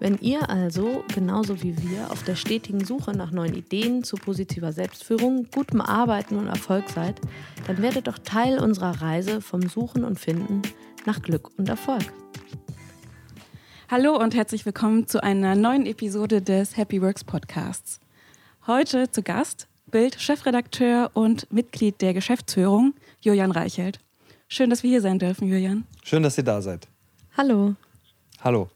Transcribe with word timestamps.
Wenn 0.00 0.16
ihr 0.18 0.48
also, 0.48 1.04
genauso 1.12 1.60
wie 1.62 1.76
wir, 1.82 2.12
auf 2.12 2.22
der 2.22 2.36
stetigen 2.36 2.84
Suche 2.84 3.10
nach 3.12 3.32
neuen 3.32 3.54
Ideen 3.54 4.04
zu 4.04 4.16
positiver 4.16 4.72
Selbstführung, 4.72 5.48
gutem 5.52 5.80
Arbeiten 5.80 6.36
und 6.36 6.46
Erfolg 6.46 6.88
seid, 6.88 7.20
dann 7.66 7.82
werdet 7.82 8.06
doch 8.06 8.18
Teil 8.18 8.60
unserer 8.60 9.02
Reise 9.02 9.40
vom 9.40 9.62
Suchen 9.62 10.04
und 10.04 10.20
Finden 10.20 10.62
nach 11.04 11.20
Glück 11.20 11.50
und 11.58 11.68
Erfolg. 11.68 12.12
Hallo 13.90 14.16
und 14.16 14.36
herzlich 14.36 14.64
willkommen 14.64 15.08
zu 15.08 15.20
einer 15.20 15.56
neuen 15.56 15.84
Episode 15.84 16.42
des 16.42 16.76
Happy 16.76 17.02
Works 17.02 17.24
Podcasts. 17.24 17.98
Heute 18.68 19.10
zu 19.10 19.22
Gast 19.22 19.66
Bild-Chefredakteur 19.90 21.10
und 21.14 21.52
Mitglied 21.52 22.00
der 22.02 22.14
Geschäftsführung 22.14 22.94
Julian 23.20 23.50
Reichelt. 23.50 23.98
Schön, 24.46 24.70
dass 24.70 24.84
wir 24.84 24.90
hier 24.90 25.00
sein 25.00 25.18
dürfen, 25.18 25.48
Julian. 25.48 25.86
Schön, 26.04 26.22
dass 26.22 26.38
ihr 26.38 26.44
da 26.44 26.62
seid. 26.62 26.86
Hallo. 27.36 27.74
Hallo. 28.40 28.68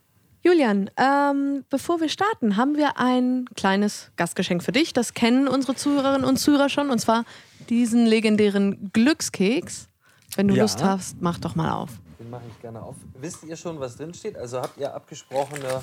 Julian, 0.44 0.90
ähm, 0.96 1.64
bevor 1.70 2.00
wir 2.00 2.08
starten, 2.08 2.56
haben 2.56 2.76
wir 2.76 2.98
ein 2.98 3.44
kleines 3.54 4.10
Gastgeschenk 4.16 4.62
für 4.62 4.72
dich. 4.72 4.92
Das 4.92 5.14
kennen 5.14 5.46
unsere 5.46 5.76
Zuhörerinnen 5.76 6.24
und 6.24 6.36
Zuhörer 6.36 6.68
schon, 6.68 6.90
und 6.90 6.98
zwar 6.98 7.24
diesen 7.68 8.06
legendären 8.06 8.90
Glückskeks. 8.92 9.88
Wenn 10.34 10.48
du 10.48 10.54
Ja. 10.54 10.62
Lust 10.62 10.82
hast, 10.82 11.20
mach 11.20 11.38
doch 11.38 11.54
mal 11.54 11.70
auf. 11.72 11.90
Den 12.18 12.30
mache 12.30 12.42
ich 12.48 12.60
gerne 12.60 12.82
auf. 12.82 12.96
Wisst 13.20 13.44
ihr 13.44 13.56
schon, 13.56 13.78
was 13.78 13.96
drin 13.96 14.14
steht? 14.14 14.36
Also 14.36 14.58
habt 14.60 14.78
ihr 14.78 14.92
abgesprochene. 14.92 15.82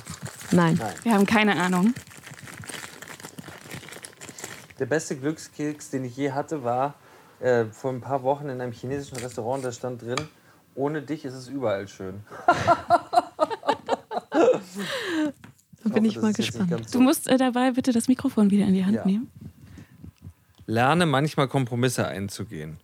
Nein. 0.51 0.75
Nein. 0.79 0.93
Wir 1.03 1.13
haben 1.13 1.25
keine 1.25 1.55
Ahnung. 1.55 1.93
Der 4.79 4.85
beste 4.87 5.15
Glückskeks, 5.17 5.89
den 5.89 6.03
ich 6.05 6.15
je 6.17 6.31
hatte, 6.31 6.63
war 6.63 6.95
äh, 7.39 7.65
vor 7.65 7.91
ein 7.91 8.01
paar 8.01 8.23
Wochen 8.23 8.49
in 8.49 8.59
einem 8.59 8.71
chinesischen 8.73 9.17
Restaurant. 9.17 9.63
Da 9.63 9.71
stand 9.71 10.01
drin: 10.01 10.17
Ohne 10.75 11.01
dich 11.01 11.23
ist 11.25 11.33
es 11.33 11.47
überall 11.47 11.87
schön. 11.87 12.23
Da 15.83 15.89
bin 15.89 15.93
hoffe, 16.03 16.07
ich 16.07 16.21
mal 16.21 16.33
gespannt. 16.33 16.71
ganz 16.71 16.91
Du 16.91 16.97
so. 16.97 17.03
musst 17.03 17.27
äh, 17.29 17.37
dabei 17.37 17.71
bitte 17.71 17.91
das 17.91 18.07
Mikrofon 18.07 18.51
wieder 18.51 18.65
in 18.65 18.73
die 18.73 18.83
Hand 18.85 18.95
Ja. 18.95 19.05
nehmen. 19.05 19.29
Lerne 20.65 21.05
manchmal 21.05 21.47
Kompromisse 21.47 22.07
einzugehen. 22.07 22.77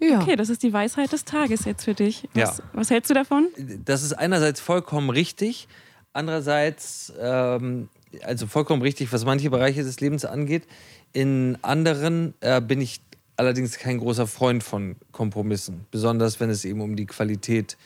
Ja. 0.00 0.20
Okay, 0.20 0.34
das 0.36 0.48
ist 0.48 0.62
die 0.62 0.72
Weisheit 0.72 1.12
des 1.12 1.24
Tages 1.24 1.64
jetzt 1.64 1.84
für 1.84 1.94
dich. 1.94 2.28
Was, 2.34 2.58
Ja. 2.58 2.64
was 2.72 2.90
hältst 2.90 3.10
du 3.10 3.14
davon? 3.14 3.48
Das 3.84 4.02
ist 4.02 4.12
einerseits 4.14 4.60
vollkommen 4.60 5.10
richtig, 5.10 5.68
andererseits, 6.12 7.12
ähm, 7.20 7.88
also 8.22 8.46
vollkommen 8.46 8.82
richtig, 8.82 9.12
was 9.12 9.24
manche 9.24 9.48
Bereiche 9.50 9.82
des 9.84 10.00
Lebens 10.00 10.24
angeht. 10.24 10.64
In 11.12 11.56
anderen 11.62 12.34
äh, 12.40 12.60
bin 12.60 12.80
ich 12.80 13.00
allerdings 13.36 13.78
kein 13.78 13.98
großer 13.98 14.26
Freund 14.26 14.62
von 14.64 14.96
Kompromissen, 15.12 15.86
besonders 15.90 16.40
wenn 16.40 16.50
es 16.50 16.64
eben 16.64 16.80
um 16.80 16.96
die 16.96 17.06
Qualität 17.06 17.76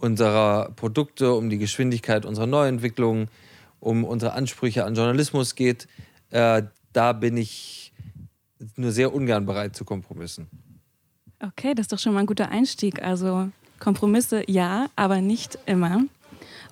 unserer 0.00 0.70
Produkte, 0.76 1.32
um 1.34 1.50
die 1.50 1.58
Geschwindigkeit 1.58 2.24
unserer 2.24 2.46
Neuentwicklungen, 2.46 3.28
um 3.80 4.04
unsere 4.04 4.32
Ansprüche 4.32 4.84
an 4.84 4.94
Journalismus 4.94 5.54
geht. 5.54 5.88
Äh, 6.30 6.62
da 6.92 7.12
bin 7.12 7.36
ich 7.36 7.92
nur 8.76 8.92
sehr 8.92 9.14
ungern 9.14 9.46
bereit 9.46 9.76
zu 9.76 9.84
Kompromissen. 9.84 10.48
Okay, 11.40 11.74
das 11.74 11.84
ist 11.84 11.92
doch 11.92 11.98
schon 11.98 12.14
mal 12.14 12.20
ein 12.20 12.26
guter 12.26 12.48
Einstieg. 12.48 13.02
Also 13.02 13.50
Kompromisse 13.78 14.42
ja, 14.50 14.86
aber 14.96 15.20
nicht 15.20 15.58
immer. 15.66 16.04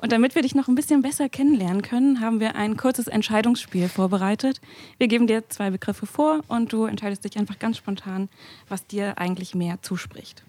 Und 0.02 0.12
damit 0.12 0.34
wir 0.34 0.42
dich 0.42 0.54
noch 0.54 0.68
ein 0.68 0.74
bisschen 0.74 1.02
besser 1.02 1.28
kennenlernen 1.28 1.82
können, 1.82 2.20
haben 2.20 2.40
wir 2.40 2.54
ein 2.54 2.76
kurzes 2.76 3.06
Entscheidungsspiel 3.06 3.88
vorbereitet. 3.88 4.60
Wir 4.98 5.08
geben 5.08 5.26
dir 5.26 5.48
zwei 5.48 5.70
Begriffe 5.70 6.06
vor 6.06 6.40
und 6.48 6.72
du 6.72 6.84
entscheidest 6.84 7.24
dich 7.24 7.38
einfach 7.38 7.58
ganz 7.58 7.78
spontan, 7.78 8.28
was 8.68 8.86
dir 8.86 9.18
eigentlich 9.18 9.54
mehr 9.54 9.80
zuspricht. 9.82 10.44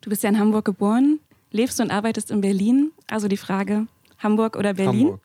Du 0.00 0.10
bist 0.10 0.22
ja 0.22 0.30
in 0.30 0.38
Hamburg 0.38 0.64
geboren, 0.64 1.20
lebst 1.50 1.80
und 1.80 1.90
arbeitest 1.90 2.30
in 2.30 2.40
Berlin. 2.40 2.92
Also 3.06 3.28
die 3.28 3.36
Frage, 3.36 3.86
Hamburg 4.18 4.56
oder 4.56 4.74
Berlin? 4.74 5.06
Hamburg. 5.06 5.20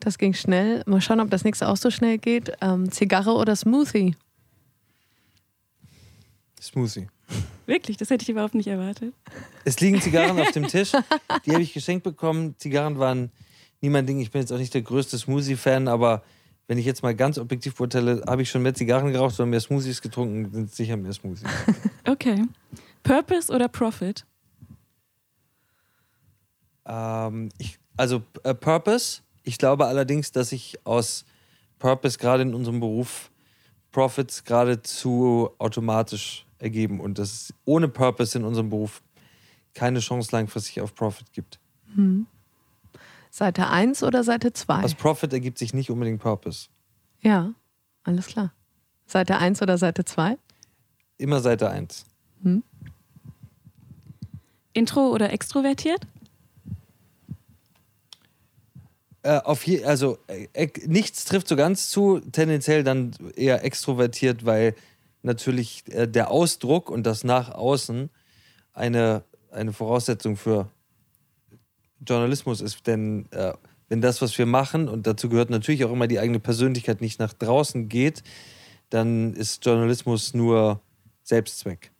Das 0.00 0.18
ging 0.18 0.34
schnell. 0.34 0.82
Mal 0.86 1.00
schauen, 1.00 1.20
ob 1.20 1.30
das 1.30 1.44
nächste 1.44 1.68
auch 1.68 1.76
so 1.76 1.90
schnell 1.90 2.18
geht. 2.18 2.52
Ähm, 2.60 2.90
Zigarre 2.92 3.32
oder 3.32 3.56
Smoothie? 3.56 4.14
Smoothie. 6.60 7.08
Wirklich, 7.66 7.96
das 7.96 8.10
hätte 8.10 8.22
ich 8.22 8.28
überhaupt 8.28 8.54
nicht 8.54 8.68
erwartet. 8.68 9.12
Es 9.64 9.80
liegen 9.80 10.00
Zigarren 10.00 10.38
auf 10.38 10.52
dem 10.52 10.66
Tisch. 10.68 10.92
Die 11.44 11.52
habe 11.52 11.62
ich 11.62 11.72
geschenkt 11.72 12.04
bekommen. 12.04 12.54
Zigarren 12.58 12.98
waren 12.98 13.30
nie 13.80 13.88
mein 13.88 14.06
Ding. 14.06 14.20
Ich 14.20 14.30
bin 14.30 14.40
jetzt 14.40 14.52
auch 14.52 14.58
nicht 14.58 14.74
der 14.74 14.82
größte 14.82 15.18
Smoothie-Fan, 15.18 15.88
aber 15.88 16.22
wenn 16.68 16.78
ich 16.78 16.84
jetzt 16.84 17.02
mal 17.02 17.14
ganz 17.14 17.38
objektiv 17.38 17.76
beurteile, 17.76 18.22
habe 18.26 18.42
ich 18.42 18.50
schon 18.50 18.62
mehr 18.62 18.74
Zigarren 18.74 19.12
geraucht 19.12 19.34
oder 19.38 19.46
mehr 19.46 19.60
Smoothies 19.60 20.02
getrunken, 20.02 20.50
sind 20.52 20.72
sicher 20.72 20.96
mehr 20.96 21.12
Smoothies. 21.12 21.44
Okay. 22.08 22.44
Purpose 23.02 23.52
oder 23.52 23.68
Profit? 23.68 24.24
Ähm, 26.86 27.50
ich, 27.58 27.78
also 27.96 28.22
äh, 28.42 28.54
Purpose. 28.54 29.22
Ich 29.42 29.58
glaube 29.58 29.86
allerdings, 29.86 30.32
dass 30.32 30.52
ich 30.52 30.78
aus 30.84 31.24
Purpose 31.78 32.18
gerade 32.18 32.42
in 32.42 32.54
unserem 32.54 32.80
Beruf 32.80 33.30
Profits 33.92 34.44
geradezu 34.44 35.50
automatisch 35.58 36.46
ergeben 36.58 37.00
und 37.00 37.18
dass 37.18 37.32
es 37.32 37.54
ohne 37.64 37.88
Purpose 37.88 38.36
in 38.36 38.44
unserem 38.44 38.70
Beruf 38.70 39.02
keine 39.74 40.00
Chance 40.00 40.30
langfristig 40.32 40.80
auf 40.80 40.94
Profit 40.94 41.32
gibt. 41.32 41.58
Seite 43.30 43.68
1 43.68 44.02
oder 44.02 44.24
Seite 44.24 44.52
2? 44.52 44.82
Aus 44.82 44.94
Profit 44.94 45.32
ergibt 45.32 45.58
sich 45.58 45.74
nicht 45.74 45.90
unbedingt 45.90 46.20
Purpose. 46.20 46.68
Ja, 47.20 47.52
alles 48.04 48.26
klar. 48.26 48.52
Seite 49.06 49.38
1 49.38 49.62
oder 49.62 49.78
Seite 49.78 50.04
2? 50.04 50.38
Immer 51.18 51.40
Seite 51.40 51.70
1. 51.70 52.04
Intro 54.72 55.08
oder 55.08 55.32
extrovertiert? 55.32 56.06
Äh, 59.26 59.40
auf 59.42 59.66
je, 59.66 59.82
also 59.82 60.18
äh, 60.28 60.46
äh, 60.52 60.70
nichts 60.86 61.24
trifft 61.24 61.48
so 61.48 61.56
ganz 61.56 61.90
zu, 61.90 62.20
tendenziell 62.20 62.84
dann 62.84 63.10
eher 63.34 63.64
extrovertiert, 63.64 64.46
weil 64.46 64.76
natürlich 65.22 65.82
äh, 65.88 66.06
der 66.06 66.30
Ausdruck 66.30 66.88
und 66.90 67.04
das 67.04 67.24
nach 67.24 67.50
außen 67.50 68.08
eine, 68.72 69.24
eine 69.50 69.72
Voraussetzung 69.72 70.36
für 70.36 70.70
Journalismus 72.06 72.60
ist. 72.60 72.86
Denn 72.86 73.26
äh, 73.32 73.54
wenn 73.88 74.00
das, 74.00 74.22
was 74.22 74.38
wir 74.38 74.46
machen, 74.46 74.88
und 74.88 75.08
dazu 75.08 75.28
gehört 75.28 75.50
natürlich 75.50 75.84
auch 75.84 75.92
immer 75.92 76.06
die 76.06 76.20
eigene 76.20 76.38
Persönlichkeit, 76.38 77.00
nicht 77.00 77.18
nach 77.18 77.32
draußen 77.32 77.88
geht, 77.88 78.22
dann 78.90 79.34
ist 79.34 79.66
Journalismus 79.66 80.34
nur 80.34 80.80
Selbstzweck. 81.24 81.90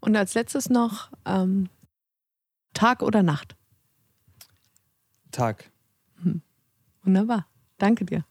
Und 0.00 0.16
als 0.16 0.34
letztes 0.34 0.68
noch 0.68 1.12
ähm, 1.24 1.68
Tag 2.74 3.02
oder 3.02 3.22
Nacht? 3.22 3.54
Tag. 5.32 5.70
Wunderbar. 7.04 7.46
Danke 7.78 8.04
dir. 8.04 8.24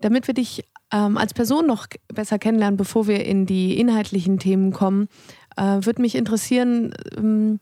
Damit 0.00 0.26
wir 0.26 0.34
dich 0.34 0.64
ähm, 0.92 1.16
als 1.16 1.34
Person 1.34 1.66
noch 1.66 1.86
besser 2.12 2.38
kennenlernen, 2.38 2.76
bevor 2.76 3.06
wir 3.06 3.24
in 3.24 3.46
die 3.46 3.78
inhaltlichen 3.78 4.38
Themen 4.38 4.72
kommen, 4.72 5.08
äh, 5.56 5.62
würde 5.62 6.02
mich 6.02 6.14
interessieren, 6.14 6.92
ähm, 7.16 7.60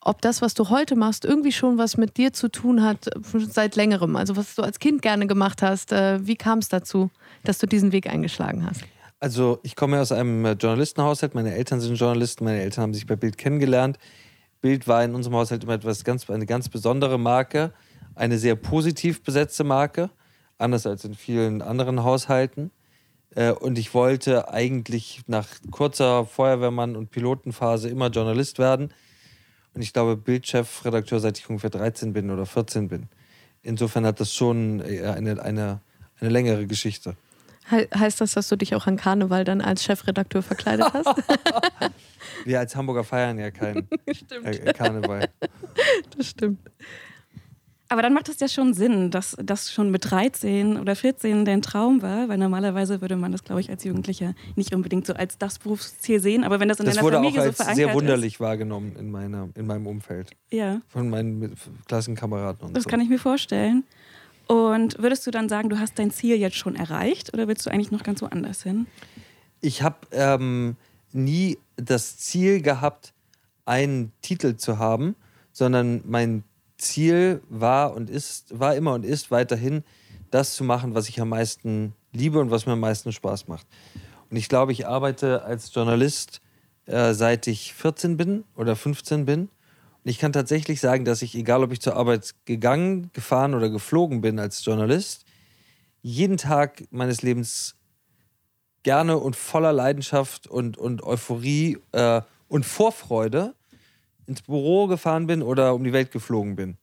ob 0.00 0.20
das, 0.20 0.42
was 0.42 0.52
du 0.52 0.68
heute 0.68 0.96
machst, 0.96 1.24
irgendwie 1.24 1.52
schon 1.52 1.78
was 1.78 1.96
mit 1.96 2.18
dir 2.18 2.32
zu 2.32 2.48
tun 2.48 2.82
hat, 2.82 3.08
seit 3.48 3.76
längerem. 3.76 4.16
Also 4.16 4.36
was 4.36 4.54
du 4.54 4.62
als 4.62 4.78
Kind 4.78 5.00
gerne 5.00 5.26
gemacht 5.26 5.62
hast. 5.62 5.92
Äh, 5.92 6.26
wie 6.26 6.36
kam 6.36 6.58
es 6.58 6.68
dazu, 6.68 7.10
dass 7.44 7.58
du 7.58 7.66
diesen 7.66 7.92
Weg 7.92 8.08
eingeschlagen 8.08 8.66
hast? 8.66 8.82
Also 9.20 9.60
ich 9.62 9.76
komme 9.76 10.00
aus 10.00 10.12
einem 10.12 10.44
äh, 10.44 10.52
Journalistenhaushalt. 10.52 11.34
Meine 11.34 11.54
Eltern 11.54 11.80
sind 11.80 11.94
Journalisten. 11.94 12.44
Meine 12.44 12.60
Eltern 12.60 12.82
haben 12.82 12.94
sich 12.94 13.06
bei 13.06 13.16
Bild 13.16 13.38
kennengelernt. 13.38 13.98
Bild 14.64 14.88
war 14.88 15.04
in 15.04 15.14
unserem 15.14 15.36
Haushalt 15.36 15.62
immer 15.62 15.74
etwas 15.74 16.04
ganz, 16.04 16.30
eine 16.30 16.46
ganz 16.46 16.70
besondere 16.70 17.18
Marke, 17.18 17.74
eine 18.14 18.38
sehr 18.38 18.56
positiv 18.56 19.22
besetzte 19.22 19.62
Marke, 19.62 20.08
anders 20.56 20.86
als 20.86 21.04
in 21.04 21.12
vielen 21.12 21.60
anderen 21.60 22.02
Haushalten. 22.02 22.70
Äh, 23.34 23.50
Und 23.50 23.76
ich 23.76 23.92
wollte 23.92 24.48
eigentlich 24.48 25.20
nach 25.26 25.46
kurzer 25.70 26.24
Feuerwehrmann- 26.24 26.96
und 26.96 27.10
Pilotenphase 27.10 27.90
immer 27.90 28.08
Journalist 28.08 28.58
werden. 28.58 28.94
Und 29.74 29.82
ich 29.82 29.92
glaube, 29.92 30.16
Bildchefredakteur, 30.16 31.20
seit 31.20 31.38
ich 31.38 31.50
ungefähr 31.50 31.68
13 31.68 32.14
bin 32.14 32.30
oder 32.30 32.46
14 32.46 32.88
bin. 32.88 33.10
Insofern 33.60 34.06
hat 34.06 34.18
das 34.18 34.32
schon 34.32 34.80
äh, 34.80 35.02
eine, 35.02 35.42
eine, 35.42 35.82
eine 36.20 36.30
längere 36.30 36.66
Geschichte. 36.66 37.16
He 37.70 37.86
heißt 37.94 38.20
das, 38.20 38.32
dass 38.32 38.48
du 38.48 38.56
dich 38.56 38.74
auch 38.74 38.86
an 38.86 38.96
Karneval 38.96 39.44
dann 39.44 39.60
als 39.60 39.84
Chefredakteur 39.84 40.42
verkleidet 40.42 40.86
hast? 40.92 41.06
Wir 42.44 42.58
als 42.60 42.76
Hamburger 42.76 43.04
feiern 43.04 43.38
ja 43.38 43.50
keinen 43.50 43.88
Stimmt. 44.12 44.46
äh, 44.46 44.72
Karneval. 44.72 45.28
Das 46.16 46.28
stimmt. 46.28 46.58
Aber 47.88 48.02
dann 48.02 48.12
macht 48.14 48.28
es 48.28 48.40
ja 48.40 48.48
schon 48.48 48.74
Sinn, 48.74 49.10
dass 49.10 49.36
das 49.40 49.70
schon 49.72 49.90
mit 49.90 50.10
13 50.10 50.78
oder 50.78 50.96
14 50.96 51.44
dein 51.44 51.62
Traum 51.62 52.02
war, 52.02 52.28
weil 52.28 52.38
normalerweise 52.38 53.00
würde 53.00 53.14
man 53.16 53.30
das, 53.30 53.44
glaube 53.44 53.60
ich, 53.60 53.70
als 53.70 53.84
Jugendlicher 53.84 54.34
nicht 54.56 54.74
unbedingt 54.74 55.06
so 55.06 55.12
als 55.12 55.38
das 55.38 55.58
Berufsziel 55.58 56.18
sehen. 56.18 56.44
Aber 56.44 56.60
wenn 56.60 56.68
das 56.68 56.80
in 56.80 56.86
das 56.86 56.94
deiner 56.96 57.04
wurde 57.04 57.16
Familie 57.16 57.40
auch 57.40 57.44
so 57.44 57.48
als 57.50 57.56
verankert 57.56 57.76
sehr 57.76 57.94
wunderlich 57.94 58.34
ist, 58.34 58.40
wahrgenommen 58.40 58.96
in, 58.98 59.10
meiner, 59.10 59.48
in 59.54 59.66
meinem 59.66 59.86
Umfeld. 59.86 60.30
ja, 60.50 60.80
Von 60.88 61.08
meinen 61.10 61.54
Klassenkameraden 61.86 62.68
und 62.68 62.76
das 62.76 62.84
so. 62.84 62.90
kann 62.90 63.00
ich 63.00 63.08
mir 63.08 63.18
vorstellen. 63.18 63.84
Und 64.46 64.98
würdest 64.98 65.26
du 65.26 65.30
dann 65.30 65.48
sagen, 65.48 65.68
du 65.70 65.78
hast 65.78 65.98
dein 65.98 66.10
Ziel 66.10 66.36
jetzt 66.36 66.56
schon 66.56 66.76
erreicht 66.76 67.32
oder 67.32 67.48
willst 67.48 67.64
du 67.66 67.70
eigentlich 67.70 67.90
noch 67.90 68.02
ganz 68.02 68.20
woanders 68.20 68.62
hin? 68.62 68.86
ich 69.64 69.82
habe 69.82 69.96
ähm, 70.12 70.76
nie 71.12 71.58
das 71.76 72.18
Ziel 72.18 72.60
gehabt, 72.60 73.14
einen 73.64 74.12
Titel 74.20 74.56
zu 74.56 74.78
haben, 74.78 75.16
sondern 75.52 76.02
mein 76.04 76.44
Ziel 76.76 77.40
war 77.48 77.94
und 77.94 78.10
ist, 78.10 78.58
war 78.58 78.76
immer 78.76 78.92
und 78.92 79.06
ist 79.06 79.30
weiterhin, 79.30 79.82
das 80.30 80.54
zu 80.54 80.64
machen, 80.64 80.94
was 80.94 81.08
ich 81.08 81.20
am 81.20 81.30
meisten 81.30 81.94
liebe 82.12 82.40
und 82.40 82.50
was 82.50 82.66
mir 82.66 82.72
am 82.72 82.80
meisten 82.80 83.10
Spaß 83.10 83.48
macht. 83.48 83.66
Und 84.30 84.36
ich 84.36 84.48
glaube, 84.48 84.72
ich 84.72 84.86
arbeite 84.86 85.44
als 85.44 85.72
Journalist 85.72 86.42
äh, 86.86 87.14
seit 87.14 87.46
ich 87.46 87.72
14 87.72 88.18
bin 88.18 88.44
oder 88.56 88.76
15 88.76 89.24
bin. 89.24 89.48
Ich 90.04 90.18
kann 90.18 90.32
tatsächlich 90.32 90.80
sagen, 90.80 91.06
dass 91.06 91.22
ich, 91.22 91.34
egal 91.34 91.64
ob 91.64 91.72
ich 91.72 91.80
zur 91.80 91.96
Arbeit 91.96 92.34
gegangen, 92.44 93.10
gefahren 93.14 93.54
oder 93.54 93.70
geflogen 93.70 94.20
bin 94.20 94.38
als 94.38 94.62
Journalist, 94.64 95.24
jeden 96.02 96.36
Tag 96.36 96.84
meines 96.90 97.22
Lebens 97.22 97.76
gerne 98.82 99.16
und 99.16 99.34
voller 99.34 99.72
Leidenschaft 99.72 100.46
und, 100.46 100.76
und 100.76 101.02
Euphorie 101.02 101.78
äh, 101.92 102.20
und 102.48 102.66
Vorfreude 102.66 103.54
ins 104.26 104.42
Büro 104.42 104.86
gefahren 104.88 105.26
bin 105.26 105.42
oder 105.42 105.74
um 105.74 105.84
die 105.84 105.94
Welt 105.94 106.12
geflogen 106.12 106.54
bin. 106.54 106.76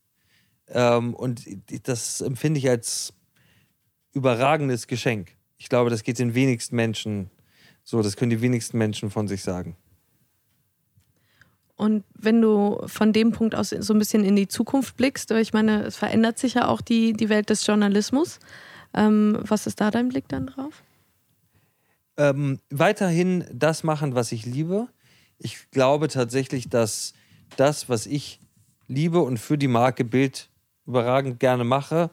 Ähm, 0.68 1.14
und 1.14 1.46
das 1.84 2.20
empfinde 2.20 2.58
ich 2.58 2.68
als 2.68 3.12
überragendes 4.12 4.88
Geschenk. 4.88 5.36
Ich 5.58 5.68
glaube, 5.68 5.90
das 5.90 6.02
geht 6.02 6.18
den 6.18 6.34
wenigsten 6.34 6.74
Menschen 6.74 7.30
so. 7.84 8.02
Das 8.02 8.16
können 8.16 8.30
die 8.30 8.40
wenigsten 8.40 8.78
Menschen 8.78 9.10
von 9.10 9.28
sich 9.28 9.42
sagen. 9.42 9.76
Und 11.82 12.04
wenn 12.14 12.40
du 12.40 12.80
von 12.86 13.12
dem 13.12 13.32
Punkt 13.32 13.54
aus 13.54 13.70
so 13.70 13.92
ein 13.92 13.98
bisschen 13.98 14.24
in 14.24 14.36
die 14.36 14.48
Zukunft 14.48 14.96
blickst, 14.96 15.30
ich 15.32 15.52
meine, 15.52 15.84
es 15.84 15.96
verändert 15.96 16.38
sich 16.38 16.54
ja 16.54 16.68
auch 16.68 16.80
die, 16.80 17.12
die 17.12 17.28
Welt 17.28 17.50
des 17.50 17.66
Journalismus. 17.66 18.38
Ähm, 18.94 19.38
was 19.40 19.66
ist 19.66 19.80
da 19.80 19.90
dein 19.90 20.08
Blick 20.08 20.28
dann 20.28 20.46
drauf? 20.46 20.82
ähm, 22.16 22.60
weiterhin 22.70 23.44
das 23.52 23.82
machen, 23.82 24.14
was 24.14 24.32
ich 24.32 24.46
liebe. 24.46 24.88
Ich 25.38 25.70
glaube 25.70 26.08
tatsächlich, 26.08 26.68
dass 26.68 27.14
das, 27.56 27.88
was 27.88 28.06
ich 28.06 28.40
liebe 28.88 29.20
und 29.20 29.38
für 29.38 29.58
die 29.58 29.68
Marke 29.68 30.04
Bild 30.04 30.48
überragend 30.86 31.40
gerne 31.40 31.64
mache, 31.64 32.10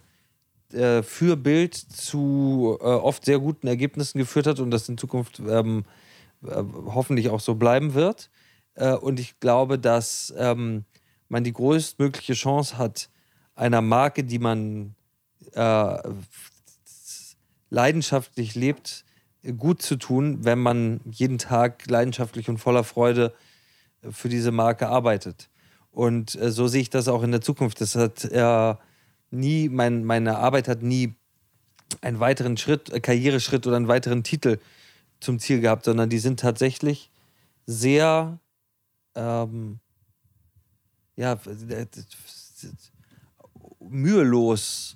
äh, 0.74 1.04
für 1.04 1.36
Bild 1.36 1.76
zu 1.76 2.78
äh, 2.80 2.84
oft 2.84 3.26
sehr 3.26 3.40
guten 3.40 3.68
Ergebnissen 3.68 4.18
geführt 4.18 4.48
hat 4.48 4.60
und 4.60 4.72
das 4.72 4.88
in 4.90 4.98
Zukunft 4.98 5.40
ähm, 5.48 5.86
äh, 6.44 6.64
hoffentlich 6.86 7.30
auch 7.30 7.40
so 7.40 7.56
bleiben 7.56 7.94
wird. 7.94 8.30
Äh, 8.80 8.94
und 8.94 9.20
ich 9.20 9.40
glaube, 9.40 9.78
dass 9.78 10.34
ähm, 10.38 10.86
man 11.28 11.44
die 11.44 11.54
größtmögliche 11.54 12.34
Chance 12.34 12.78
hat, 12.78 13.10
einer 13.56 13.82
Marke, 13.82 14.24
die 14.24 14.40
man 14.40 14.96
äh, 15.54 15.98
leidenschaftlich 17.70 18.56
lebt, 18.56 19.06
gut 19.58 19.82
zu 19.82 19.96
tun, 19.98 20.44
wenn 20.44 20.60
man 20.60 21.02
jeden 21.06 21.38
Tag 21.38 21.90
leidenschaftlich 21.90 22.50
und 22.50 22.58
voller 22.58 22.84
Freude 22.84 23.34
für 24.10 24.30
diese 24.30 24.52
Marke 24.52 24.88
arbeitet. 24.88 25.50
Und 25.92 26.36
äh, 26.36 26.52
so 26.52 26.68
sehe 26.68 26.82
ich 26.82 26.90
das 26.90 27.08
auch 27.08 27.24
in 27.24 27.32
der 27.32 27.42
Zukunft. 27.42 27.82
Das 27.82 27.96
hat 27.96 28.24
äh, 28.26 28.76
nie, 29.32 29.70
mein, 29.70 30.04
meine 30.06 30.38
Arbeit 30.38 30.68
hat 30.68 30.82
nie 30.82 31.16
einen 32.02 32.20
weiteren 32.20 32.58
Schritt, 32.58 32.92
äh, 32.92 33.00
Karriereschritt 33.00 33.68
oder 33.68 33.76
einen 33.76 33.88
weiteren 33.88 34.24
Titel 34.24 34.60
zum 35.20 35.40
Ziel 35.40 35.60
gehabt, 35.60 35.86
sondern 35.86 36.10
die 36.10 36.20
sind 36.20 36.40
tatsächlich 36.40 37.12
sehr 37.66 38.40
ähm, 39.16 39.80
ja, 41.16 41.38
mühelos 43.80 44.96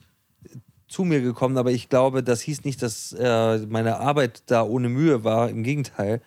zu 0.87 1.03
mir 1.03 1.21
gekommen, 1.21 1.57
aber 1.57 1.71
ich 1.71 1.89
glaube, 1.89 2.23
das 2.23 2.41
hieß 2.41 2.63
nicht, 2.65 2.81
dass 2.81 3.13
äh, 3.13 3.57
meine 3.67 3.99
Arbeit 3.99 4.43
da 4.45 4.63
ohne 4.63 4.89
Mühe 4.89 5.23
war. 5.23 5.49
Im 5.49 5.63
Gegenteil, 5.63 6.21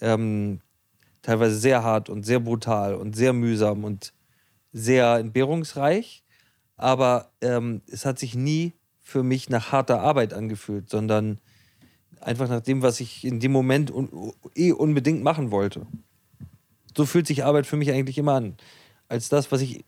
ähm, 0.00 0.60
teilweise 1.22 1.56
sehr 1.56 1.82
hart 1.82 2.08
und 2.08 2.24
sehr 2.24 2.38
brutal 2.38 2.94
und 2.94 3.16
sehr 3.16 3.32
mühsam 3.32 3.82
und 3.82 4.12
sehr 4.72 5.16
entbehrungsreich. 5.16 6.22
Aber 6.76 7.32
ähm, 7.40 7.82
es 7.90 8.06
hat 8.06 8.18
sich 8.18 8.36
nie 8.36 8.74
für 9.00 9.22
mich 9.22 9.50
nach 9.50 9.72
harter 9.72 10.00
Arbeit 10.00 10.34
angefühlt, 10.34 10.88
sondern 10.88 11.40
einfach 12.20 12.48
nach 12.48 12.60
dem, 12.60 12.82
was 12.82 13.00
ich 13.00 13.24
in 13.24 13.40
dem 13.40 13.52
Moment 13.52 13.90
un 13.90 14.32
eh 14.54 14.72
unbedingt 14.72 15.22
machen 15.22 15.50
wollte. 15.50 15.86
So 16.96 17.06
fühlt 17.06 17.26
sich 17.26 17.44
Arbeit 17.44 17.66
für 17.66 17.76
mich 17.76 17.92
eigentlich 17.92 18.18
immer 18.18 18.34
an, 18.34 18.56
als 19.08 19.28
das, 19.28 19.52
was 19.52 19.60
ich 19.60 19.84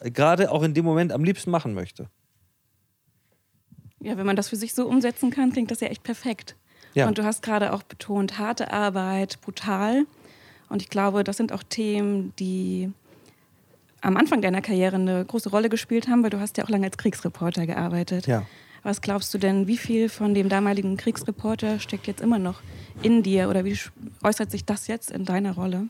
äh, 0.00 0.10
gerade 0.10 0.50
auch 0.50 0.62
in 0.62 0.74
dem 0.74 0.84
Moment 0.84 1.12
am 1.12 1.24
liebsten 1.24 1.50
machen 1.50 1.74
möchte. 1.74 2.08
Ja, 4.00 4.16
wenn 4.16 4.26
man 4.26 4.36
das 4.36 4.48
für 4.48 4.56
sich 4.56 4.74
so 4.74 4.86
umsetzen 4.86 5.30
kann, 5.30 5.52
klingt 5.52 5.70
das 5.70 5.80
ja 5.80 5.88
echt 5.88 6.02
perfekt. 6.02 6.56
Ja. 6.94 7.08
Und 7.08 7.18
du 7.18 7.24
hast 7.24 7.42
gerade 7.42 7.72
auch 7.72 7.82
betont, 7.82 8.38
harte 8.38 8.72
Arbeit, 8.72 9.40
brutal. 9.42 10.06
Und 10.68 10.82
ich 10.82 10.88
glaube, 10.88 11.24
das 11.24 11.36
sind 11.36 11.52
auch 11.52 11.62
Themen, 11.62 12.32
die 12.38 12.90
am 14.00 14.16
Anfang 14.16 14.40
deiner 14.40 14.62
Karriere 14.62 14.96
eine 14.96 15.24
große 15.24 15.50
Rolle 15.50 15.68
gespielt 15.68 16.08
haben, 16.08 16.22
weil 16.22 16.30
du 16.30 16.40
hast 16.40 16.56
ja 16.56 16.64
auch 16.64 16.68
lange 16.68 16.86
als 16.86 16.96
Kriegsreporter 16.96 17.66
gearbeitet. 17.66 18.26
Ja. 18.26 18.46
Was 18.82 19.00
glaubst 19.00 19.34
du 19.34 19.38
denn, 19.38 19.66
wie 19.66 19.78
viel 19.78 20.08
von 20.08 20.32
dem 20.32 20.48
damaligen 20.48 20.96
Kriegsreporter 20.96 21.80
steckt 21.80 22.06
jetzt 22.06 22.20
immer 22.20 22.38
noch 22.38 22.62
in 23.02 23.22
dir 23.22 23.48
oder 23.50 23.64
wie 23.64 23.76
äußert 24.22 24.50
sich 24.50 24.64
das 24.64 24.86
jetzt 24.86 25.10
in 25.10 25.24
deiner 25.24 25.56
Rolle? 25.56 25.88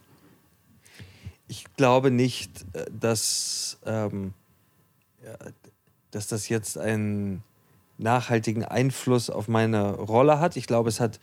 Ich 1.48 1.64
glaube 1.76 2.10
nicht, 2.10 2.64
äh, 2.72 2.86
dass, 2.90 3.78
ähm, 3.86 4.32
dass 6.10 6.28
das 6.28 6.48
jetzt 6.48 6.78
einen 6.78 7.42
nachhaltigen 7.98 8.64
Einfluss 8.64 9.30
auf 9.30 9.48
meine 9.48 9.94
Rolle 9.94 10.40
hat. 10.40 10.56
Ich 10.56 10.66
glaube, 10.66 10.88
es 10.88 11.00
hat, 11.00 11.18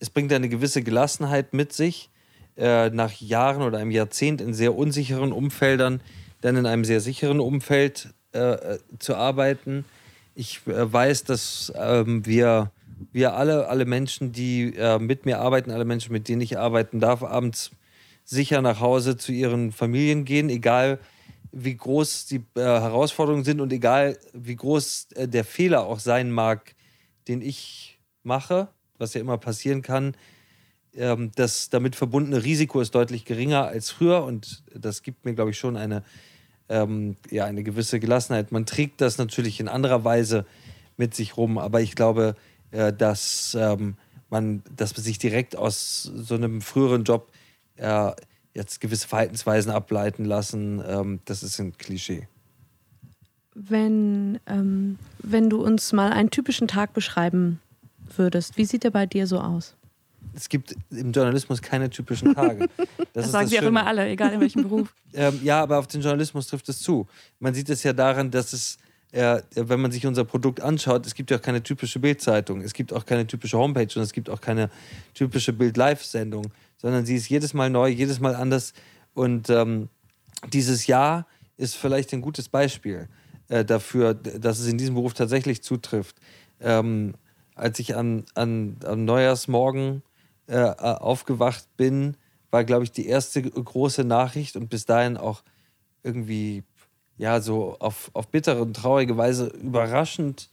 es 0.00 0.10
bringt 0.10 0.32
eine 0.32 0.48
gewisse 0.48 0.82
Gelassenheit 0.82 1.52
mit 1.54 1.72
sich, 1.72 2.10
äh, 2.56 2.90
nach 2.90 3.12
Jahren 3.12 3.62
oder 3.62 3.78
einem 3.78 3.90
Jahrzehnt 3.90 4.40
in 4.40 4.54
sehr 4.54 4.76
unsicheren 4.76 5.32
Umfeldern, 5.32 6.00
dann 6.40 6.56
in 6.56 6.66
einem 6.66 6.84
sehr 6.84 7.00
sicheren 7.00 7.40
Umfeld 7.40 8.08
äh, 8.32 8.38
äh, 8.38 8.78
zu 8.98 9.14
arbeiten. 9.14 9.84
Ich 10.34 10.66
äh, 10.66 10.92
weiß, 10.92 11.24
dass 11.24 11.72
ähm, 11.76 12.24
wir, 12.26 12.70
wir 13.12 13.34
alle, 13.34 13.68
alle 13.68 13.84
Menschen, 13.84 14.32
die 14.32 14.74
äh, 14.74 14.98
mit 14.98 15.26
mir 15.26 15.40
arbeiten, 15.40 15.70
alle 15.70 15.84
Menschen, 15.84 16.12
mit 16.12 16.28
denen 16.28 16.40
ich 16.40 16.58
arbeiten 16.58 17.00
darf, 17.00 17.22
abends 17.22 17.70
sicher 18.26 18.60
nach 18.60 18.80
Hause 18.80 19.16
zu 19.16 19.32
ihren 19.32 19.72
Familien 19.72 20.24
gehen, 20.24 20.50
egal 20.50 20.98
wie 21.52 21.76
groß 21.76 22.26
die 22.26 22.42
äh, 22.56 22.60
Herausforderungen 22.60 23.44
sind 23.44 23.60
und 23.60 23.72
egal 23.72 24.18
wie 24.34 24.56
groß 24.56 25.08
äh, 25.14 25.28
der 25.28 25.44
Fehler 25.44 25.86
auch 25.86 26.00
sein 26.00 26.30
mag, 26.30 26.74
den 27.28 27.40
ich 27.40 27.98
mache, 28.24 28.68
was 28.98 29.14
ja 29.14 29.20
immer 29.20 29.38
passieren 29.38 29.80
kann. 29.80 30.16
Ähm, 30.94 31.30
das 31.36 31.70
damit 31.70 31.96
verbundene 31.96 32.42
Risiko 32.42 32.80
ist 32.80 32.94
deutlich 32.94 33.24
geringer 33.24 33.64
als 33.66 33.90
früher 33.90 34.24
und 34.24 34.64
das 34.74 35.02
gibt 35.02 35.24
mir, 35.24 35.34
glaube 35.34 35.52
ich, 35.52 35.58
schon 35.58 35.76
eine, 35.76 36.02
ähm, 36.68 37.16
ja, 37.30 37.44
eine 37.44 37.62
gewisse 37.62 38.00
Gelassenheit. 38.00 38.50
Man 38.50 38.66
trägt 38.66 39.00
das 39.00 39.16
natürlich 39.16 39.60
in 39.60 39.68
anderer 39.68 40.04
Weise 40.04 40.44
mit 40.96 41.14
sich 41.14 41.36
rum, 41.36 41.58
aber 41.58 41.80
ich 41.80 41.94
glaube, 41.94 42.34
äh, 42.72 42.92
dass 42.92 43.56
ähm, 43.58 43.96
man, 44.30 44.62
dass 44.74 44.96
man 44.96 45.04
sich 45.04 45.18
direkt 45.18 45.56
aus 45.56 46.02
so 46.02 46.34
einem 46.34 46.60
früheren 46.60 47.04
Job 47.04 47.30
äh, 47.76 48.12
jetzt 48.54 48.80
gewisse 48.80 49.06
Verhaltensweisen 49.06 49.70
ableiten 49.70 50.24
lassen, 50.24 50.82
ähm, 50.86 51.20
das 51.24 51.42
ist 51.42 51.58
ein 51.60 51.76
Klischee. 51.76 52.26
Wenn, 53.54 54.38
ähm, 54.46 54.98
wenn 55.22 55.48
du 55.48 55.62
uns 55.64 55.92
mal 55.92 56.12
einen 56.12 56.30
typischen 56.30 56.68
Tag 56.68 56.92
beschreiben 56.92 57.60
würdest, 58.16 58.56
wie 58.56 58.64
sieht 58.64 58.84
der 58.84 58.90
bei 58.90 59.06
dir 59.06 59.26
so 59.26 59.40
aus? 59.40 59.74
Es 60.34 60.48
gibt 60.50 60.74
im 60.90 61.12
Journalismus 61.12 61.62
keine 61.62 61.88
typischen 61.88 62.34
Tage. 62.34 62.68
Das, 62.98 63.24
Das 63.24 63.26
ist 63.26 63.32
sagen 63.32 63.44
das 63.44 63.50
sie 63.50 63.56
auch 63.56 63.60
Schöne. 63.60 63.68
immer 63.68 63.86
alle, 63.86 64.06
egal 64.08 64.32
in 64.34 64.40
welchem 64.40 64.62
Beruf. 64.62 64.94
Ähm, 65.14 65.40
ja, 65.42 65.62
aber 65.62 65.78
auf 65.78 65.86
den 65.86 66.02
Journalismus 66.02 66.46
trifft 66.48 66.68
es 66.68 66.80
zu. 66.80 67.06
Man 67.38 67.54
sieht 67.54 67.70
es 67.70 67.82
ja 67.82 67.94
daran, 67.94 68.30
dass 68.30 68.52
es, 68.52 68.76
äh, 69.12 69.40
wenn 69.54 69.80
man 69.80 69.90
sich 69.90 70.06
unser 70.06 70.26
Produkt 70.26 70.60
anschaut, 70.60 71.06
es 71.06 71.14
gibt 71.14 71.30
ja 71.30 71.38
auch 71.38 71.42
keine 71.42 71.62
typische 71.62 71.98
Bildzeitung, 71.98 72.60
es 72.60 72.74
gibt 72.74 72.92
auch 72.92 73.06
keine 73.06 73.26
typische 73.26 73.56
Homepage 73.56 73.88
und 73.96 74.02
es 74.02 74.12
gibt 74.12 74.28
auch 74.28 74.42
keine 74.42 74.68
typische 75.14 75.54
Bild-Live-Sendung, 75.54 76.48
sondern 76.76 77.06
sie 77.06 77.16
ist 77.16 77.28
jedes 77.28 77.54
Mal 77.54 77.70
neu, 77.70 77.88
jedes 77.88 78.20
Mal 78.20 78.34
anders. 78.34 78.72
Und 79.14 79.50
ähm, 79.50 79.88
dieses 80.52 80.86
Jahr 80.86 81.26
ist 81.56 81.76
vielleicht 81.76 82.12
ein 82.12 82.20
gutes 82.20 82.48
Beispiel 82.48 83.08
äh, 83.48 83.64
dafür, 83.64 84.14
dass 84.14 84.58
es 84.58 84.66
in 84.66 84.78
diesem 84.78 84.94
Beruf 84.94 85.14
tatsächlich 85.14 85.62
zutrifft. 85.62 86.16
Ähm, 86.60 87.14
als 87.54 87.78
ich 87.78 87.96
an, 87.96 88.24
an, 88.34 88.76
am 88.84 89.04
Neujahrsmorgen 89.04 90.02
äh, 90.46 90.60
aufgewacht 90.60 91.66
bin, 91.76 92.16
war, 92.50 92.64
glaube 92.64 92.84
ich, 92.84 92.92
die 92.92 93.06
erste 93.06 93.42
große 93.42 94.04
Nachricht 94.04 94.56
und 94.56 94.68
bis 94.68 94.84
dahin 94.84 95.16
auch 95.16 95.42
irgendwie 96.02 96.62
ja, 97.18 97.40
so 97.40 97.76
auf, 97.78 98.10
auf 98.12 98.28
bittere 98.28 98.60
und 98.60 98.74
traurige 98.74 99.16
Weise 99.16 99.46
überraschend 99.46 100.50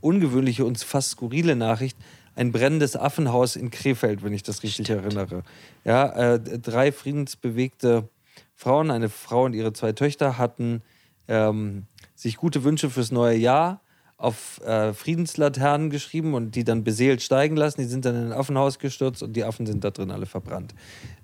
ungewöhnliche 0.00 0.64
und 0.64 0.78
fast 0.78 1.10
skurrile 1.10 1.56
Nachricht. 1.56 1.96
Ein 2.36 2.52
brennendes 2.52 2.96
Affenhaus 2.96 3.56
in 3.56 3.70
Krefeld, 3.70 4.22
wenn 4.22 4.32
ich 4.32 4.42
das 4.44 4.62
richtig 4.62 4.86
Stimmt. 4.86 5.04
erinnere. 5.04 5.42
Ja, 5.84 6.34
äh, 6.34 6.58
drei 6.58 6.92
friedensbewegte 6.92 8.08
Frauen, 8.54 8.90
eine 8.90 9.08
Frau 9.08 9.44
und 9.44 9.54
ihre 9.54 9.72
zwei 9.72 9.92
Töchter, 9.92 10.38
hatten 10.38 10.82
ähm, 11.28 11.86
sich 12.14 12.36
gute 12.36 12.62
Wünsche 12.62 12.90
fürs 12.90 13.10
neue 13.10 13.36
Jahr 13.36 13.80
auf 14.18 14.60
äh, 14.62 14.92
Friedenslaternen 14.92 15.90
geschrieben 15.90 16.34
und 16.34 16.54
die 16.54 16.64
dann 16.64 16.84
beseelt 16.84 17.22
steigen 17.22 17.56
lassen. 17.56 17.80
Die 17.80 17.86
sind 17.86 18.04
dann 18.04 18.14
in 18.14 18.26
ein 18.26 18.32
Affenhaus 18.32 18.78
gestürzt 18.78 19.22
und 19.22 19.34
die 19.34 19.44
Affen 19.44 19.66
sind 19.66 19.84
da 19.84 19.90
drin 19.90 20.10
alle 20.10 20.26
verbrannt. 20.26 20.74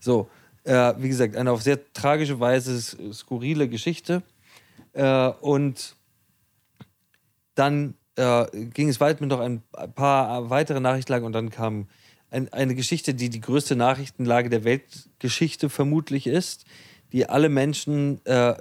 So, 0.01 0.29
äh, 0.65 0.95
wie 0.99 1.09
gesagt, 1.09 1.37
eine 1.37 1.53
auf 1.53 1.63
sehr 1.63 1.93
tragische 1.93 2.41
Weise 2.41 2.81
skurrile 3.13 3.69
Geschichte. 3.69 4.23
Äh, 4.93 5.29
und 5.41 5.97
dann 7.55 7.95
äh, 8.17 8.47
ging 8.53 8.89
es 8.89 9.01
weiter 9.01 9.21
mit 9.21 9.31
noch 9.31 9.41
ein 9.41 9.63
paar 9.95 10.51
weitere 10.51 10.81
Nachrichtenlagen 10.81 11.27
und 11.27 11.33
dann 11.33 11.51
kam 11.51 11.89
ein, 12.31 12.53
eine 12.53 12.75
Geschichte, 12.75 13.15
die 13.15 13.29
die 13.29 13.41
größte 13.41 13.77
Nachrichtenlage 13.77 14.51
der 14.51 14.65
Weltgeschichte 14.65 15.69
vermutlich 15.69 16.27
ist, 16.27 16.65
die 17.13 17.29
alle 17.29 17.49
Menschen 17.49 18.25
äh, 18.25 18.55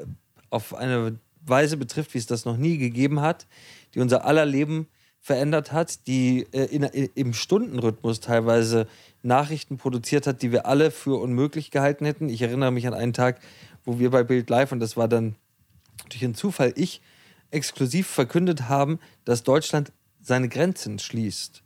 auf 0.50 0.74
eine 0.76 1.20
Weise 1.46 1.78
betrifft, 1.78 2.14
wie 2.14 2.18
es 2.18 2.28
das 2.28 2.46
noch 2.46 2.58
nie 2.58 2.78
gegeben 2.78 3.22
hat, 3.22 3.48
die 3.96 4.00
unser 4.00 4.26
aller 4.26 4.46
Leben 4.46 4.88
verändert 5.20 5.72
hat, 5.72 6.08
die 6.08 6.48
äh, 6.52 6.66
in, 6.66 6.84
in, 6.84 7.10
im 7.16 7.34
Stundenrhythmus 7.34 8.20
teilweise 8.20 8.88
Nachrichten 9.24 9.78
produziert 9.78 10.28
hat, 10.28 10.42
die 10.42 10.52
wir 10.52 10.66
alle 10.66 10.92
für 10.92 11.20
unmöglich 11.20 11.72
gehalten 11.72 12.06
hätten. 12.06 12.28
Ich 12.28 12.42
erinnere 12.42 12.72
mich 12.72 12.88
an 12.88 12.94
einen 12.94 13.14
Tag, 13.14 13.40
wo 13.86 14.00
wir 14.00 14.10
bei 14.10 14.24
Bild 14.24 14.50
Live, 14.50 14.72
und 14.72 14.80
das 14.80 14.98
war 14.98 15.08
dann 15.08 15.36
durch 16.10 16.24
einen 16.24 16.36
Zufall, 16.36 16.74
ich 16.76 17.02
exklusiv 17.52 18.08
verkündet 18.08 18.70
haben, 18.70 19.00
dass 19.26 19.44
Deutschland 19.44 19.92
seine 20.22 20.50
Grenzen 20.50 21.00
schließt. 21.00 21.64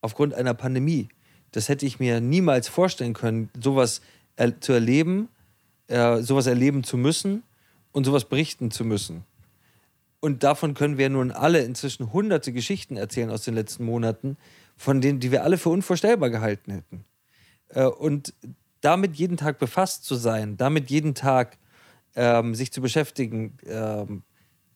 Aufgrund 0.00 0.34
einer 0.34 0.54
Pandemie. 0.54 1.08
Das 1.52 1.68
hätte 1.68 1.86
ich 1.86 1.98
mir 1.98 2.20
niemals 2.20 2.68
vorstellen 2.68 3.14
können, 3.14 3.50
sowas 3.60 4.00
er 4.36 4.60
zu 4.60 4.72
erleben, 4.72 5.28
äh, 5.88 6.20
sowas 6.20 6.46
erleben 6.46 6.84
zu 6.84 6.96
müssen 6.96 7.42
und 7.92 8.04
sowas 8.04 8.26
berichten 8.26 8.70
zu 8.70 8.84
müssen. 8.84 9.24
Und 10.20 10.42
davon 10.42 10.74
können 10.74 10.98
wir 10.98 11.08
nun 11.08 11.30
alle 11.30 11.60
inzwischen 11.60 12.12
hunderte 12.12 12.52
Geschichten 12.52 12.96
erzählen 12.96 13.30
aus 13.30 13.44
den 13.44 13.54
letzten 13.54 13.84
Monaten, 13.84 14.36
von 14.76 15.00
denen, 15.00 15.20
die 15.20 15.30
wir 15.30 15.44
alle 15.44 15.58
für 15.58 15.70
unvorstellbar 15.70 16.30
gehalten 16.30 16.72
hätten. 16.72 17.04
Äh, 17.68 17.84
und 17.84 18.34
damit 18.80 19.16
jeden 19.16 19.36
Tag 19.36 19.58
befasst 19.58 20.04
zu 20.04 20.14
sein, 20.14 20.56
damit 20.56 20.90
jeden 20.90 21.14
Tag 21.14 21.58
ähm, 22.14 22.54
sich 22.54 22.72
zu 22.72 22.80
beschäftigen, 22.80 23.56
ähm, 23.66 24.22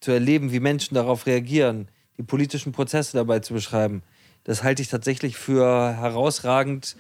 zu 0.01 0.11
erleben, 0.11 0.53
wie 0.53 0.61
Menschen 0.61 0.95
darauf 0.95 1.27
reagieren, 1.27 1.89
die 2.19 2.23
politischen 2.23 2.73
Prozesse 2.73 3.17
dabei 3.17 3.41
zu 3.41 3.55
beschreiben, 3.55 4.03
das 4.45 4.63
halte 4.63 4.83
ich 4.83 4.89
tatsächlich 4.89 5.37
für 5.37 5.95
herausragend, 5.95 6.97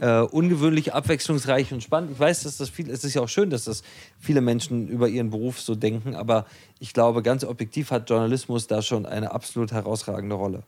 äh, 0.00 0.20
ungewöhnlich, 0.20 0.94
abwechslungsreich 0.94 1.72
und 1.72 1.82
spannend. 1.82 2.12
Ich 2.12 2.18
weiß, 2.18 2.42
dass 2.42 2.58
das 2.58 2.68
viel, 2.68 2.90
es 2.90 3.02
ist 3.02 3.14
ja 3.14 3.22
auch 3.22 3.28
schön, 3.28 3.50
dass 3.50 3.64
das 3.64 3.82
viele 4.18 4.40
Menschen 4.40 4.88
über 4.88 5.08
ihren 5.08 5.30
Beruf 5.30 5.60
so 5.60 5.74
denken, 5.74 6.14
aber 6.14 6.46
ich 6.78 6.92
glaube, 6.92 7.22
ganz 7.22 7.44
objektiv 7.44 7.90
hat 7.90 8.08
Journalismus 8.08 8.66
da 8.66 8.82
schon 8.82 9.06
eine 9.06 9.32
absolut 9.32 9.72
herausragende 9.72 10.36
Rolle. 10.36 10.62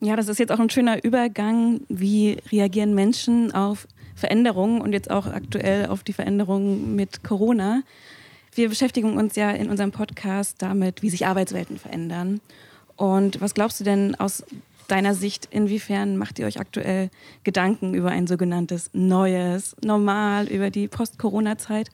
Ja, 0.00 0.16
das 0.16 0.28
ist 0.28 0.38
jetzt 0.38 0.50
auch 0.50 0.58
ein 0.58 0.70
schöner 0.70 1.04
Übergang. 1.04 1.82
Wie 1.88 2.38
reagieren 2.50 2.94
Menschen 2.94 3.52
auf 3.52 3.86
Veränderungen 4.14 4.80
und 4.80 4.92
jetzt 4.92 5.10
auch 5.10 5.26
aktuell 5.26 5.86
auf 5.86 6.02
die 6.02 6.14
Veränderungen 6.14 6.96
mit 6.96 7.22
Corona? 7.22 7.82
Wir 8.52 8.68
beschäftigen 8.68 9.16
uns 9.16 9.36
ja 9.36 9.50
in 9.50 9.70
unserem 9.70 9.92
Podcast 9.92 10.60
damit, 10.60 11.02
wie 11.02 11.10
sich 11.10 11.26
Arbeitswelten 11.26 11.78
verändern. 11.78 12.40
Und 12.96 13.40
was 13.40 13.54
glaubst 13.54 13.80
du 13.80 13.84
denn 13.84 14.14
aus 14.16 14.44
deiner 14.88 15.14
Sicht, 15.14 15.48
inwiefern 15.50 16.16
macht 16.16 16.38
ihr 16.38 16.46
euch 16.46 16.58
aktuell 16.58 17.10
Gedanken 17.44 17.94
über 17.94 18.10
ein 18.10 18.26
sogenanntes 18.26 18.90
neues 18.92 19.76
Normal, 19.82 20.48
über 20.48 20.70
die 20.70 20.88
Post-Corona-Zeit? 20.88 21.90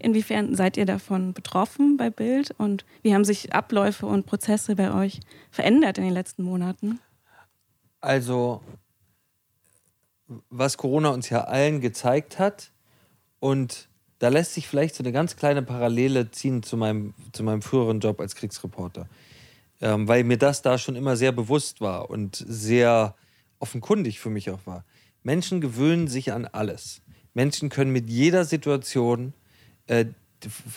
Inwiefern 0.00 0.56
seid 0.56 0.76
ihr 0.76 0.86
davon 0.86 1.32
betroffen 1.32 1.96
bei 1.96 2.10
Bild 2.10 2.52
und 2.58 2.84
wie 3.02 3.14
haben 3.14 3.24
sich 3.24 3.52
Abläufe 3.52 4.06
und 4.06 4.26
Prozesse 4.26 4.74
bei 4.74 4.92
euch 4.92 5.20
verändert 5.50 5.98
in 5.98 6.04
den 6.04 6.14
letzten 6.14 6.42
Monaten? 6.42 6.98
Also, 8.00 8.62
was 10.48 10.78
Corona 10.78 11.10
uns 11.10 11.28
ja 11.28 11.42
allen 11.44 11.80
gezeigt 11.80 12.38
hat 12.38 12.72
und 13.40 13.89
da 14.20 14.28
lässt 14.28 14.54
sich 14.54 14.68
vielleicht 14.68 14.94
so 14.94 15.02
eine 15.02 15.12
ganz 15.12 15.34
kleine 15.34 15.62
Parallele 15.62 16.30
ziehen 16.30 16.62
zu 16.62 16.76
meinem, 16.76 17.14
zu 17.32 17.42
meinem 17.42 17.62
früheren 17.62 17.98
Job 17.98 18.20
als 18.20 18.36
Kriegsreporter 18.36 19.08
ähm, 19.80 20.08
weil 20.08 20.24
mir 20.24 20.36
das 20.36 20.62
da 20.62 20.78
schon 20.78 20.96
immer 20.96 21.16
sehr 21.16 21.32
bewusst 21.32 21.80
war 21.80 22.10
und 22.10 22.44
sehr 22.46 23.14
offenkundig 23.58 24.20
für 24.20 24.30
mich 24.30 24.50
auch 24.50 24.66
war. 24.66 24.84
Menschen 25.22 25.60
gewöhnen 25.60 26.08
sich 26.08 26.32
an 26.32 26.46
alles. 26.46 27.02
Menschen 27.34 27.68
können 27.68 27.90
mit 27.90 28.08
jeder 28.08 28.44
Situation, 28.44 29.32
äh, 29.86 30.06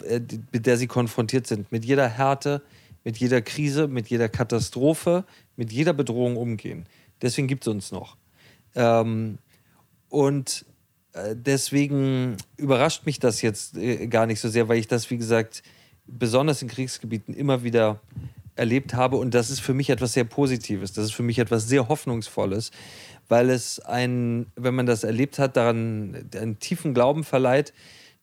äh 0.03 0.21
mit 0.51 0.65
der 0.65 0.77
sie 0.77 0.87
konfrontiert 0.87 1.47
sind, 1.47 1.71
mit 1.71 1.85
jeder 1.85 2.07
Härte, 2.07 2.61
mit 3.03 3.17
jeder 3.17 3.41
Krise, 3.41 3.87
mit 3.87 4.07
jeder 4.07 4.29
Katastrophe, 4.29 5.25
mit 5.55 5.71
jeder 5.71 5.93
Bedrohung 5.93 6.37
umgehen. 6.37 6.85
Deswegen 7.21 7.47
gibt 7.47 7.63
es 7.63 7.67
uns 7.67 7.91
noch. 7.91 8.17
Ähm, 8.75 9.37
und 10.09 10.65
deswegen 11.35 12.37
überrascht 12.57 13.05
mich 13.05 13.19
das 13.19 13.41
jetzt 13.41 13.77
äh, 13.77 14.07
gar 14.07 14.25
nicht 14.25 14.39
so 14.39 14.49
sehr, 14.49 14.67
weil 14.67 14.79
ich 14.79 14.87
das, 14.87 15.09
wie 15.09 15.17
gesagt, 15.17 15.63
besonders 16.05 16.61
in 16.61 16.67
Kriegsgebieten 16.67 17.33
immer 17.33 17.63
wieder 17.63 17.99
erlebt 18.55 18.93
habe. 18.93 19.17
Und 19.17 19.33
das 19.33 19.49
ist 19.49 19.61
für 19.61 19.73
mich 19.73 19.89
etwas 19.89 20.13
sehr 20.13 20.23
Positives. 20.23 20.93
Das 20.93 21.05
ist 21.05 21.13
für 21.13 21.23
mich 21.23 21.39
etwas 21.39 21.67
sehr 21.67 21.87
Hoffnungsvolles, 21.87 22.71
weil 23.29 23.49
es 23.49 23.79
ein, 23.79 24.47
wenn 24.55 24.75
man 24.75 24.85
das 24.85 25.03
erlebt 25.03 25.39
hat, 25.39 25.55
daran 25.57 26.29
einen 26.35 26.59
tiefen 26.59 26.93
Glauben 26.93 27.23
verleiht, 27.23 27.73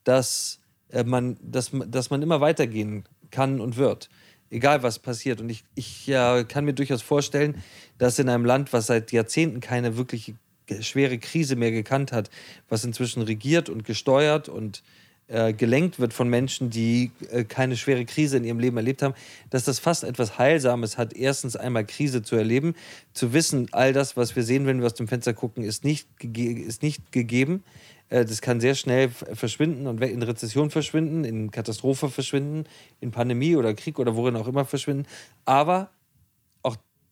dass 0.04 0.60
äh, 0.90 1.04
man, 1.04 1.36
dass, 1.42 1.70
dass 1.86 2.10
man 2.10 2.22
immer 2.22 2.40
weitergehen 2.40 3.04
kann 3.30 3.60
und 3.60 3.76
wird. 3.76 4.10
Egal 4.50 4.82
was 4.82 4.98
passiert. 4.98 5.40
Und 5.40 5.48
ich, 5.48 5.62
ich 5.76 6.08
ja, 6.08 6.42
kann 6.42 6.64
mir 6.64 6.74
durchaus 6.74 7.02
vorstellen, 7.02 7.62
dass 7.98 8.18
in 8.18 8.28
einem 8.28 8.44
Land, 8.44 8.72
was 8.72 8.86
seit 8.86 9.12
Jahrzehnten 9.12 9.60
keine 9.60 9.96
wirklich 9.96 10.34
schwere 10.80 11.18
Krise 11.18 11.56
mehr 11.56 11.70
gekannt 11.70 12.12
hat, 12.12 12.30
was 12.68 12.84
inzwischen 12.84 13.22
regiert 13.22 13.68
und 13.68 13.84
gesteuert 13.84 14.48
und 14.48 14.82
äh, 15.30 15.52
gelenkt 15.52 16.00
wird 16.00 16.12
von 16.12 16.28
Menschen, 16.28 16.70
die 16.70 17.12
äh, 17.30 17.44
keine 17.44 17.76
schwere 17.76 18.04
Krise 18.04 18.36
in 18.36 18.44
ihrem 18.44 18.58
Leben 18.58 18.76
erlebt 18.76 19.00
haben, 19.02 19.14
dass 19.48 19.62
das 19.62 19.78
fast 19.78 20.02
etwas 20.02 20.38
Heilsames 20.38 20.98
hat, 20.98 21.12
erstens 21.12 21.54
einmal 21.54 21.86
Krise 21.86 22.22
zu 22.22 22.34
erleben, 22.34 22.74
zu 23.12 23.32
wissen, 23.32 23.68
all 23.70 23.92
das, 23.92 24.16
was 24.16 24.34
wir 24.34 24.42
sehen, 24.42 24.66
wenn 24.66 24.80
wir 24.80 24.86
aus 24.86 24.94
dem 24.94 25.06
Fenster 25.06 25.32
gucken, 25.32 25.62
ist 25.62 25.84
nicht, 25.84 26.08
ist 26.20 26.82
nicht 26.82 27.12
gegeben. 27.12 27.62
Äh, 28.08 28.24
das 28.24 28.40
kann 28.40 28.60
sehr 28.60 28.74
schnell 28.74 29.08
verschwinden 29.08 29.86
und 29.86 30.02
in 30.02 30.22
Rezession 30.22 30.70
verschwinden, 30.70 31.24
in 31.24 31.52
Katastrophe 31.52 32.08
verschwinden, 32.08 32.64
in 33.00 33.12
Pandemie 33.12 33.54
oder 33.54 33.72
Krieg 33.74 33.98
oder 33.98 34.16
worin 34.16 34.34
auch 34.36 34.48
immer 34.48 34.64
verschwinden. 34.64 35.06
Aber 35.44 35.90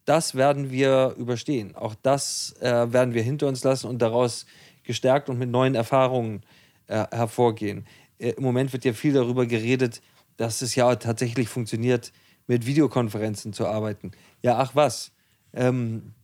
das 0.08 0.34
werden 0.34 0.70
wir 0.70 1.14
überstehen. 1.18 1.76
Auch 1.76 1.94
das 1.94 2.54
äh, 2.60 2.92
werden 2.92 3.12
wir 3.12 3.22
hinter 3.22 3.46
uns 3.46 3.62
lassen 3.62 3.88
und 3.88 4.00
daraus 4.00 4.46
gestärkt 4.82 5.28
und 5.28 5.38
mit 5.38 5.50
neuen 5.50 5.74
Erfahrungen 5.74 6.42
äh, 6.86 7.04
hervorgehen. 7.10 7.86
Äh, 8.18 8.30
im 8.30 8.42
Moment 8.42 8.72
wird 8.72 8.86
ja 8.86 8.94
viel 8.94 9.12
darüber 9.12 9.44
geredet, 9.44 10.00
dass 10.38 10.62
es 10.62 10.74
ja 10.74 10.96
tatsächlich 10.96 11.50
funktioniert, 11.50 12.12
mit 12.46 12.64
Videokonferenzen 12.64 13.52
zu 13.52 13.66
arbeiten. 13.66 14.12
Ja, 14.42 14.56
ach 14.56 14.74
was. 14.74 15.12
Ähm, 15.52 16.14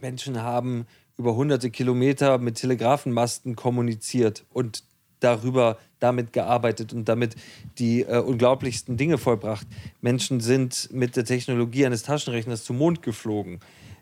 Menschen 0.00 0.40
haben 0.40 0.86
über 1.18 1.34
hunderte 1.34 1.70
Kilometer 1.70 2.38
mit 2.38 2.56
Telegrafenmasten 2.56 3.54
kommuniziert 3.54 4.46
und 4.48 4.82
darüber 5.20 5.76
damit 6.04 6.34
gearbeitet 6.34 6.92
und 6.92 7.08
damit 7.08 7.34
die 7.78 8.02
äh, 8.02 8.18
unglaublichsten 8.18 8.98
Dinge 8.98 9.16
vollbracht. 9.16 9.66
Menschen 10.02 10.40
sind 10.40 10.90
mit 10.92 11.16
der 11.16 11.24
Technologie 11.24 11.86
eines 11.86 12.02
Taschenrechners 12.02 12.62
zum 12.64 12.76
Mond 12.76 13.00
geflogen. 13.00 13.60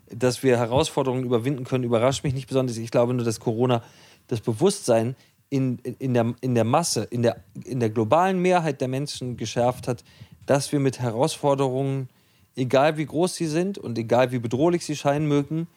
Dass 0.09 0.43
wir 0.43 0.57
Herausforderungen 0.57 1.23
überwinden 1.23 1.63
können, 1.63 1.85
überrascht 1.85 2.25
mich 2.25 2.33
nicht 2.33 2.47
besonders. 2.47 2.77
Ich 2.77 2.91
glaube 2.91 3.13
nur, 3.13 3.25
dass 3.25 3.39
Corona 3.39 3.81
das 4.27 4.41
Bewusstsein 4.41 5.15
in, 5.49 5.77
in, 5.77 6.13
der, 6.13 6.33
in 6.41 6.55
der 6.55 6.65
Masse, 6.65 7.03
in 7.09 7.21
der, 7.21 7.37
in 7.63 7.79
der 7.79 7.89
globalen 7.89 8.39
Mehrheit 8.39 8.81
der 8.81 8.89
Menschen 8.89 9.37
geschärft 9.37 9.87
hat, 9.87 10.03
dass 10.45 10.71
wir 10.71 10.79
mit 10.79 10.99
Herausforderungen, 10.99 12.09
egal 12.55 12.97
wie 12.97 13.05
groß 13.05 13.35
sie 13.35 13.47
sind 13.47 13.77
und 13.77 13.97
egal 13.97 14.31
wie 14.31 14.39
bedrohlich 14.39 14.83
sie 14.83 14.95
scheinen 14.95 15.27
mögen, 15.27 15.67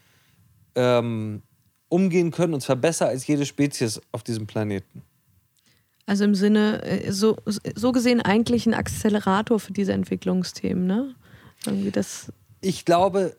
ähm, 0.74 1.42
umgehen 1.88 2.30
können, 2.30 2.54
und 2.54 2.62
zwar 2.62 2.76
besser 2.76 3.08
als 3.08 3.26
jede 3.26 3.46
Spezies 3.46 4.00
auf 4.12 4.22
diesem 4.22 4.46
Planeten. 4.46 5.02
Also 6.06 6.24
im 6.24 6.34
Sinne, 6.34 6.82
äh, 6.84 7.12
so, 7.12 7.36
so 7.44 7.92
gesehen 7.92 8.20
eigentlich 8.20 8.66
ein 8.66 8.74
Accelerator 8.74 9.58
für 9.58 9.72
diese 9.72 9.92
Entwicklungsthemen, 9.92 10.86
ne? 10.86 11.14
Irgendwie 11.64 11.90
das. 11.90 12.32
Ich 12.60 12.84
glaube, 12.84 13.36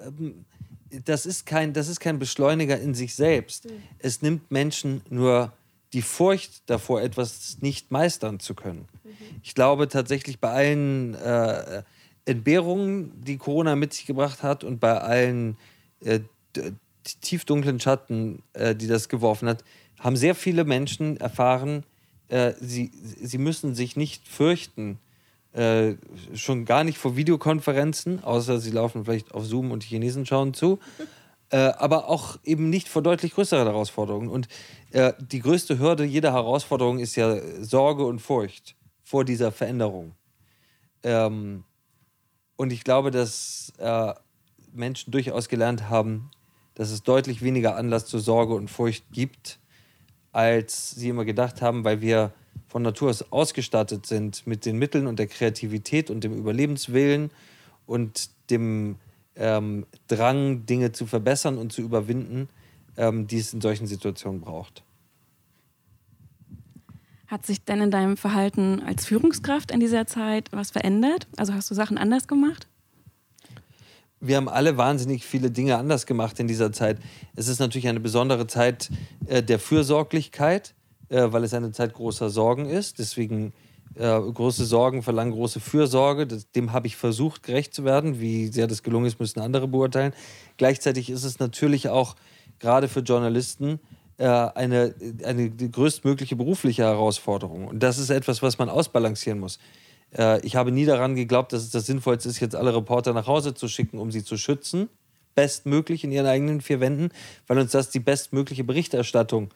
äh, 0.00 1.00
das 1.04 1.24
ist 1.24 1.46
kein, 1.46 1.72
das 1.72 1.88
ist 1.88 2.00
kein 2.00 2.18
Beschleuniger 2.18 2.78
in 2.80 2.94
sich 2.94 3.14
selbst. 3.14 3.68
Es 4.00 4.22
nimmt 4.22 4.50
Menschen 4.50 5.02
nur 5.08 5.52
die 5.92 6.02
Furcht 6.02 6.62
davor, 6.66 7.00
etwas 7.00 7.58
nicht 7.60 7.90
meistern 7.90 8.40
zu 8.40 8.54
können. 8.54 8.88
Mhm. 9.04 9.10
Ich 9.42 9.54
glaube 9.54 9.88
tatsächlich 9.88 10.40
bei 10.40 10.50
allen 10.50 11.14
äh, 11.14 11.82
Entbehrungen, 12.24 13.12
die 13.24 13.38
Corona 13.38 13.76
mit 13.76 13.92
sich 13.94 14.06
gebracht 14.06 14.42
hat 14.42 14.64
und 14.64 14.80
bei 14.80 15.00
allen 15.00 15.56
äh, 16.04 16.20
tiefdunklen 17.20 17.80
Schatten, 17.80 18.42
äh, 18.52 18.74
die 18.74 18.86
das 18.86 19.08
geworfen 19.08 19.48
hat, 19.48 19.64
haben 19.98 20.16
sehr 20.16 20.34
viele 20.34 20.64
Menschen 20.64 21.16
erfahren, 21.18 21.84
äh, 22.30 22.54
sie, 22.60 22.90
sie 22.94 23.38
müssen 23.38 23.74
sich 23.74 23.96
nicht 23.96 24.26
fürchten, 24.26 24.98
äh, 25.52 25.94
schon 26.34 26.64
gar 26.64 26.84
nicht 26.84 26.98
vor 26.98 27.16
Videokonferenzen, 27.16 28.22
außer 28.22 28.60
sie 28.60 28.70
laufen 28.70 29.04
vielleicht 29.04 29.34
auf 29.34 29.44
Zoom 29.44 29.72
und 29.72 29.82
die 29.82 29.88
Chinesen 29.88 30.24
schauen 30.26 30.54
zu, 30.54 30.78
äh, 31.50 31.56
aber 31.56 32.08
auch 32.08 32.38
eben 32.44 32.70
nicht 32.70 32.88
vor 32.88 33.02
deutlich 33.02 33.34
größeren 33.34 33.66
Herausforderungen. 33.66 34.28
Und 34.28 34.46
äh, 34.92 35.12
die 35.18 35.40
größte 35.40 35.78
Hürde 35.80 36.04
jeder 36.04 36.32
Herausforderung 36.32 37.00
ist 37.00 37.16
ja 37.16 37.36
Sorge 37.60 38.04
und 38.04 38.20
Furcht 38.20 38.76
vor 39.02 39.24
dieser 39.24 39.50
Veränderung. 39.50 40.14
Ähm, 41.02 41.64
und 42.54 42.72
ich 42.72 42.84
glaube, 42.84 43.10
dass 43.10 43.72
äh, 43.78 44.14
Menschen 44.72 45.10
durchaus 45.10 45.48
gelernt 45.48 45.88
haben, 45.88 46.30
dass 46.74 46.90
es 46.90 47.02
deutlich 47.02 47.42
weniger 47.42 47.74
Anlass 47.74 48.06
zur 48.06 48.20
Sorge 48.20 48.54
und 48.54 48.70
Furcht 48.70 49.04
gibt, 49.10 49.58
als 50.32 50.92
sie 50.92 51.08
immer 51.08 51.24
gedacht 51.24 51.62
haben, 51.62 51.84
weil 51.84 52.00
wir 52.00 52.32
von 52.68 52.82
Natur 52.82 53.10
aus 53.10 53.32
ausgestattet 53.32 54.06
sind 54.06 54.46
mit 54.46 54.64
den 54.64 54.78
Mitteln 54.78 55.06
und 55.06 55.18
der 55.18 55.26
Kreativität 55.26 56.10
und 56.10 56.22
dem 56.22 56.32
Überlebenswillen 56.32 57.30
und 57.86 58.30
dem 58.50 58.96
ähm, 59.36 59.86
Drang, 60.06 60.66
Dinge 60.66 60.92
zu 60.92 61.06
verbessern 61.06 61.58
und 61.58 61.72
zu 61.72 61.82
überwinden, 61.82 62.48
ähm, 62.96 63.26
die 63.26 63.38
es 63.38 63.52
in 63.52 63.60
solchen 63.60 63.86
Situationen 63.86 64.40
braucht. 64.40 64.84
Hat 67.26 67.46
sich 67.46 67.64
denn 67.64 67.80
in 67.80 67.90
deinem 67.90 68.16
Verhalten 68.16 68.82
als 68.82 69.06
Führungskraft 69.06 69.70
in 69.70 69.80
dieser 69.80 70.06
Zeit 70.06 70.48
was 70.52 70.70
verändert? 70.70 71.28
Also 71.36 71.54
hast 71.54 71.70
du 71.70 71.74
Sachen 71.74 71.96
anders 71.96 72.26
gemacht? 72.26 72.66
Wir 74.20 74.36
haben 74.36 74.48
alle 74.48 74.76
wahnsinnig 74.76 75.24
viele 75.24 75.50
Dinge 75.50 75.76
anders 75.76 76.06
gemacht 76.06 76.38
in 76.38 76.46
dieser 76.46 76.72
Zeit. 76.72 76.98
Es 77.34 77.48
ist 77.48 77.58
natürlich 77.58 77.88
eine 77.88 78.00
besondere 78.00 78.46
Zeit 78.46 78.90
äh, 79.26 79.42
der 79.42 79.58
Fürsorglichkeit, 79.58 80.74
äh, 81.08 81.26
weil 81.30 81.44
es 81.44 81.54
eine 81.54 81.72
Zeit 81.72 81.94
großer 81.94 82.28
Sorgen 82.28 82.66
ist. 82.66 82.98
Deswegen 82.98 83.52
äh, 83.94 84.20
große 84.20 84.66
Sorgen 84.66 85.02
verlangen 85.02 85.32
große 85.32 85.60
Fürsorge. 85.60 86.26
Das, 86.26 86.50
dem 86.52 86.72
habe 86.72 86.86
ich 86.86 86.96
versucht, 86.96 87.42
gerecht 87.42 87.74
zu 87.74 87.84
werden. 87.84 88.20
Wie 88.20 88.48
sehr 88.48 88.66
das 88.66 88.82
gelungen 88.82 89.06
ist, 89.06 89.18
müssen 89.18 89.40
andere 89.40 89.66
beurteilen. 89.66 90.12
Gleichzeitig 90.58 91.08
ist 91.08 91.24
es 91.24 91.38
natürlich 91.38 91.88
auch 91.88 92.14
gerade 92.58 92.88
für 92.88 93.00
Journalisten 93.00 93.80
äh, 94.18 94.26
eine, 94.26 94.94
eine 95.24 95.50
größtmögliche 95.50 96.36
berufliche 96.36 96.82
Herausforderung. 96.82 97.68
Und 97.68 97.82
das 97.82 97.98
ist 97.98 98.10
etwas, 98.10 98.42
was 98.42 98.58
man 98.58 98.68
ausbalancieren 98.68 99.40
muss. 99.40 99.58
Äh, 100.16 100.44
ich 100.44 100.56
habe 100.56 100.72
nie 100.72 100.84
daran 100.84 101.14
geglaubt, 101.14 101.52
dass 101.52 101.62
es 101.62 101.70
das 101.70 101.86
Sinnvollste 101.86 102.28
ist, 102.28 102.40
jetzt 102.40 102.56
alle 102.56 102.74
Reporter 102.74 103.12
nach 103.12 103.26
Hause 103.26 103.54
zu 103.54 103.68
schicken, 103.68 103.98
um 103.98 104.10
sie 104.10 104.24
zu 104.24 104.36
schützen. 104.36 104.88
Bestmöglich 105.34 106.04
in 106.04 106.12
ihren 106.12 106.26
eigenen 106.26 106.60
vier 106.60 106.80
Wänden, 106.80 107.10
weil 107.46 107.58
uns 107.58 107.72
das 107.72 107.90
die 107.90 108.00
bestmögliche 108.00 108.64
Berichterstattung 108.64 109.50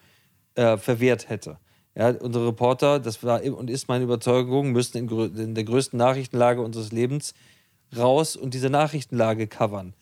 äh, 0.55 0.77
verwehrt 0.77 1.29
hätte. 1.29 1.59
Ja, 1.97 2.11
unsere 2.11 2.49
Reporter, 2.49 2.99
das 2.99 3.23
war 3.23 3.43
und 3.45 3.71
ist 3.71 3.89
meine 3.89 4.05
Überzeugung, 4.05 4.73
müssen 4.73 4.99
in, 4.99 5.37
in, 5.37 5.55
der 5.55 5.65
größten 5.65 5.97
Nachrichtenlage 5.97 6.61
unseres 6.61 6.91
Lebens 6.91 7.35
raus 7.97 8.35
und 8.35 8.55
diese 8.55 8.71
Nachrichtenlage 8.71 9.47
covern. 9.47 9.95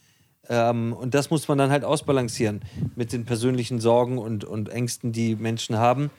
Ähm, 0.49 0.92
und 0.92 1.14
das 1.14 1.30
muss 1.30 1.49
man 1.49 1.59
dann 1.59 1.71
halt 1.71 1.85
ausbalancieren 1.85 2.61
mit 2.97 3.12
den 3.12 3.25
persönlichen 3.25 3.78
Sorgen 3.78 4.18
und, 4.18 4.44
und 4.44 4.71
Ängsten, 4.71 5.12
die 5.12 5.37
Menschen 5.37 5.78
haben. 5.78 6.11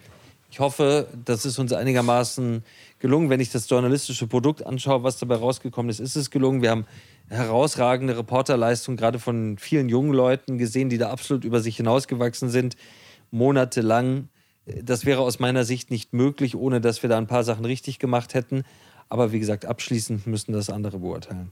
Ich 0.53 0.59
hoffe, 0.59 1.07
das 1.25 1.47
ist 1.47 1.57
uns 1.57 1.73
einigermaßen 1.73 2.63
gelungen. 2.99 3.31
Wenn 3.31 3.39
ich 3.39 3.49
das 3.49 3.67
journalistische 3.67 4.27
Produkt 4.27 4.63
anschaue, 4.63 5.01
was 5.01 5.17
dabei 5.17 5.37
rausgekommen 5.37 5.89
ist, 5.89 5.99
ist 5.99 6.15
es 6.15 6.29
gelungen. 6.29 6.61
Wir 6.61 6.69
haben 6.69 6.85
herausragende 7.27 8.15
Reporterleistung 8.15 8.95
gerade 8.95 9.17
von 9.17 9.57
vielen 9.57 9.89
jungen 9.89 10.13
Leuten 10.13 10.59
gesehen, 10.59 10.89
die 10.89 10.99
da 10.99 11.09
absolut 11.09 11.43
über 11.43 11.59
sich 11.59 11.77
hinausgewachsen 11.77 12.49
sind, 12.49 12.75
monatelang. 13.31 14.29
Das 14.67 15.07
wäre 15.07 15.21
aus 15.21 15.39
meiner 15.39 15.63
Sicht 15.63 15.89
nicht 15.89 16.13
möglich, 16.13 16.55
ohne 16.55 16.79
dass 16.81 17.01
wir 17.01 17.09
da 17.09 17.17
ein 17.17 17.25
paar 17.25 17.43
Sachen 17.43 17.65
richtig 17.65 17.97
gemacht 17.97 18.35
hätten. 18.35 18.61
Aber 19.09 19.31
wie 19.31 19.39
gesagt, 19.39 19.65
abschließend 19.65 20.27
müssen 20.27 20.53
das 20.53 20.69
andere 20.69 20.99
beurteilen. 20.99 21.51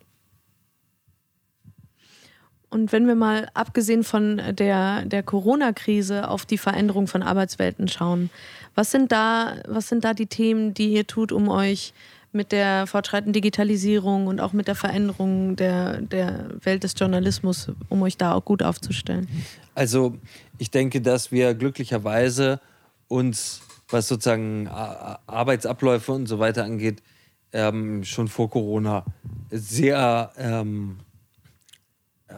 Und 2.71 2.93
wenn 2.93 3.05
wir 3.05 3.15
mal 3.15 3.49
abgesehen 3.53 4.05
von 4.05 4.41
der, 4.53 5.03
der 5.05 5.23
Corona-Krise 5.23 6.29
auf 6.29 6.45
die 6.45 6.57
Veränderung 6.57 7.07
von 7.07 7.21
Arbeitswelten 7.21 7.89
schauen, 7.89 8.29
was 8.75 8.91
sind, 8.91 9.11
da, 9.11 9.57
was 9.67 9.89
sind 9.89 10.05
da 10.05 10.13
die 10.13 10.27
Themen, 10.27 10.73
die 10.73 10.93
ihr 10.93 11.05
tut, 11.05 11.33
um 11.33 11.49
euch 11.49 11.93
mit 12.31 12.53
der 12.53 12.87
fortschreitenden 12.87 13.33
Digitalisierung 13.33 14.27
und 14.27 14.39
auch 14.39 14.53
mit 14.53 14.69
der 14.69 14.75
Veränderung 14.75 15.57
der, 15.57 16.01
der 16.01 16.49
Welt 16.63 16.85
des 16.85 16.93
Journalismus, 16.97 17.69
um 17.89 18.01
euch 18.03 18.15
da 18.15 18.33
auch 18.33 18.45
gut 18.45 18.63
aufzustellen? 18.63 19.27
Also 19.75 20.15
ich 20.57 20.71
denke, 20.71 21.01
dass 21.01 21.29
wir 21.29 21.53
glücklicherweise 21.53 22.61
uns, 23.09 23.61
was 23.89 24.07
sozusagen 24.07 24.69
Arbeitsabläufe 24.69 26.13
und 26.13 26.27
so 26.27 26.39
weiter 26.39 26.63
angeht, 26.63 27.03
ähm, 27.51 28.05
schon 28.05 28.29
vor 28.29 28.49
Corona 28.49 29.03
sehr 29.49 30.31
ähm, 30.37 30.99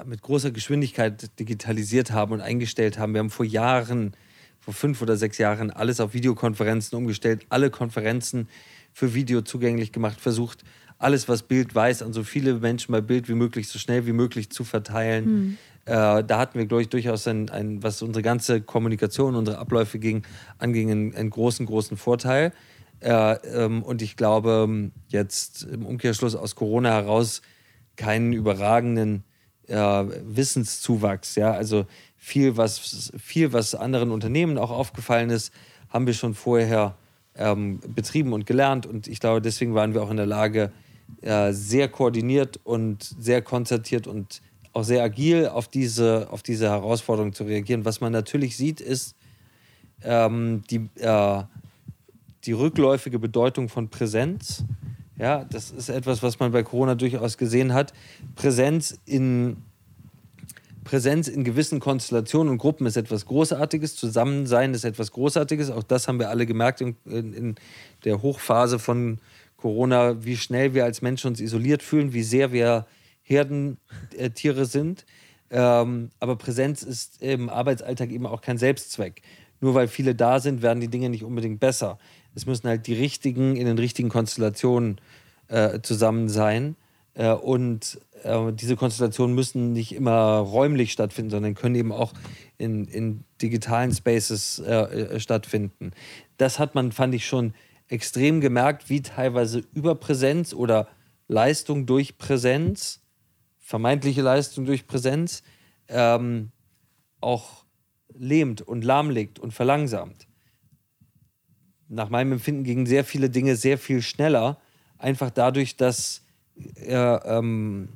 mit 0.06 0.22
großer 0.22 0.52
Geschwindigkeit 0.52 1.40
digitalisiert 1.40 2.12
haben 2.12 2.34
und 2.34 2.42
eingestellt 2.42 2.98
haben. 2.98 3.14
Wir 3.14 3.20
haben 3.20 3.30
vor 3.30 3.46
Jahren, 3.46 4.14
vor 4.60 4.74
fünf 4.74 5.02
oder 5.02 5.18
sechs 5.18 5.38
Jahren, 5.38 5.72
alles 5.72 6.00
auf 6.00 6.14
Videokonferenzen 6.14 6.98
umgestellt, 6.98 7.46
alle 7.50 7.70
Konferenzen 7.70 8.48
für 8.94 9.14
Video 9.14 9.42
zugänglich 9.42 9.92
gemacht, 9.92 10.22
versucht, 10.22 10.64
alles, 11.00 11.28
was 11.28 11.44
Bild 11.44 11.76
weiß, 11.76 12.02
an 12.02 12.14
so 12.14 12.24
viele 12.24 12.56
Menschen 12.56 12.92
bei 12.92 13.02
Bild 13.02 13.28
wie 13.28 13.34
möglich, 13.34 13.68
so 13.68 13.78
schnell 13.78 14.06
wie 14.06 14.14
möglich 14.14 14.50
zu 14.50 14.64
verteilen. 14.64 15.26
Mhm. 15.26 15.58
Äh, 15.86 16.24
da 16.24 16.40
hatten 16.40 16.58
wir, 16.58 16.66
glaube 16.66 16.84
ich, 16.84 16.90
durchaus 16.90 17.28
ein, 17.28 17.50
ein, 17.50 17.84
was 17.84 18.02
unsere 18.02 18.24
ganze 18.24 18.62
Kommunikation, 18.62 19.36
unsere 19.36 19.58
Abläufe 19.58 20.00
ging, 20.00 20.24
anging, 20.58 20.92
einen, 20.92 21.16
einen 21.16 21.30
großen, 21.30 21.66
großen 21.66 21.98
Vorteil. 21.98 22.54
Äh, 23.02 23.10
ähm, 23.12 23.84
und 23.84 24.02
ich 24.02 24.16
glaube, 24.16 24.92
jetzt 25.10 25.64
im 25.64 25.86
Umkehrschluss 25.86 26.36
aus 26.36 26.56
Corona 26.56 26.92
heraus 26.92 27.42
keinen 27.98 28.32
überragenden 28.32 29.24
äh, 29.68 29.76
Wissenszuwachs. 29.76 31.36
Ja? 31.36 31.52
Also 31.52 31.86
viel 32.18 32.58
was, 32.58 33.12
viel, 33.18 33.54
was 33.54 33.76
anderen 33.76 34.12
Unternehmen 34.12 34.58
auch 34.58 34.72
aufgefallen 34.72 35.30
ist, 35.30 35.52
haben 35.90 36.08
wir 36.08 36.14
schon 36.14 36.34
vorher 36.34 36.96
ähm, 37.36 37.80
betrieben 37.88 38.34
und 38.34 38.46
gelernt. 38.46 38.86
Und 38.86 39.08
ich 39.08 39.20
glaube, 39.20 39.42
deswegen 39.42 39.76
waren 39.76 39.94
wir 39.94 40.02
auch 40.02 40.10
in 40.10 40.18
der 40.18 40.26
Lage, 40.26 40.72
äh, 41.22 41.52
sehr 41.54 41.90
koordiniert 41.90 42.60
und 42.64 43.04
sehr 43.04 43.42
konzertiert 43.42 44.08
und 44.08 44.42
auch 44.74 44.84
sehr 44.84 45.04
agil 45.04 45.48
auf 45.48 45.68
diese, 45.68 46.28
auf 46.32 46.44
diese 46.44 46.70
Herausforderung 46.70 47.34
zu 47.34 47.44
reagieren. 47.44 47.86
Was 47.86 48.02
man 48.02 48.12
natürlich 48.12 48.58
sieht, 48.58 48.82
ist 48.82 49.16
ähm, 50.04 50.64
die, 50.70 50.90
äh, 51.00 51.44
die 52.46 52.52
rückläufige 52.52 53.20
Bedeutung 53.20 53.70
von 53.70 53.90
Präsenz. 53.90 54.64
Ja, 55.18 55.46
das 55.46 55.72
ist 55.72 55.90
etwas, 55.90 56.24
was 56.24 56.40
man 56.40 56.52
bei 56.52 56.64
Corona 56.64 56.96
durchaus 56.96 57.38
gesehen 57.38 57.74
hat. 57.74 57.94
Präsenz 58.36 58.98
in, 59.06 59.58
Präsenz 60.84 61.28
in 61.28 61.44
gewissen 61.44 61.80
Konstellationen 61.80 62.52
und 62.52 62.58
Gruppen 62.58 62.88
ist 62.88 62.98
etwas 62.98 63.26
Großartiges. 63.26 63.96
Zusammensein 63.96 64.74
ist 64.74 64.86
etwas 64.86 65.12
Großartiges. 65.12 65.70
Auch 65.70 65.84
das 65.84 66.08
haben 66.08 66.20
wir 66.20 66.30
alle 66.30 66.46
gemerkt 66.46 66.82
in, 66.82 66.96
in 67.06 67.56
der 68.06 68.22
Hochphase 68.22 68.80
von 68.80 69.20
Corona, 69.58 70.26
wie 70.26 70.36
schnell 70.36 70.74
wir 70.74 70.84
als 70.84 71.02
Menschen 71.02 71.28
uns 71.28 71.40
isoliert 71.40 71.84
fühlen, 71.84 72.14
wie 72.14 72.24
sehr 72.24 72.52
wir 72.52 72.86
Herdentiere 73.22 74.66
sind. 74.66 75.06
Ähm, 75.52 76.10
aber 76.20 76.36
Präsenz 76.36 76.82
ist 76.82 77.22
im 77.22 77.50
Arbeitsalltag 77.50 78.10
eben 78.10 78.26
auch 78.26 78.42
kein 78.42 78.58
Selbstzweck. 78.58 79.22
Nur 79.62 79.76
weil 79.76 79.88
viele 79.88 80.16
da 80.16 80.40
sind, 80.40 80.62
werden 80.62 80.82
die 80.82 80.90
Dinge 80.90 81.10
nicht 81.10 81.24
unbedingt 81.24 81.60
besser. 81.60 81.98
Es 82.36 82.46
müssen 82.46 82.68
halt 82.68 82.88
die 82.88 82.94
richtigen 82.94 83.56
in 83.56 83.66
den 83.66 83.78
richtigen 83.78 84.10
Konstellationen 84.10 85.00
äh, 85.48 85.82
zusammen 85.82 86.30
sein. 86.30 86.76
Äh, 87.14 87.34
und 87.34 88.00
äh, 88.24 88.52
diese 88.54 88.76
Konstellationen 88.76 89.36
müssen 89.36 89.74
nicht 89.74 89.94
immer 89.94 90.38
räumlich 90.38 90.92
stattfinden, 90.92 91.32
sondern 91.32 91.56
können 91.56 91.76
eben 91.76 91.92
auch 91.92 92.14
in, 92.58 92.86
in 92.86 93.24
digitalen 93.42 93.94
Spaces 93.94 94.60
äh, 94.60 94.72
äh, 94.72 95.20
stattfinden. 95.20 95.92
Das 96.38 96.60
hat 96.60 96.76
man, 96.76 96.92
fand 96.92 97.14
ich, 97.14 97.26
schon 97.26 97.54
extrem 97.88 98.42
gemerkt, 98.42 98.90
wie 98.90 99.02
teilweise 99.02 99.64
Überpräsenz 99.74 100.54
oder 100.54 100.88
Leistung 101.28 101.86
durch 101.86 102.18
Präsenz, 102.18 103.02
vermeintliche 103.60 104.22
Leistung 104.22 104.66
durch 104.66 104.88
Präsenz, 104.88 105.44
ähm, 105.88 106.52
auch 107.22 107.66
lähmt 108.14 108.62
und 108.62 108.84
lahmlegt 108.84 109.40
und 109.40 109.54
verlangsamt 109.54 110.28
nach 111.90 112.10
meinem 112.10 112.34
Empfinden 112.34 112.64
gingen 112.64 112.86
sehr 112.86 113.04
viele 113.04 113.30
Dinge 113.30 113.56
sehr 113.56 113.78
viel 113.78 114.02
schneller. 114.02 114.60
Einfach 114.98 115.30
dadurch, 115.30 115.76
dass 115.76 116.22
äh, 116.76 116.96
ähm, 116.96 117.90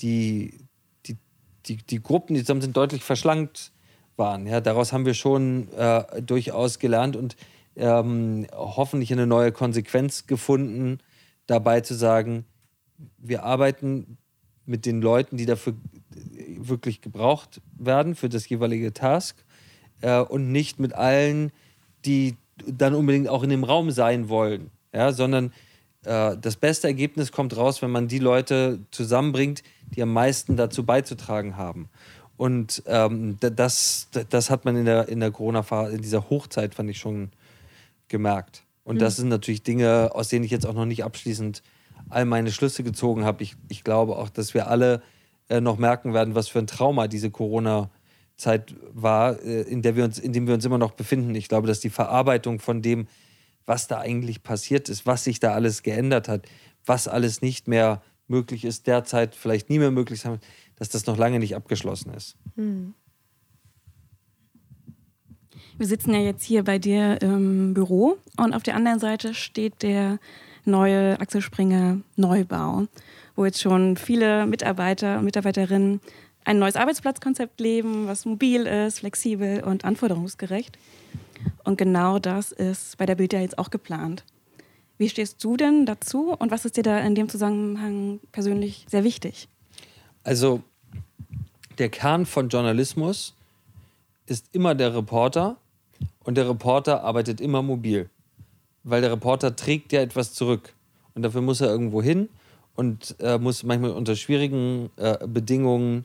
die, 0.00 0.58
die, 1.06 1.16
die, 1.66 1.76
die 1.76 2.02
Gruppen, 2.02 2.34
die 2.34 2.40
zusammen 2.40 2.60
sind, 2.60 2.76
deutlich 2.76 3.02
verschlankt 3.02 3.72
waren. 4.16 4.46
Ja, 4.46 4.60
daraus 4.60 4.92
haben 4.92 5.06
wir 5.06 5.14
schon 5.14 5.72
äh, 5.72 6.22
durchaus 6.22 6.78
gelernt 6.78 7.16
und 7.16 7.36
ähm, 7.76 8.46
hoffentlich 8.52 9.12
eine 9.12 9.26
neue 9.26 9.52
Konsequenz 9.52 10.26
gefunden, 10.26 10.98
dabei 11.46 11.80
zu 11.80 11.94
sagen, 11.94 12.44
wir 13.18 13.42
arbeiten 13.42 14.18
mit 14.66 14.86
den 14.86 15.02
Leuten, 15.02 15.36
die 15.36 15.46
dafür 15.46 15.74
wirklich 16.58 17.00
gebraucht 17.00 17.60
werden, 17.76 18.14
für 18.14 18.28
das 18.28 18.48
jeweilige 18.48 18.92
Task 18.92 19.44
äh, 20.00 20.20
und 20.20 20.52
nicht 20.52 20.78
mit 20.78 20.94
allen, 20.94 21.52
die 22.04 22.36
dann 22.66 22.94
unbedingt 22.94 23.28
auch 23.28 23.42
in 23.42 23.50
dem 23.50 23.64
Raum 23.64 23.90
sein 23.90 24.28
wollen, 24.28 24.70
ja, 24.92 25.12
sondern 25.12 25.52
äh, 26.04 26.36
das 26.40 26.56
beste 26.56 26.86
Ergebnis 26.86 27.32
kommt 27.32 27.56
raus, 27.56 27.82
wenn 27.82 27.90
man 27.90 28.08
die 28.08 28.18
Leute 28.18 28.80
zusammenbringt, 28.90 29.62
die 29.94 30.02
am 30.02 30.12
meisten 30.12 30.56
dazu 30.56 30.84
beizutragen 30.84 31.56
haben. 31.56 31.88
Und 32.36 32.82
ähm, 32.86 33.36
das, 33.40 34.08
das 34.28 34.50
hat 34.50 34.64
man 34.64 34.76
in 34.76 34.86
der, 34.86 35.08
in 35.08 35.20
der 35.20 35.30
Corona-Phase, 35.30 35.94
in 35.94 36.02
dieser 36.02 36.28
Hochzeit, 36.30 36.74
fand 36.74 36.90
ich 36.90 36.98
schon 36.98 37.30
gemerkt. 38.08 38.64
Und 38.82 38.96
mhm. 38.96 39.00
das 39.00 39.16
sind 39.16 39.28
natürlich 39.28 39.62
Dinge, 39.62 40.10
aus 40.12 40.28
denen 40.28 40.44
ich 40.44 40.50
jetzt 40.50 40.66
auch 40.66 40.74
noch 40.74 40.84
nicht 40.84 41.04
abschließend 41.04 41.62
all 42.10 42.24
meine 42.24 42.52
Schlüsse 42.52 42.82
gezogen 42.82 43.24
habe. 43.24 43.42
Ich, 43.42 43.56
ich 43.68 43.84
glaube 43.84 44.16
auch, 44.16 44.28
dass 44.28 44.52
wir 44.52 44.68
alle 44.68 45.02
äh, 45.48 45.60
noch 45.60 45.78
merken 45.78 46.12
werden, 46.12 46.34
was 46.34 46.48
für 46.48 46.58
ein 46.58 46.66
Trauma 46.66 47.08
diese 47.08 47.30
Corona-Zeit 48.44 48.74
war, 48.92 49.40
äh, 49.42 49.62
in, 49.62 49.82
der 49.82 49.96
wir 49.96 50.04
uns, 50.04 50.18
in 50.18 50.32
dem 50.32 50.46
wir 50.46 50.54
uns 50.54 50.64
immer 50.64 50.78
noch 50.78 50.92
befinden. 50.92 51.34
Ich 51.34 51.48
glaube, 51.48 51.66
dass 51.66 51.80
die 51.80 51.90
Verarbeitung 51.90 52.60
von 52.60 52.82
dem, 52.82 53.06
was 53.66 53.88
da 53.88 53.98
eigentlich 53.98 54.42
passiert 54.42 54.88
ist, 54.88 55.06
was 55.06 55.24
sich 55.24 55.40
da 55.40 55.52
alles 55.52 55.82
geändert 55.82 56.28
hat, 56.28 56.46
was 56.84 57.08
alles 57.08 57.42
nicht 57.42 57.66
mehr 57.66 58.02
möglich 58.28 58.64
ist, 58.64 58.86
derzeit 58.86 59.34
vielleicht 59.34 59.70
nie 59.70 59.78
mehr 59.78 59.90
möglich 59.90 60.20
sein, 60.20 60.38
dass 60.76 60.88
das 60.88 61.06
noch 61.06 61.16
lange 61.16 61.38
nicht 61.38 61.56
abgeschlossen 61.56 62.12
ist. 62.14 62.36
Hm. 62.56 62.94
Wir 65.76 65.86
sitzen 65.86 66.14
ja 66.14 66.20
jetzt 66.20 66.44
hier 66.44 66.62
bei 66.62 66.78
dir 66.78 67.20
im 67.20 67.74
Büro 67.74 68.16
und 68.36 68.54
auf 68.54 68.62
der 68.62 68.76
anderen 68.76 69.00
Seite 69.00 69.34
steht 69.34 69.82
der 69.82 70.18
neue 70.64 71.18
Axel 71.20 71.42
Springer 71.42 71.98
Neubau, 72.16 72.86
wo 73.34 73.44
jetzt 73.44 73.60
schon 73.60 73.96
viele 73.96 74.46
Mitarbeiter 74.46 75.18
und 75.18 75.24
Mitarbeiterinnen 75.24 76.00
ein 76.44 76.58
neues 76.58 76.76
Arbeitsplatzkonzept 76.76 77.60
leben, 77.60 78.06
was 78.06 78.24
mobil 78.24 78.66
ist, 78.66 79.00
flexibel 79.00 79.62
und 79.62 79.84
anforderungsgerecht. 79.84 80.78
Und 81.64 81.78
genau 81.78 82.18
das 82.18 82.52
ist 82.52 82.96
bei 82.98 83.06
der 83.06 83.14
Bild 83.14 83.32
ja 83.32 83.40
jetzt 83.40 83.58
auch 83.58 83.70
geplant. 83.70 84.24
Wie 84.98 85.08
stehst 85.08 85.42
du 85.42 85.56
denn 85.56 85.86
dazu 85.86 86.32
und 86.32 86.50
was 86.50 86.64
ist 86.64 86.76
dir 86.76 86.82
da 86.82 87.00
in 87.00 87.14
dem 87.14 87.28
Zusammenhang 87.28 88.20
persönlich 88.30 88.86
sehr 88.88 89.04
wichtig? 89.04 89.48
Also 90.22 90.62
der 91.78 91.88
Kern 91.88 92.26
von 92.26 92.48
Journalismus 92.48 93.34
ist 94.26 94.46
immer 94.52 94.74
der 94.74 94.94
Reporter 94.94 95.56
und 96.22 96.36
der 96.36 96.48
Reporter 96.48 97.02
arbeitet 97.02 97.40
immer 97.40 97.62
mobil, 97.62 98.08
weil 98.84 99.00
der 99.00 99.10
Reporter 99.10 99.56
trägt 99.56 99.92
ja 99.92 100.00
etwas 100.00 100.32
zurück 100.32 100.72
und 101.14 101.22
dafür 101.22 101.40
muss 101.40 101.60
er 101.60 101.68
irgendwo 101.68 102.00
hin 102.00 102.28
und 102.76 103.16
äh, 103.18 103.38
muss 103.38 103.64
manchmal 103.64 103.90
unter 103.90 104.14
schwierigen 104.14 104.90
äh, 104.96 105.26
Bedingungen 105.26 106.04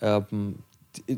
ähm, 0.00 0.56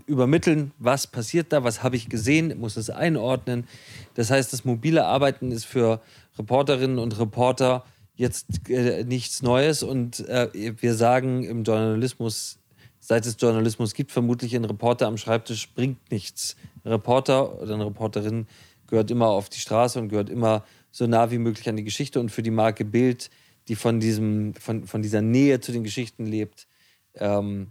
übermitteln, 0.06 0.72
was 0.78 1.06
passiert 1.06 1.52
da, 1.52 1.64
was 1.64 1.82
habe 1.82 1.96
ich 1.96 2.08
gesehen, 2.08 2.58
muss 2.58 2.76
es 2.76 2.90
einordnen. 2.90 3.66
Das 4.14 4.30
heißt, 4.30 4.52
das 4.52 4.64
mobile 4.64 5.04
Arbeiten 5.06 5.52
ist 5.52 5.64
für 5.64 6.00
Reporterinnen 6.38 6.98
und 6.98 7.18
Reporter 7.18 7.84
jetzt 8.16 8.68
äh, 8.68 9.04
nichts 9.04 9.42
Neues 9.42 9.82
und 9.82 10.28
äh, 10.28 10.74
wir 10.80 10.94
sagen 10.94 11.44
im 11.44 11.62
Journalismus, 11.62 12.58
seit 12.98 13.24
es 13.26 13.36
Journalismus 13.38 13.94
gibt, 13.94 14.10
vermutlich 14.10 14.56
ein 14.56 14.64
Reporter 14.64 15.06
am 15.06 15.16
Schreibtisch 15.16 15.72
bringt 15.72 16.10
nichts. 16.10 16.56
Ein 16.84 16.92
Reporter 16.92 17.60
oder 17.62 17.74
eine 17.74 17.86
Reporterin 17.86 18.46
gehört 18.88 19.10
immer 19.10 19.28
auf 19.28 19.48
die 19.48 19.60
Straße 19.60 20.00
und 20.00 20.08
gehört 20.08 20.30
immer 20.30 20.64
so 20.90 21.06
nah 21.06 21.30
wie 21.30 21.38
möglich 21.38 21.68
an 21.68 21.76
die 21.76 21.84
Geschichte 21.84 22.18
und 22.18 22.30
für 22.30 22.42
die 22.42 22.50
Marke 22.50 22.84
Bild, 22.84 23.30
die 23.68 23.76
von, 23.76 24.00
diesem, 24.00 24.54
von, 24.54 24.86
von 24.86 25.02
dieser 25.02 25.20
Nähe 25.20 25.60
zu 25.60 25.70
den 25.70 25.84
Geschichten 25.84 26.26
lebt, 26.26 26.66
ähm, 27.14 27.70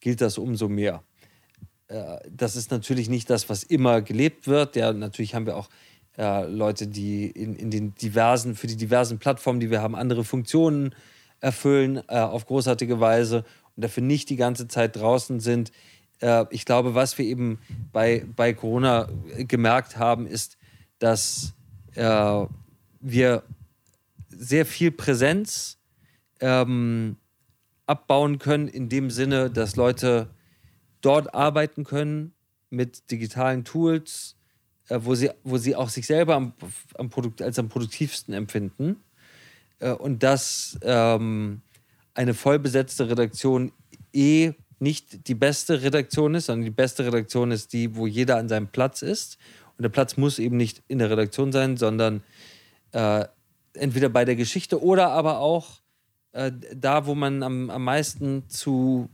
gilt 0.00 0.20
das 0.20 0.38
umso 0.38 0.68
mehr. 0.68 1.02
Äh, 1.90 2.18
das 2.30 2.56
ist 2.56 2.70
natürlich 2.70 3.08
nicht 3.08 3.28
das, 3.28 3.48
was 3.48 3.62
immer 3.62 4.00
gelebt 4.00 4.46
wird. 4.46 4.76
Ja, 4.76 4.92
natürlich 4.92 5.34
haben 5.34 5.46
wir 5.46 5.56
auch 5.56 5.68
äh, 6.16 6.46
Leute, 6.46 6.86
die 6.86 7.26
in, 7.26 7.54
in 7.54 7.70
den 7.70 7.94
diversen, 7.94 8.54
für 8.54 8.66
die 8.66 8.76
diversen 8.76 9.18
Plattformen, 9.18 9.60
die 9.60 9.70
wir 9.70 9.82
haben, 9.82 9.94
andere 9.94 10.24
Funktionen 10.24 10.94
erfüllen 11.40 12.02
äh, 12.08 12.18
auf 12.18 12.46
großartige 12.46 13.00
Weise 13.00 13.44
und 13.76 13.84
dafür 13.84 14.02
nicht 14.02 14.30
die 14.30 14.36
ganze 14.36 14.68
Zeit 14.68 14.96
draußen 14.96 15.40
sind. 15.40 15.72
Ich 16.50 16.66
glaube, 16.66 16.94
was 16.94 17.16
wir 17.16 17.24
eben 17.24 17.60
bei, 17.94 18.26
bei 18.36 18.52
Corona 18.52 19.08
gemerkt 19.38 19.96
haben, 19.96 20.26
ist, 20.26 20.58
dass 20.98 21.54
wir 21.94 23.42
sehr 24.28 24.66
viel 24.66 24.90
Präsenz 24.90 25.78
ähm, 26.40 27.16
abbauen 27.90 28.38
können, 28.38 28.68
in 28.68 28.88
dem 28.88 29.10
Sinne, 29.10 29.50
dass 29.50 29.74
Leute 29.74 30.30
dort 31.00 31.34
arbeiten 31.34 31.82
können 31.82 32.32
mit 32.70 33.10
digitalen 33.10 33.64
Tools, 33.64 34.36
äh, 34.88 35.00
wo, 35.02 35.16
sie, 35.16 35.30
wo 35.42 35.58
sie 35.58 35.74
auch 35.74 35.88
sich 35.88 36.06
selber 36.06 36.36
am, 36.36 36.52
am 36.94 37.10
Produkt, 37.10 37.42
als 37.42 37.58
am 37.58 37.68
produktivsten 37.68 38.32
empfinden. 38.32 39.02
Äh, 39.80 39.90
und 39.90 40.22
dass 40.22 40.78
ähm, 40.82 41.62
eine 42.14 42.32
vollbesetzte 42.34 43.10
Redaktion 43.10 43.72
eh 44.12 44.52
nicht 44.78 45.26
die 45.26 45.34
beste 45.34 45.82
Redaktion 45.82 46.36
ist, 46.36 46.46
sondern 46.46 46.64
die 46.64 46.70
beste 46.70 47.04
Redaktion 47.04 47.50
ist 47.50 47.72
die, 47.72 47.96
wo 47.96 48.06
jeder 48.06 48.36
an 48.36 48.48
seinem 48.48 48.68
Platz 48.68 49.02
ist. 49.02 49.36
Und 49.76 49.82
der 49.82 49.90
Platz 49.90 50.16
muss 50.16 50.38
eben 50.38 50.56
nicht 50.56 50.80
in 50.86 50.98
der 50.98 51.10
Redaktion 51.10 51.50
sein, 51.50 51.76
sondern 51.76 52.22
äh, 52.92 53.24
entweder 53.74 54.08
bei 54.08 54.24
der 54.24 54.36
Geschichte 54.36 54.80
oder 54.80 55.10
aber 55.10 55.40
auch 55.40 55.80
äh, 56.32 56.52
da, 56.74 57.06
wo 57.06 57.14
man 57.14 57.42
am, 57.42 57.70
am 57.70 57.84
meisten 57.84 58.48
zu 58.48 59.08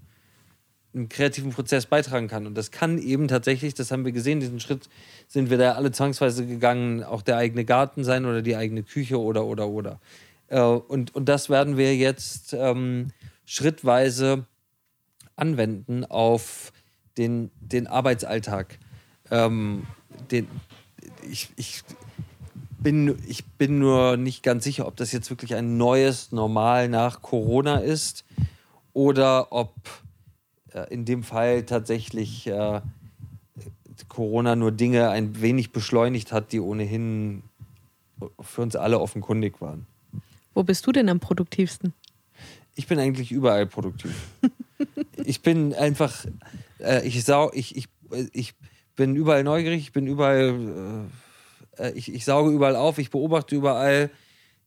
einem 0.95 1.09
kreativen 1.09 1.51
Prozess 1.51 1.87
beitragen 1.87 2.29
kann. 2.29 2.47
Und 2.47 2.55
das 2.55 2.71
kann 2.71 2.99
eben 2.99 3.29
tatsächlich, 3.29 3.75
das 3.75 3.91
haben 3.91 4.05
wir 4.05 4.13
gesehen, 4.13 4.41
diesen 4.41 4.61
Schritt 4.61 4.89
sind 5.29 5.51
wir 5.51 5.59
da 5.59 5.73
alle 5.73 5.93
zwangsweise 5.93 6.47
gegangen, 6.47 7.03
auch 7.03 7.23
der 7.23 7.37
eigene 7.37 7.65
Garten 7.65 8.03
sein 8.03 8.25
oder 8.25 8.43
die 8.43 8.57
eigene 8.57 8.83
Küche 8.83 9.21
oder, 9.21 9.45
oder, 9.45 9.69
oder. 9.69 10.01
Äh, 10.49 10.61
und, 10.61 11.15
und 11.15 11.29
das 11.29 11.51
werden 11.51 11.77
wir 11.77 11.95
jetzt 11.97 12.55
ähm, 12.55 13.13
schrittweise 13.45 14.47
anwenden 15.37 16.05
auf 16.05 16.73
den, 17.19 17.51
den 17.61 17.87
Arbeitsalltag. 17.87 18.79
Ähm, 19.31 19.87
den, 20.31 20.49
ich, 21.29 21.51
ich, 21.57 21.83
bin, 22.79 23.19
ich 23.27 23.45
bin 23.45 23.79
nur 23.79 24.17
nicht 24.17 24.43
ganz 24.43 24.65
sicher, 24.65 24.87
ob 24.87 24.97
das 24.97 25.13
jetzt 25.13 25.31
wirklich 25.31 25.55
ein 25.55 25.77
neues 25.77 26.33
Normal 26.33 26.89
nach 26.89 27.23
Corona 27.23 27.79
ist 27.79 28.25
oder 28.93 29.53
ob 29.53 29.75
äh, 30.73 30.93
in 30.93 31.05
dem 31.05 31.23
Fall 31.23 31.65
tatsächlich 31.65 32.47
äh, 32.47 32.81
Corona 34.09 34.57
nur 34.57 34.73
Dinge 34.73 35.11
ein 35.11 35.41
wenig 35.41 35.73
beschleunigt 35.73 36.33
hat, 36.33 36.53
die 36.53 36.61
ohnehin 36.61 37.43
für 38.41 38.63
uns 38.63 38.77
alle 38.77 39.01
offenkundig 39.01 39.61
waren. 39.61 39.87
Wo 40.55 40.63
bist 40.63 40.87
du 40.87 40.93
denn 40.93 41.09
am 41.09 41.21
produktivsten? 41.21 41.93
Ich 42.75 42.87
bin 42.87 42.99
eigentlich 42.99 43.33
überall 43.33 43.67
produktiv. 43.67 44.15
ich 45.25 45.43
bin 45.43 45.75
einfach, 45.75 46.27
äh, 46.79 47.07
ich, 47.07 47.25
sau, 47.25 47.51
ich, 47.53 47.77
ich, 47.77 47.89
ich 48.33 48.55
bin 48.97 49.17
überall 49.17 49.45
neugierig, 49.45 49.81
ich 49.81 49.93
bin 49.93 50.07
überall, 50.07 51.07
äh, 51.79 51.93
ich, 51.93 52.13
ich 52.13 52.25
sauge 52.25 52.51
überall 52.51 52.77
auf, 52.77 52.99
ich 52.99 53.11
beobachte 53.11 53.55
überall, 53.55 54.11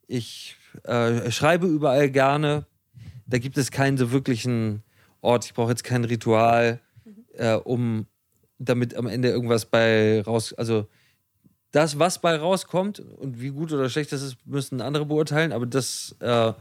ich 0.08 0.56
äh, 0.84 1.32
schreibe 1.32 1.68
überall 1.68 2.10
gerne. 2.10 2.66
Da 3.26 3.38
gibt 3.38 3.58
es 3.58 3.72
keinen 3.72 3.98
so 3.98 4.12
wirklichen 4.12 4.84
Ort, 5.22 5.46
ich 5.46 5.54
brauche 5.54 5.70
jetzt 5.70 5.84
kein 5.84 6.04
Ritual, 6.04 6.82
äh, 7.34 7.54
um 7.54 8.08
damit 8.58 8.96
am 8.96 9.08
Ende 9.08 9.30
irgendwas 9.30 9.66
bei 9.66 10.22
raus, 10.22 10.54
also 10.54 10.88
das, 11.72 12.00
was 12.00 12.20
bei 12.20 12.36
rauskommt 12.36 13.00
und 13.00 13.40
wie 13.42 13.50
gut 13.50 13.72
oder 13.72 13.90
schlecht 13.90 14.12
das 14.12 14.22
ist, 14.22 14.38
müssen 14.46 14.82
andere 14.82 15.06
beurteilen, 15.06 15.52
aber 15.52 15.66
das 15.66 16.16
äh, 16.20 16.54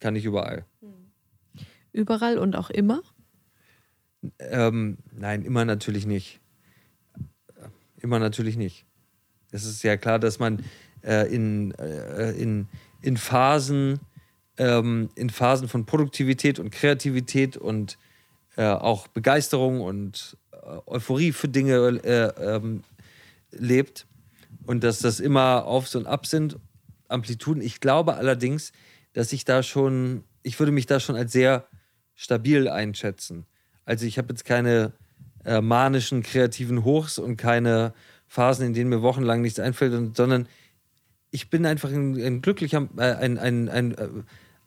kann 0.00 0.16
ich 0.16 0.24
überall. 0.24 0.64
Überall 1.92 2.38
und 2.38 2.56
auch 2.56 2.70
immer? 2.70 3.02
Ähm, 4.38 4.98
nein, 5.12 5.42
immer 5.42 5.64
natürlich 5.64 6.06
nicht. 6.06 6.40
Immer 7.98 8.18
natürlich 8.18 8.56
nicht. 8.56 8.86
Es 9.52 9.64
ist 9.64 9.82
ja 9.84 9.96
klar, 9.96 10.18
dass 10.18 10.38
man 10.38 10.64
äh, 11.04 11.32
in, 11.32 11.72
äh, 11.72 12.32
in, 12.32 12.68
in 13.02 13.16
Phasen 13.16 14.00
ähm, 14.58 15.10
in 15.14 15.30
Phasen 15.30 15.68
von 15.68 15.86
Produktivität 15.86 16.58
und 16.58 16.70
Kreativität 16.70 17.56
und 17.56 17.98
äh, 18.56 18.64
auch 18.64 19.08
Begeisterung 19.08 19.80
und 19.80 20.36
äh, 20.52 20.78
Euphorie 20.86 21.32
für 21.32 21.48
Dinge 21.48 21.74
äh, 22.04 22.32
ähm, 22.38 22.84
lebt 23.50 24.06
und 24.66 24.84
dass 24.84 24.98
das 24.98 25.20
immer 25.20 25.64
Aufs 25.64 25.94
und 25.94 26.06
Abs 26.06 26.30
sind, 26.30 26.58
Amplituden. 27.08 27.62
Ich 27.62 27.80
glaube 27.80 28.14
allerdings, 28.14 28.72
dass 29.12 29.32
ich 29.32 29.44
da 29.44 29.62
schon, 29.62 30.24
ich 30.42 30.58
würde 30.58 30.72
mich 30.72 30.86
da 30.86 31.00
schon 31.00 31.16
als 31.16 31.32
sehr 31.32 31.66
stabil 32.14 32.68
einschätzen. 32.68 33.46
Also 33.84 34.06
ich 34.06 34.18
habe 34.18 34.28
jetzt 34.30 34.44
keine 34.44 34.92
äh, 35.44 35.60
manischen 35.60 36.22
kreativen 36.22 36.84
Hochs 36.84 37.18
und 37.18 37.36
keine 37.36 37.94
Phasen, 38.32 38.68
in 38.68 38.72
denen 38.72 38.88
mir 38.88 39.02
wochenlang 39.02 39.42
nichts 39.42 39.58
einfällt, 39.58 40.16
sondern 40.16 40.48
ich 41.30 41.50
bin 41.50 41.66
einfach 41.66 41.90
ein, 41.90 42.16
ein 42.16 42.40
glücklicher, 42.40 42.88
äh, 42.96 43.02
ein, 43.02 43.36
ein, 43.36 43.68
ein, 43.68 43.92
äh, 43.92 44.08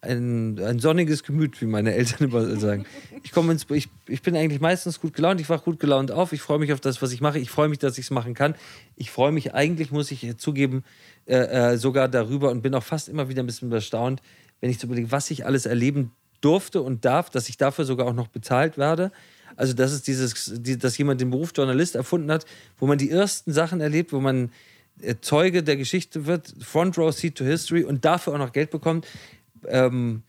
ein, 0.01 0.59
ein, 0.59 0.77
sonniges 0.77 1.23
Gemüt, 1.23 1.59
wie 1.61 1.65
meine 1.65 1.95
Eltern 1.95 2.27
immer 2.29 2.45
sagen. 2.59 2.85
Ich, 3.23 3.35
ins, 3.35 3.65
ich, 3.71 3.89
ich 4.07 4.21
bin 4.21 4.37
eigentlich 4.37 4.61
meistens 4.61 5.01
gut 5.01 5.15
gelaunt, 5.15 5.41
ich 5.41 5.49
wache 5.49 5.63
gut 5.63 5.79
gelaunt 5.79 6.11
auf, 6.11 6.31
ich 6.31 6.43
freue 6.43 6.59
mich 6.59 6.73
auf 6.73 6.79
das, 6.79 7.01
was 7.01 7.11
ich 7.11 7.21
mache, 7.21 7.39
ich 7.39 7.49
freue 7.49 7.67
mich, 7.67 7.79
dass 7.79 7.97
ich 7.97 8.05
es 8.05 8.11
machen 8.11 8.35
kann. 8.35 8.53
Ich 8.97 9.09
freue 9.09 9.31
mich 9.31 9.55
eigentlich, 9.55 9.89
muss 9.89 10.11
ich 10.11 10.37
zugeben, 10.37 10.83
äh, 11.25 11.37
äh, 11.73 11.77
sogar 11.77 12.07
darüber 12.07 12.51
und 12.51 12.61
bin 12.61 12.75
auch 12.75 12.83
fast 12.83 13.09
immer 13.09 13.29
wieder 13.29 13.41
ein 13.41 13.47
bisschen 13.47 13.71
erstaunt, 13.71 14.21
wenn 14.61 14.69
ich 14.69 14.77
so 14.77 14.85
überlege, 14.85 15.11
was 15.11 15.31
ich 15.31 15.43
alles 15.43 15.65
erleben 15.65 16.11
durfte 16.39 16.83
und 16.83 17.03
darf, 17.03 17.31
dass 17.31 17.49
ich 17.49 17.57
dafür 17.57 17.85
sogar 17.85 18.05
auch 18.05 18.13
noch 18.13 18.27
bezahlt 18.27 18.77
werde. 18.77 19.11
Also, 19.55 19.73
das 19.73 19.93
ist 19.93 20.07
dieses, 20.07 20.53
die, 20.55 20.77
dass 20.77 20.97
jemand 20.97 21.21
den 21.21 21.29
Beruf 21.29 21.51
Journalist 21.55 21.95
erfunden 21.95 22.31
hat, 22.31 22.45
wo 22.77 22.87
man 22.87 22.97
die 22.97 23.09
ersten 23.09 23.53
Sachen 23.53 23.81
erlebt, 23.81 24.11
wo 24.13 24.19
man 24.19 24.51
äh, 25.01 25.15
Zeuge 25.21 25.63
der 25.63 25.77
Geschichte 25.77 26.25
wird, 26.25 26.53
Front 26.61 26.97
Row 26.97 27.13
Seat 27.13 27.35
to 27.35 27.45
History 27.45 27.83
und 27.83 28.05
dafür 28.05 28.33
auch 28.33 28.37
noch 28.37 28.51
Geld 28.51 28.71
bekommt, 28.71 29.07
ähm, 29.67 30.23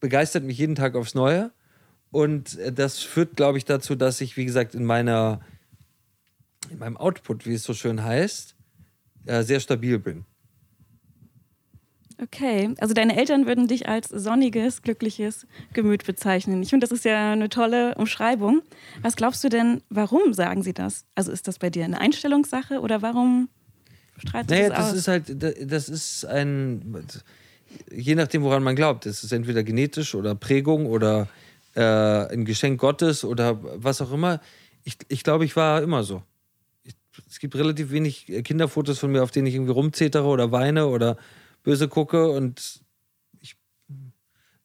begeistert 0.00 0.44
mich 0.44 0.58
jeden 0.58 0.74
Tag 0.74 0.94
aufs 0.94 1.14
Neue. 1.14 1.50
Und 2.10 2.58
äh, 2.58 2.72
das 2.72 3.00
führt, 3.00 3.36
glaube 3.36 3.58
ich, 3.58 3.64
dazu, 3.64 3.94
dass 3.94 4.20
ich, 4.20 4.36
wie 4.36 4.44
gesagt, 4.44 4.74
in 4.74 4.84
meiner, 4.84 5.40
in 6.70 6.78
meinem 6.78 6.96
Output, 6.96 7.46
wie 7.46 7.54
es 7.54 7.64
so 7.64 7.74
schön 7.74 8.02
heißt, 8.02 8.54
äh, 9.26 9.42
sehr 9.42 9.60
stabil 9.60 9.98
bin. 9.98 10.24
Okay, 12.24 12.74
also 12.78 12.94
deine 12.94 13.16
Eltern 13.16 13.46
würden 13.46 13.68
dich 13.68 13.86
als 13.86 14.08
sonniges, 14.08 14.80
glückliches 14.80 15.46
Gemüt 15.74 16.06
bezeichnen. 16.06 16.62
Ich 16.62 16.70
finde, 16.70 16.86
das 16.86 16.96
ist 16.96 17.04
ja 17.04 17.32
eine 17.32 17.50
tolle 17.50 17.94
Umschreibung. 17.96 18.62
Was 19.02 19.16
glaubst 19.16 19.44
du 19.44 19.50
denn, 19.50 19.82
warum 19.90 20.32
sagen 20.32 20.62
sie 20.62 20.72
das? 20.72 21.04
Also 21.14 21.32
ist 21.32 21.48
das 21.48 21.58
bei 21.58 21.68
dir 21.68 21.84
eine 21.84 22.00
Einstellungssache 22.00 22.80
oder 22.80 23.02
warum 23.02 23.48
streitest 24.16 24.50
naja, 24.50 24.68
du 24.68 24.70
das, 24.70 24.78
das 24.78 24.90
aus? 24.90 24.98
Ist 24.98 25.08
halt, 25.08 25.72
das 25.72 25.88
ist 25.90 26.24
ein, 26.24 27.04
je 27.90 28.14
nachdem, 28.14 28.42
woran 28.42 28.62
man 28.62 28.74
glaubt. 28.74 29.04
Es 29.04 29.22
ist 29.22 29.32
entweder 29.32 29.62
genetisch 29.62 30.14
oder 30.14 30.34
Prägung 30.34 30.86
oder 30.86 31.28
äh, 31.74 31.82
ein 31.82 32.46
Geschenk 32.46 32.80
Gottes 32.80 33.24
oder 33.24 33.60
was 33.82 34.00
auch 34.00 34.12
immer. 34.12 34.40
Ich, 34.84 34.96
ich 35.08 35.24
glaube, 35.24 35.44
ich 35.44 35.56
war 35.56 35.82
immer 35.82 36.04
so. 36.04 36.22
Ich, 36.84 36.94
es 37.28 37.38
gibt 37.38 37.54
relativ 37.54 37.90
wenig 37.90 38.32
Kinderfotos 38.44 38.98
von 38.98 39.12
mir, 39.12 39.22
auf 39.22 39.30
denen 39.30 39.46
ich 39.46 39.54
irgendwie 39.54 39.72
rumzetere 39.72 40.24
oder 40.24 40.52
weine 40.52 40.86
oder 40.86 41.18
böse 41.64 41.88
gucke 41.88 42.30
und 42.30 42.80
ich 43.40 43.56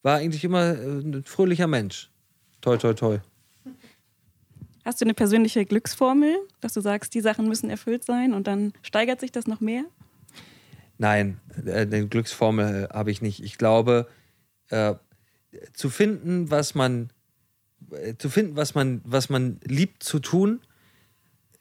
war 0.04 0.18
eigentlich 0.18 0.44
immer 0.44 0.78
äh, 0.78 1.00
ein 1.00 1.24
fröhlicher 1.24 1.68
Mensch. 1.68 2.12
Toi, 2.62 2.78
toi, 2.78 2.94
toi. 2.94 3.20
Hast 4.86 5.02
du 5.02 5.06
eine 5.06 5.14
persönliche 5.14 5.66
Glücksformel, 5.66 6.36
dass 6.62 6.74
du 6.74 6.82
sagst, 6.82 7.14
die 7.14 7.22
Sachen 7.22 7.48
müssen 7.48 7.70
erfüllt 7.70 8.06
sein 8.06 8.34
und 8.34 8.48
dann 8.48 8.74
steigert 8.82 9.20
sich 9.20 9.32
das 9.32 9.48
noch 9.48 9.62
mehr? 9.62 9.86
Nein, 10.98 11.40
äh, 11.66 11.82
eine 11.82 12.08
Glücksformel 12.08 12.90
habe 12.94 13.10
ich 13.10 13.22
nicht. 13.22 13.44
Ich 13.44 13.58
glaube, 13.58 14.08
äh, 14.70 14.96
zu 15.74 15.90
finden, 15.90 16.52
was 16.52 16.76
man 16.76 17.12
äh, 17.92 18.16
zu 18.18 18.30
finden, 18.30 18.56
was 18.56 18.76
man, 18.76 19.02
was 19.04 19.30
man 19.30 19.60
liebt 19.64 20.04
zu 20.04 20.20
tun, 20.20 20.62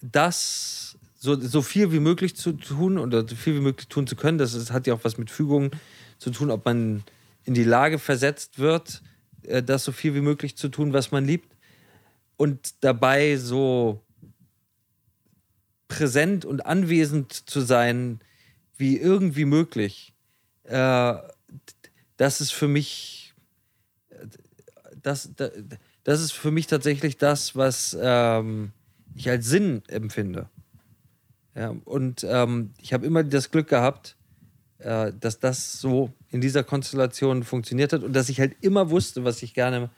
das 0.01 0.88
so, 1.19 1.39
so 1.39 1.63
viel 1.63 1.93
wie 1.93 2.01
möglich 2.01 2.37
zu 2.37 2.53
tun 2.53 2.97
oder 2.97 3.27
so 3.27 3.35
viel 3.35 3.57
wie 3.57 3.61
möglich 3.61 3.89
tun 3.89 4.07
zu 4.07 4.17
können. 4.17 4.39
Das 4.39 4.55
ist, 4.55 4.73
hat 4.73 4.87
ja 4.87 4.95
auch 4.95 5.05
was 5.05 5.19
mit 5.19 5.31
Fügungen 5.31 5.73
zu 6.19 6.31
tun, 6.31 6.51
ob 6.51 6.65
man 6.65 7.03
in 7.45 7.55
die 7.55 7.65
Lage 7.65 7.99
versetzt 7.99 8.59
wird, 8.59 9.03
äh, 9.43 9.63
das 9.63 9.85
so 9.85 9.93
viel 9.93 10.15
wie 10.15 10.21
möglich 10.21 10.57
zu 10.57 10.69
tun, 10.69 10.93
was 10.93 11.11
man 11.11 11.27
liebt. 11.27 11.57
Und 12.37 12.85
dabei 12.85 13.37
so 13.37 14.01
präsent 15.89 16.45
und 16.45 16.65
anwesend 16.67 17.33
zu 17.33 17.61
sein, 17.61 18.21
wie 18.77 18.97
irgendwie 18.97 19.45
möglich. 19.45 20.15
Äh, 20.65 21.15
das 22.17 22.41
ist 22.41 22.53
für 22.53 22.69
mich, 22.69 23.35
das, 25.03 25.31
das 26.05 26.21
ist 26.21 26.33
für 26.33 26.53
mich 26.53 26.69
tatsächlich 26.69 27.17
das, 27.17 27.57
was 27.57 27.97
ähm, 28.01 28.71
ich 29.17 29.29
als 29.29 29.47
Sinn 29.47 29.83
empfinde. 29.89 30.49
Ja, 31.55 31.75
und 31.85 32.25
ähm, 32.29 32.73
ich 32.81 32.93
habe 32.93 33.07
immer 33.07 33.25
das 33.25 33.51
Glück 33.51 33.69
gehabt, 33.69 34.17
äh, 34.79 35.13
dass 35.19 35.41
das 35.41 35.81
so 35.81 36.13
in 36.31 36.41
dieser 36.41 36.63
Konstellation 36.63 37.43
funktioniert 37.43 37.93
hat 37.93 38.03
und 38.03 38.13
dass 38.13 38.29
ich 38.29 38.39
halt 38.39 38.57
immer 38.61 38.91
wusste, 38.91 39.25
was 39.25 39.43
ich 39.43 39.55
gerne 39.55 39.91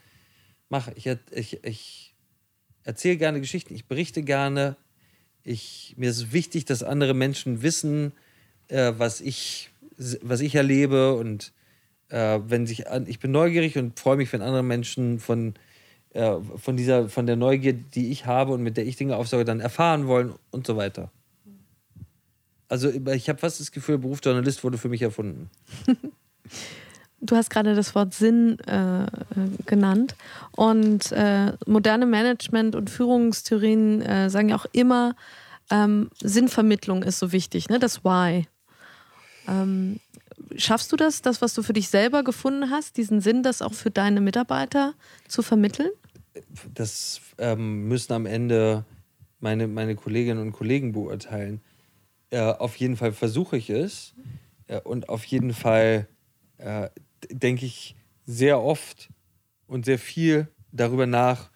mache. 0.70 0.92
Ich, 0.94 1.06
ich, 1.32 1.62
ich 1.64 2.14
erzähle 2.84 3.16
gerne 3.16 3.40
Geschichten, 3.40 3.74
ich 3.74 3.86
berichte 3.86 4.22
gerne. 4.22 4.76
Ich, 5.42 5.94
mir 5.98 6.10
ist 6.10 6.32
wichtig, 6.32 6.64
dass 6.64 6.82
andere 6.82 7.14
Menschen 7.14 7.62
wissen, 7.62 8.12
äh, 8.68 8.92
was, 8.96 9.20
ich, 9.20 9.70
was 10.22 10.40
ich 10.40 10.54
erlebe. 10.54 11.14
Und 11.14 11.52
äh, 12.08 12.40
wenn 12.46 12.66
sich 12.66 12.84
ich 13.06 13.18
bin 13.20 13.32
neugierig 13.32 13.76
und 13.76 13.98
freue 13.98 14.16
mich, 14.16 14.32
wenn 14.32 14.42
andere 14.42 14.62
Menschen 14.62 15.18
von, 15.18 15.54
äh, 16.14 16.36
von, 16.56 16.76
dieser, 16.76 17.08
von 17.08 17.26
der 17.26 17.36
Neugier, 17.36 17.72
die 17.72 18.10
ich 18.10 18.26
habe 18.26 18.52
und 18.52 18.62
mit 18.62 18.76
der 18.76 18.86
ich 18.86 18.96
Dinge 18.96 19.16
aufsauge, 19.16 19.44
dann 19.44 19.60
erfahren 19.60 20.06
wollen 20.06 20.34
und 20.50 20.66
so 20.66 20.76
weiter. 20.76 21.10
Also 22.70 22.88
ich 22.88 23.28
habe 23.28 23.38
fast 23.38 23.58
das 23.58 23.72
Gefühl, 23.72 23.96
der 23.96 24.02
Beruf 24.02 24.20
Journalist 24.22 24.62
wurde 24.62 24.78
für 24.78 24.88
mich 24.88 25.02
erfunden. 25.02 25.50
Du 27.22 27.36
hast 27.36 27.50
gerade 27.50 27.74
das 27.74 27.94
Wort 27.94 28.14
Sinn 28.14 28.58
äh, 28.60 29.04
genannt. 29.66 30.16
Und 30.52 31.12
äh, 31.12 31.52
moderne 31.66 32.06
Management- 32.06 32.74
und 32.74 32.88
Führungstheorien 32.88 34.00
äh, 34.00 34.30
sagen 34.30 34.48
ja 34.48 34.56
auch 34.56 34.64
immer, 34.72 35.14
ähm, 35.70 36.08
Sinnvermittlung 36.22 37.02
ist 37.02 37.18
so 37.18 37.30
wichtig, 37.30 37.68
ne? 37.68 37.78
das 37.78 38.04
Why. 38.04 38.46
Ähm, 39.46 40.00
schaffst 40.56 40.92
du 40.92 40.96
das, 40.96 41.20
das, 41.20 41.42
was 41.42 41.52
du 41.52 41.62
für 41.62 41.74
dich 41.74 41.90
selber 41.90 42.24
gefunden 42.24 42.70
hast, 42.70 42.96
diesen 42.96 43.20
Sinn, 43.20 43.42
das 43.42 43.60
auch 43.60 43.74
für 43.74 43.90
deine 43.90 44.22
Mitarbeiter 44.22 44.94
zu 45.28 45.42
vermitteln? 45.42 45.90
Das 46.72 47.20
ähm, 47.36 47.86
müssen 47.86 48.14
am 48.14 48.24
Ende 48.24 48.86
meine, 49.40 49.68
meine 49.68 49.94
Kolleginnen 49.94 50.40
und 50.40 50.52
Kollegen 50.52 50.92
beurteilen 50.92 51.60
äh, 52.30 52.40
auf 52.40 52.76
jeden 52.76 52.96
Fall 52.96 53.12
versuche 53.12 53.56
ich 53.56 53.70
es. 53.70 54.14
Äh, 54.66 54.80
und 54.80 55.08
auf 55.08 55.24
jeden 55.24 55.52
Fall 55.52 56.06
äh, 56.58 56.88
denke 57.30 57.66
ich 57.66 57.96
sehr 58.26 58.60
oft 58.60 59.08
und 59.66 59.84
sehr 59.84 59.98
viel 59.98 60.48
darüber 60.72 61.06
nach, 61.06 61.50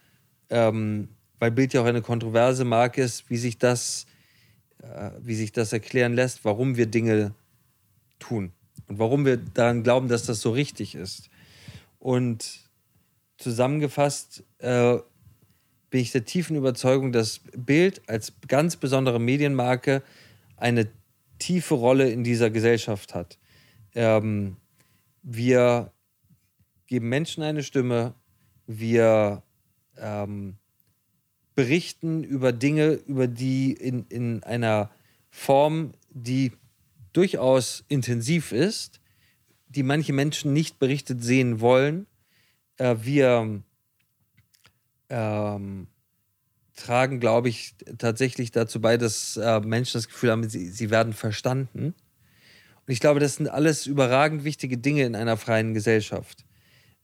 ähm, 0.50 1.08
weil 1.38 1.50
Bild 1.50 1.72
ja 1.72 1.82
auch 1.82 1.86
eine 1.86 2.02
kontroverse 2.02 2.64
Marke 2.64 3.02
ist, 3.02 3.30
wie 3.30 3.36
sich 3.36 3.58
das, 3.58 4.06
äh, 4.82 5.10
wie 5.20 5.34
sich 5.34 5.52
das 5.52 5.72
erklären 5.72 6.14
lässt, 6.14 6.44
warum 6.44 6.76
wir 6.76 6.86
Dinge 6.86 7.34
tun 8.18 8.52
und 8.88 8.98
warum 8.98 9.24
wir 9.24 9.36
daran 9.36 9.82
glauben, 9.82 10.08
dass 10.08 10.24
das 10.24 10.40
so 10.40 10.50
richtig 10.50 10.94
ist. 10.94 11.30
Und 11.98 12.68
zusammengefasst 13.38 14.44
äh, 14.58 14.98
bin 15.90 16.00
ich 16.00 16.12
der 16.12 16.24
tiefen 16.24 16.56
Überzeugung, 16.56 17.12
dass 17.12 17.40
Bild 17.56 18.02
als 18.08 18.32
ganz 18.48 18.76
besondere 18.76 19.20
Medienmarke 19.20 20.02
eine 20.56 20.88
tiefe 21.38 21.74
Rolle 21.74 22.10
in 22.10 22.24
dieser 22.24 22.50
Gesellschaft 22.50 23.14
hat. 23.14 23.38
Ähm, 23.94 24.56
wir 25.22 25.92
geben 26.86 27.08
Menschen 27.08 27.42
eine 27.42 27.62
Stimme, 27.62 28.14
wir 28.66 29.42
ähm, 29.96 30.56
berichten 31.54 32.24
über 32.24 32.52
Dinge, 32.52 32.92
über 32.92 33.26
die 33.26 33.72
in, 33.72 34.06
in 34.08 34.42
einer 34.42 34.90
Form, 35.30 35.92
die 36.10 36.52
durchaus 37.12 37.84
intensiv 37.88 38.52
ist, 38.52 39.00
die 39.68 39.82
manche 39.82 40.12
Menschen 40.12 40.52
nicht 40.52 40.78
berichtet 40.78 41.22
sehen 41.22 41.60
wollen. 41.60 42.06
Äh, 42.76 42.96
wir 43.02 43.62
ähm, 45.08 45.86
tragen, 46.74 47.20
glaube 47.20 47.48
ich, 47.48 47.74
tatsächlich 47.98 48.50
dazu 48.50 48.80
bei, 48.80 48.96
dass 48.96 49.36
äh, 49.36 49.60
Menschen 49.60 49.98
das 49.98 50.08
Gefühl 50.08 50.30
haben, 50.30 50.48
sie, 50.48 50.68
sie 50.68 50.90
werden 50.90 51.12
verstanden. 51.12 51.94
Und 52.86 52.92
ich 52.92 53.00
glaube, 53.00 53.20
das 53.20 53.36
sind 53.36 53.48
alles 53.48 53.86
überragend 53.86 54.44
wichtige 54.44 54.76
Dinge 54.76 55.04
in 55.04 55.14
einer 55.14 55.36
freien 55.36 55.72
Gesellschaft. 55.72 56.44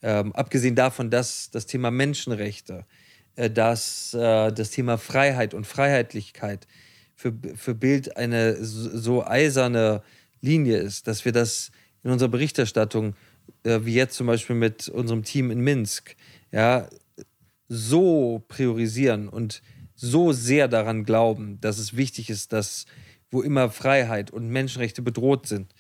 Ähm, 0.03 0.33
abgesehen 0.33 0.75
davon, 0.75 1.11
dass 1.11 1.51
das 1.51 1.67
Thema 1.67 1.91
Menschenrechte, 1.91 2.85
äh, 3.37 3.51
dass 3.51 4.15
äh, 4.15 4.53
das 4.53 4.71
Thema 4.71 4.99
Freiheit 4.99 5.55
und 5.55 5.67
Freiheitlichkeit 5.67 6.67
für, 7.15 7.35
für 7.55 7.75
Bild 7.75 8.17
eine 8.17 8.57
so, 8.65 9.25
eiserne 9.25 10.03
Linie 10.41 10.79
ist, 10.79 11.07
dass 11.07 11.25
wir 11.25 11.33
das 11.33 11.71
in 12.03 12.11
unserer 12.11 12.31
Berichterstattung, 12.31 13.15
äh, 13.63 13.81
wie 13.83 13.95
jetzt 13.95 14.17
zum 14.17 14.27
Beispiel 14.27 14.57
mit 14.57 14.89
unserem 14.89 15.23
Team 15.23 15.51
in 15.51 15.61
Minsk, 15.61 16.17
ja, 16.51 16.89
so 17.73 18.43
priorisieren 18.49 19.29
und 19.29 19.63
so 19.95 20.33
sehr 20.33 20.67
daran 20.67 21.05
glauben, 21.05 21.61
dass 21.61 21.79
es 21.79 21.97
wichtig 21.97 22.29
ist, 22.29 22.53
dass 22.53 22.85
wo 23.31 23.43
immer 23.43 23.71
Freiheit 23.71 24.33
und 24.33 24.49
Menschenrechte 24.49 25.03
bedroht 25.03 25.47
sind 25.47 25.73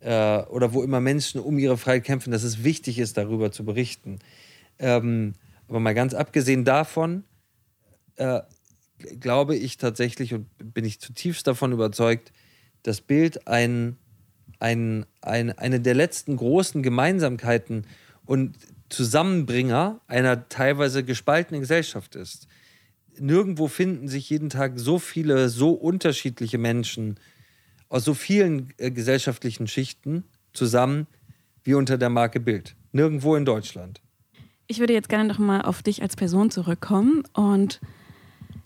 äh, 0.00 0.42
oder 0.42 0.74
wo 0.74 0.82
immer 0.82 1.00
Menschen 1.00 1.40
um 1.40 1.58
ihre 1.58 1.78
Freiheit 1.78 2.04
kämpfen, 2.04 2.30
dass 2.30 2.42
es 2.42 2.62
wichtig 2.62 2.98
ist, 2.98 3.16
darüber 3.16 3.52
zu 3.52 3.64
berichten. 3.64 4.18
Ähm, 4.78 5.32
aber 5.66 5.80
mal 5.80 5.94
ganz 5.94 6.12
abgesehen 6.12 6.66
davon, 6.66 7.24
äh, 8.16 8.42
glaube 9.18 9.56
ich 9.56 9.78
tatsächlich 9.78 10.34
und 10.34 10.46
bin 10.58 10.84
ich 10.84 11.00
zutiefst 11.00 11.46
davon 11.46 11.72
überzeugt, 11.72 12.32
dass 12.82 13.00
Bild 13.00 13.46
ein, 13.46 13.96
ein, 14.58 15.06
ein, 15.22 15.56
eine 15.56 15.80
der 15.80 15.94
letzten 15.94 16.36
großen 16.36 16.82
Gemeinsamkeiten 16.82 17.86
und 18.26 18.58
Zusammenbringer 18.90 20.00
einer 20.06 20.48
teilweise 20.48 21.04
gespaltenen 21.04 21.60
Gesellschaft 21.60 22.14
ist. 22.14 22.46
Nirgendwo 23.18 23.68
finden 23.68 24.08
sich 24.08 24.28
jeden 24.30 24.50
Tag 24.50 24.78
so 24.78 24.98
viele, 24.98 25.48
so 25.48 25.72
unterschiedliche 25.72 26.58
Menschen 26.58 27.18
aus 27.88 28.04
so 28.04 28.14
vielen 28.14 28.72
äh, 28.78 28.90
gesellschaftlichen 28.90 29.66
Schichten 29.66 30.24
zusammen 30.52 31.06
wie 31.64 31.74
unter 31.74 31.98
der 31.98 32.08
Marke 32.08 32.40
Bild. 32.40 32.76
Nirgendwo 32.92 33.36
in 33.36 33.44
Deutschland. 33.44 34.00
Ich 34.66 34.78
würde 34.78 34.92
jetzt 34.92 35.08
gerne 35.08 35.28
noch 35.28 35.38
mal 35.38 35.62
auf 35.62 35.82
dich 35.82 36.02
als 36.02 36.16
Person 36.16 36.50
zurückkommen 36.50 37.24
und 37.32 37.80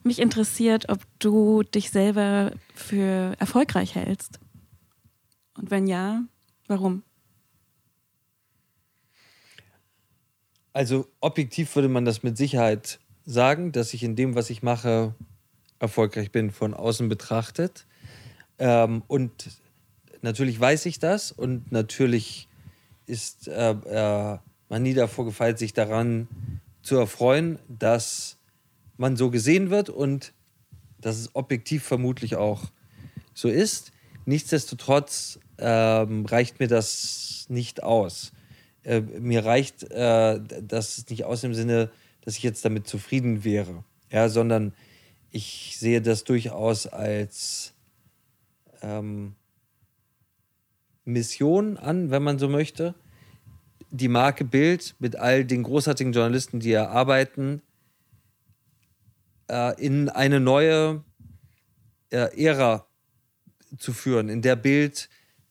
mich 0.02 0.18
interessiert, 0.18 0.90
ob 0.90 1.00
du 1.18 1.62
dich 1.62 1.90
selber 1.90 2.52
für 2.74 3.34
erfolgreich 3.38 3.94
hältst. 3.94 4.38
Und 5.56 5.70
wenn 5.70 5.87
ja, 5.87 6.22
warum? 6.66 7.02
Also 10.74 11.06
objektiv 11.20 11.74
würde 11.76 11.88
man 11.88 12.04
das 12.04 12.24
mit 12.24 12.37
Sicherheit 12.37 12.98
sagen, 13.24 13.70
dass 13.70 13.94
ich 13.94 14.02
in 14.02 14.16
dem, 14.16 14.34
was 14.34 14.50
ich 14.50 14.62
mache, 14.62 15.14
erfolgreich 15.78 16.32
bin, 16.32 16.50
von 16.50 16.74
außen 16.74 17.08
betrachtet. 17.08 17.87
Ähm, 18.58 19.04
und 19.06 19.50
natürlich 20.20 20.58
weiß 20.58 20.87
ich 20.87 20.98
das 20.98 21.30
und 21.30 21.70
natürlich 21.70 22.48
ist 23.06 23.46
äh, 23.46 23.70
äh, 23.70 24.38
man 24.68 24.82
nie 24.82 24.94
davor 24.94 25.24
gefeit, 25.24 25.60
sich 25.60 25.74
daran 25.74 26.26
zu 26.82 26.96
erfreuen, 26.96 27.60
dass 27.68 28.38
man 28.96 29.16
so 29.16 29.30
gesehen 29.30 29.70
wird 29.70 29.90
und 29.90 30.32
dass 31.00 31.18
es 31.18 31.37
objektiv 31.37 31.84
vermutlich 31.84 32.34
auch 32.34 32.64
so 33.32 33.48
ist. 33.48 33.92
Nichtsdestotrotz 34.26 35.38
ähm, 35.58 36.26
reicht 36.26 36.58
mir 36.58 36.68
das 36.68 37.46
nicht 37.48 37.82
aus. 37.84 38.32
Äh, 38.84 39.00
mir 39.00 39.44
reicht 39.44 39.90
äh, 39.90 40.40
das 40.62 41.08
nicht 41.08 41.24
aus 41.24 41.42
im 41.42 41.54
Sinne, 41.54 41.90
dass 42.20 42.36
ich 42.36 42.42
jetzt 42.42 42.64
damit 42.64 42.86
zufrieden 42.86 43.44
wäre, 43.44 43.84
ja, 44.10 44.28
sondern 44.28 44.74
ich 45.30 45.76
sehe 45.78 46.00
das 46.00 46.24
durchaus 46.24 46.86
als 46.86 47.74
ähm, 48.82 49.34
Mission 51.04 51.76
an, 51.76 52.10
wenn 52.10 52.22
man 52.22 52.38
so 52.38 52.48
möchte. 52.48 52.94
Die 53.90 54.08
Marke 54.08 54.44
Bild 54.44 54.94
mit 54.98 55.16
all 55.16 55.44
den 55.44 55.62
großartigen 55.62 56.12
Journalisten, 56.12 56.60
die 56.60 56.68
hier 56.68 56.90
arbeiten, 56.90 57.62
äh, 59.48 59.80
in 59.82 60.08
eine 60.08 60.40
neue 60.40 61.04
äh, 62.10 62.44
Ära 62.44 62.86
zu 63.78 63.92
führen, 63.92 64.28
in 64.28 64.42
der 64.42 64.56
Bild 64.56 65.08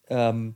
ähm, 0.09 0.55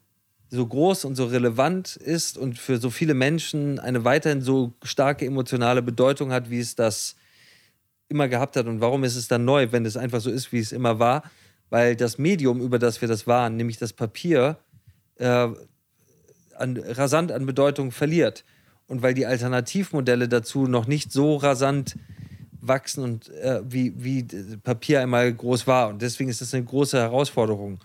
so 0.50 0.66
groß 0.66 1.06
und 1.06 1.16
so 1.16 1.26
relevant 1.26 1.96
ist 1.96 2.38
und 2.38 2.58
für 2.58 2.78
so 2.78 2.90
viele 2.90 3.14
Menschen 3.14 3.80
eine 3.80 4.06
weiterhin 4.06 4.42
so 4.42 4.74
starke 4.84 5.26
emotionale 5.26 5.82
Bedeutung 5.82 6.32
hat, 6.32 6.50
wie 6.50 6.60
es 6.60 6.76
das 6.76 7.16
immer 8.10 8.28
gehabt 8.28 8.56
hat. 8.56 8.68
Und 8.68 8.80
warum 8.80 9.04
ist 9.04 9.16
es 9.16 9.28
dann 9.28 9.46
neu, 9.46 9.72
wenn 9.72 9.86
es 9.86 9.98
einfach 9.98 10.22
so 10.22 10.30
ist, 10.30 10.52
wie 10.52 10.60
es 10.60 10.72
immer 10.72 11.00
war? 11.00 11.24
Weil 11.70 11.96
das 11.96 12.18
Medium, 12.18 12.62
über 12.62 12.80
das 12.80 13.02
wir 13.02 13.08
das 13.08 13.28
waren, 13.28 13.58
nämlich 13.58 13.78
das 13.78 13.92
Papier, 13.92 14.58
äh, 15.18 15.50
an, 16.56 16.78
rasant 16.78 17.32
an 17.32 17.46
Bedeutung 17.46 17.92
verliert. 17.92 18.46
Und 18.88 19.02
weil 19.02 19.14
die 19.14 19.26
Alternativmodelle 19.26 20.30
dazu 20.30 20.68
noch 20.68 20.88
nicht 20.88 21.12
so 21.12 21.36
rasant 21.36 21.98
wachsen 22.62 23.04
und 23.04 23.30
äh, 23.36 23.62
wie, 23.66 23.94
wie 23.98 24.24
Papier 24.64 25.02
einmal 25.02 25.34
groß 25.34 25.68
war. 25.68 25.90
Und 25.90 26.02
deswegen 26.02 26.30
ist 26.30 26.40
das 26.40 26.54
eine 26.54 26.64
große 26.64 26.98
Herausforderung. 26.98 27.80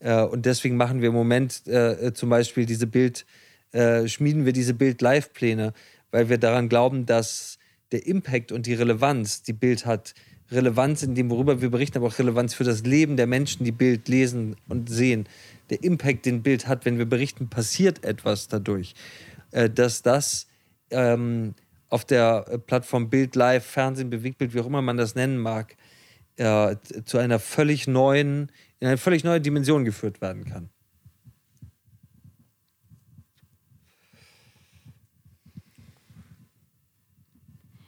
Äh, 0.00 0.22
und 0.22 0.46
deswegen 0.46 0.76
machen 0.76 1.00
wir 1.00 1.08
im 1.08 1.14
Moment 1.14 1.66
äh, 1.66 2.12
zum 2.12 2.30
Beispiel 2.30 2.66
diese 2.66 2.86
Bild, 2.86 3.26
äh, 3.72 4.06
schmieden 4.08 4.44
wir 4.44 4.52
diese 4.52 4.74
Bild-Live-Pläne, 4.74 5.72
weil 6.10 6.28
wir 6.28 6.38
daran 6.38 6.68
glauben, 6.68 7.06
dass 7.06 7.58
der 7.92 8.06
Impact 8.06 8.52
und 8.52 8.66
die 8.66 8.74
Relevanz, 8.74 9.42
die 9.42 9.52
Bild 9.52 9.86
hat, 9.86 10.14
Relevanz 10.50 11.02
in 11.02 11.14
dem, 11.14 11.30
worüber 11.30 11.60
wir 11.60 11.70
berichten, 11.70 11.98
aber 11.98 12.06
auch 12.06 12.18
Relevanz 12.18 12.54
für 12.54 12.64
das 12.64 12.84
Leben 12.84 13.16
der 13.16 13.26
Menschen, 13.26 13.64
die 13.64 13.72
Bild 13.72 14.08
lesen 14.08 14.56
und 14.68 14.88
sehen. 14.88 15.28
Der 15.70 15.82
Impact, 15.82 16.24
den 16.24 16.42
Bild 16.42 16.68
hat, 16.68 16.84
wenn 16.84 16.98
wir 16.98 17.06
berichten, 17.06 17.48
passiert 17.48 18.04
etwas 18.04 18.46
dadurch. 18.48 18.94
Äh, 19.50 19.70
dass 19.70 20.02
das 20.02 20.46
ähm, 20.90 21.54
auf 21.88 22.04
der 22.04 22.42
Plattform 22.66 23.10
Bild 23.10 23.34
Live, 23.34 23.64
Fernsehen, 23.64 24.10
Bewegtbild, 24.10 24.54
wie 24.54 24.60
auch 24.60 24.66
immer 24.66 24.82
man 24.82 24.96
das 24.96 25.14
nennen 25.14 25.38
mag, 25.38 25.76
äh, 26.36 26.76
zu 27.04 27.18
einer 27.18 27.38
völlig 27.38 27.86
neuen, 27.86 28.52
in 28.80 28.88
eine 28.88 28.98
völlig 28.98 29.24
neue 29.24 29.40
Dimension 29.40 29.84
geführt 29.84 30.20
werden 30.20 30.44
kann. 30.44 30.70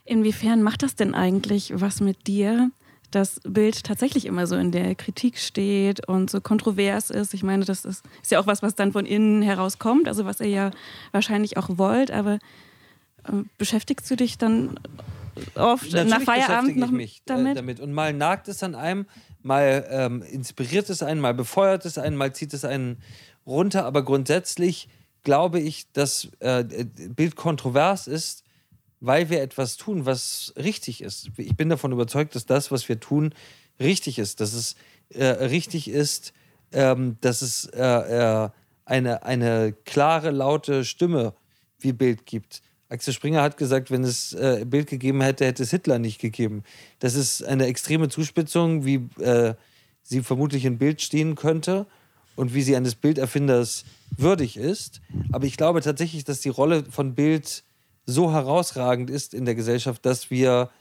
Inwiefern 0.05 0.63
macht 0.63 0.81
das 0.81 0.95
denn 0.95 1.13
eigentlich 1.13 1.71
was 1.75 2.01
mit 2.01 2.25
dir, 2.25 2.71
das 3.11 3.39
Bild 3.43 3.83
tatsächlich 3.83 4.25
immer 4.25 4.47
so 4.47 4.55
in 4.55 4.71
der 4.71 4.95
Kritik 4.95 5.37
steht 5.37 6.07
und 6.07 6.31
so 6.31 6.41
kontrovers 6.41 7.11
ist? 7.11 7.33
Ich 7.33 7.43
meine, 7.43 7.63
das 7.63 7.85
ist, 7.85 8.03
ist 8.21 8.31
ja 8.31 8.39
auch 8.39 8.47
was, 8.47 8.63
was 8.63 8.75
dann 8.75 8.91
von 8.91 9.05
innen 9.05 9.43
herauskommt, 9.43 10.07
also 10.07 10.25
was 10.25 10.39
ihr 10.39 10.49
ja 10.49 10.71
wahrscheinlich 11.11 11.57
auch 11.57 11.69
wollt, 11.77 12.09
aber 12.09 12.39
äh, 13.25 13.43
beschäftigst 13.59 14.09
du 14.09 14.15
dich 14.15 14.39
dann 14.39 14.79
oft 15.55 15.91
Natürlich 15.91 16.09
nach 16.09 16.21
Feierabend 16.21 16.77
noch 16.77 16.91
mich, 16.91 17.17
äh, 17.17 17.21
damit? 17.25 17.51
Äh, 17.51 17.55
damit? 17.55 17.79
Und 17.79 17.93
mal 17.93 18.13
nagt 18.13 18.47
es 18.47 18.63
an 18.63 18.75
einem, 18.75 19.05
mal 19.41 19.85
ähm, 19.89 20.21
inspiriert 20.21 20.89
es 20.89 21.03
einen, 21.03 21.21
mal 21.21 21.33
befeuert 21.33 21.85
es 21.85 21.97
einen, 21.97 22.15
mal 22.15 22.33
zieht 22.33 22.53
es 22.53 22.65
einen 22.65 23.01
runter. 23.45 23.85
Aber 23.85 24.03
grundsätzlich 24.03 24.89
glaube 25.23 25.59
ich, 25.59 25.91
dass 25.91 26.29
äh, 26.39 26.63
Bild 26.63 27.35
kontrovers 27.35 28.07
ist, 28.07 28.43
weil 28.99 29.29
wir 29.29 29.41
etwas 29.41 29.77
tun, 29.77 30.05
was 30.05 30.53
richtig 30.57 31.01
ist. 31.01 31.31
Ich 31.37 31.55
bin 31.55 31.69
davon 31.69 31.91
überzeugt, 31.91 32.35
dass 32.35 32.45
das, 32.45 32.71
was 32.71 32.89
wir 32.89 32.99
tun, 32.99 33.33
richtig 33.79 34.19
ist. 34.19 34.41
Dass 34.41 34.53
es 34.53 34.75
äh, 35.09 35.25
richtig 35.25 35.89
ist, 35.89 36.33
ähm, 36.71 37.17
dass 37.21 37.41
es 37.41 37.65
äh, 37.65 38.45
äh 38.45 38.49
eine, 38.85 39.21
eine 39.21 39.73
klare, 39.85 40.31
laute 40.31 40.83
Stimme 40.83 41.35
wie 41.77 41.93
Bild 41.93 42.25
gibt 42.25 42.63
Axel 42.89 43.13
Springer 43.13 43.43
hat 43.43 43.57
gesagt, 43.57 43.91
wenn 43.91 44.03
es 44.03 44.33
äh, 44.33 44.65
Bild 44.65 44.87
gegeben 44.87 45.21
hätte, 45.21 45.45
hätte 45.45 45.63
es 45.63 45.69
Hitler 45.69 45.99
nicht 45.99 46.19
gegeben. 46.19 46.63
Das 46.99 47.13
ist 47.13 47.43
eine 47.43 47.67
extreme 47.67 48.09
Zuspitzung, 48.09 48.83
wie 48.83 49.07
äh, 49.21 49.53
sie 50.01 50.21
vermutlich 50.21 50.65
in 50.65 50.79
Bild 50.79 51.01
stehen 51.01 51.35
könnte 51.35 51.85
und 52.35 52.53
wie 52.55 52.63
sie 52.63 52.75
eines 52.75 52.95
Bilderfinders 52.95 53.85
würdig 54.17 54.57
ist. 54.57 55.01
Aber 55.31 55.45
ich 55.45 55.55
glaube 55.55 55.81
tatsächlich, 55.81 56.23
dass 56.23 56.41
die 56.41 56.49
Rolle 56.49 56.83
von 56.89 57.13
Bild 57.13 57.63
so 58.07 58.31
herausragend 58.31 59.11
ist 59.11 59.35
in 59.35 59.45
der 59.45 59.53
Gesellschaft, 59.53 60.03
dass 60.03 60.31
wir 60.31 60.71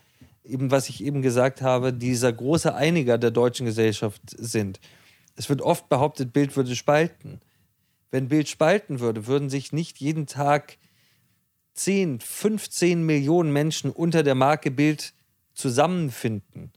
eben, 0.44 0.70
was 0.70 0.88
ich 0.88 1.04
eben 1.04 1.20
gesagt 1.20 1.60
habe, 1.60 1.92
dieser 1.92 2.32
große 2.32 2.74
Einiger 2.74 3.18
der 3.18 3.30
deutschen 3.30 3.66
Gesellschaft 3.66 4.22
sind. 4.36 4.80
Es 5.36 5.50
wird 5.50 5.60
oft 5.60 5.90
behauptet, 5.90 6.32
Bild 6.32 6.56
würde 6.56 6.74
spalten. 6.74 7.40
Wenn 8.10 8.28
Bild 8.28 8.48
spalten 8.48 9.00
würde, 9.00 9.26
würden 9.26 9.50
sich 9.50 9.72
nicht 9.72 9.98
jeden 9.98 10.26
Tag 10.26 10.78
10, 11.78 12.20
15 12.20 13.06
Millionen 13.06 13.52
Menschen 13.52 13.90
unter 13.92 14.24
der 14.24 14.34
Marke 14.34 14.70
Bild 14.70 15.14
zusammenfinden, 15.54 16.72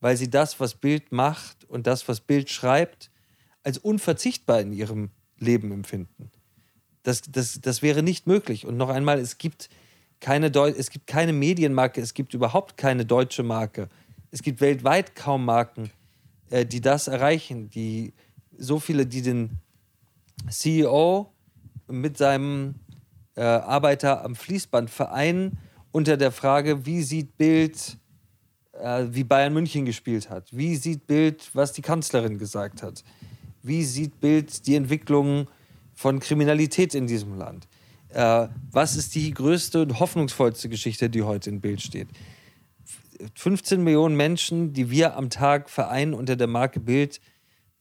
weil 0.00 0.16
sie 0.16 0.30
das, 0.30 0.58
was 0.58 0.74
Bild 0.74 1.12
macht 1.12 1.64
und 1.66 1.86
das, 1.86 2.08
was 2.08 2.20
Bild 2.20 2.48
schreibt, 2.48 3.10
als 3.62 3.76
unverzichtbar 3.76 4.60
in 4.60 4.72
ihrem 4.72 5.10
Leben 5.38 5.70
empfinden. 5.70 6.30
Das, 7.02 7.22
das, 7.22 7.60
das 7.60 7.82
wäre 7.82 8.02
nicht 8.02 8.26
möglich. 8.26 8.66
Und 8.66 8.78
noch 8.78 8.88
einmal, 8.88 9.18
es 9.18 9.36
gibt, 9.36 9.68
keine 10.20 10.50
Deu 10.50 10.70
es 10.70 10.90
gibt 10.90 11.06
keine 11.06 11.34
Medienmarke, 11.34 12.00
es 12.00 12.14
gibt 12.14 12.32
überhaupt 12.32 12.78
keine 12.78 13.04
deutsche 13.04 13.42
Marke. 13.42 13.88
Es 14.30 14.42
gibt 14.42 14.62
weltweit 14.62 15.14
kaum 15.14 15.44
Marken, 15.44 15.90
äh, 16.48 16.64
die 16.64 16.80
das 16.80 17.06
erreichen, 17.06 17.68
die 17.68 18.14
so 18.56 18.80
viele, 18.80 19.06
die 19.06 19.22
den 19.22 19.58
CEO 20.48 21.30
mit 21.86 22.16
seinem 22.16 22.76
äh, 23.38 23.42
Arbeiter 23.42 24.24
am 24.24 24.34
Fließband 24.34 24.90
vereinen 24.90 25.58
unter 25.92 26.16
der 26.16 26.32
Frage, 26.32 26.84
wie 26.86 27.02
sieht 27.02 27.36
Bild, 27.36 27.96
äh, 28.72 29.04
wie 29.10 29.22
Bayern 29.22 29.54
München 29.54 29.84
gespielt 29.84 30.28
hat? 30.28 30.48
Wie 30.50 30.74
sieht 30.74 31.06
Bild, 31.06 31.48
was 31.54 31.72
die 31.72 31.82
Kanzlerin 31.82 32.38
gesagt 32.38 32.82
hat? 32.82 33.04
Wie 33.62 33.84
sieht 33.84 34.18
Bild 34.20 34.66
die 34.66 34.74
Entwicklung 34.74 35.48
von 35.94 36.18
Kriminalität 36.18 36.94
in 36.96 37.06
diesem 37.06 37.38
Land? 37.38 37.68
Äh, 38.08 38.48
was 38.72 38.96
ist 38.96 39.14
die 39.14 39.30
größte 39.32 39.82
und 39.82 40.00
hoffnungsvollste 40.00 40.68
Geschichte, 40.68 41.08
die 41.08 41.22
heute 41.22 41.50
in 41.50 41.60
Bild 41.60 41.80
steht? 41.80 42.08
15 43.34 43.82
Millionen 43.84 44.16
Menschen, 44.16 44.72
die 44.72 44.90
wir 44.90 45.16
am 45.16 45.30
Tag 45.30 45.70
vereinen 45.70 46.14
unter 46.14 46.34
der 46.34 46.46
Marke 46.48 46.80
Bild, 46.80 47.20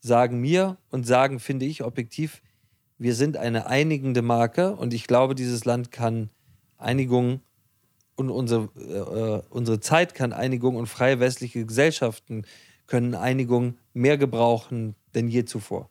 sagen 0.02 0.40
mir 0.40 0.78
und 0.90 1.08
sagen, 1.08 1.40
finde 1.40 1.66
ich, 1.66 1.84
objektiv, 1.84 2.42
wir 2.98 3.16
sind 3.16 3.38
eine 3.38 3.68
einigende 3.68 4.22
Marke 4.22 4.76
und 4.76 4.94
ich 4.94 5.08
glaube, 5.08 5.36
dieses 5.36 5.66
Land 5.66 5.92
kann 5.92 6.30
Einigung 6.78 7.42
und 8.16 8.30
unsere, 8.30 8.70
äh, 8.76 9.54
unsere 9.54 9.80
Zeit 9.80 10.16
kann 10.16 10.34
Einigung 10.34 10.76
und 10.76 10.88
freie 10.88 11.20
westliche 11.20 11.66
Gesellschaften 11.66 12.46
können 12.88 13.16
Einigung 13.16 13.78
mehr 13.94 14.18
gebrauchen 14.18 14.96
denn 15.18 15.28
je 15.28 15.46
zuvor. 15.46 15.90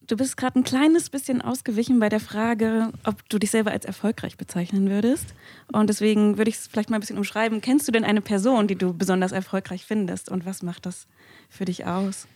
Du 0.00 0.16
bist 0.16 0.36
gerade 0.36 0.58
ein 0.58 0.64
kleines 0.64 1.10
bisschen 1.10 1.42
ausgewichen 1.42 2.00
bei 2.00 2.08
der 2.08 2.18
Frage, 2.18 2.92
ob 3.04 3.28
du 3.28 3.38
dich 3.38 3.50
selber 3.50 3.70
als 3.70 3.84
erfolgreich 3.84 4.36
bezeichnen 4.36 4.90
würdest. 4.90 5.34
Und 5.70 5.88
deswegen 5.88 6.38
würde 6.38 6.50
ich 6.50 6.56
es 6.56 6.66
vielleicht 6.66 6.90
mal 6.90 6.96
ein 6.96 7.00
bisschen 7.00 7.18
umschreiben. 7.18 7.60
Kennst 7.60 7.86
du 7.86 7.92
denn 7.92 8.04
eine 8.04 8.20
Person, 8.20 8.66
die 8.66 8.74
du 8.74 8.94
besonders 8.94 9.30
erfolgreich 9.32 9.84
findest? 9.84 10.28
Und 10.28 10.44
was 10.44 10.62
macht 10.62 10.86
das 10.86 11.06
für 11.48 11.66
dich 11.66 11.86
aus? 11.86 12.26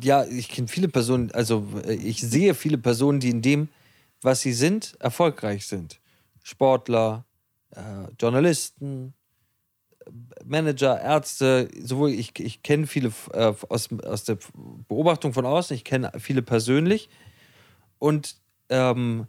Ja, 0.00 0.24
ich 0.24 0.48
kenne 0.48 0.68
viele 0.68 0.88
Personen, 0.88 1.30
also 1.32 1.66
äh, 1.84 1.94
ich 1.94 2.20
sehe 2.20 2.54
viele 2.54 2.78
Personen, 2.78 3.20
die 3.20 3.30
in 3.30 3.42
dem, 3.42 3.68
was 4.22 4.40
sie 4.40 4.52
sind, 4.52 4.96
erfolgreich 5.00 5.66
sind. 5.66 6.00
Sportler, 6.42 7.24
äh, 7.70 7.80
Journalisten, 8.18 9.14
Manager, 10.44 11.00
Ärzte, 11.00 11.68
sowohl 11.82 12.10
ich, 12.10 12.38
ich 12.38 12.62
kenne 12.62 12.86
viele 12.86 13.12
äh, 13.32 13.52
aus, 13.68 13.88
aus 14.04 14.24
der 14.24 14.38
Beobachtung 14.88 15.32
von 15.32 15.46
außen, 15.46 15.76
ich 15.76 15.84
kenne 15.84 16.12
viele 16.18 16.42
persönlich. 16.42 17.08
Und 17.98 18.36
ähm, 18.68 19.26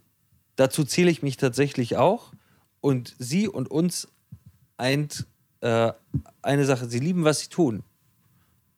dazu 0.56 0.84
zähle 0.84 1.10
ich 1.10 1.22
mich 1.22 1.36
tatsächlich 1.36 1.96
auch. 1.96 2.32
Und 2.80 3.14
sie 3.18 3.46
und 3.46 3.70
uns 3.70 4.08
eint 4.76 5.26
äh, 5.60 5.92
eine 6.40 6.64
Sache, 6.64 6.88
sie 6.88 6.98
lieben, 6.98 7.24
was 7.24 7.40
sie 7.40 7.48
tun 7.48 7.84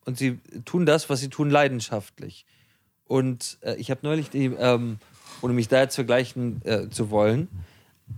und 0.05 0.19
sie 0.19 0.39
tun 0.65 0.87
das, 0.87 1.09
was 1.11 1.21
sie 1.21 1.29
tun, 1.29 1.51
leidenschaftlich 1.51 2.47
und 3.07 3.59
äh, 3.63 3.77
ich 3.77 3.91
habe 3.91 4.01
neulich, 4.03 4.31
die, 4.31 4.47
ähm, 4.47 4.99
ohne 5.43 5.55
mich 5.55 5.69
da 5.69 5.81
jetzt 5.81 5.95
vergleichen 5.95 6.63
äh, 6.65 6.89
zu 6.89 7.11
wollen, 7.11 7.49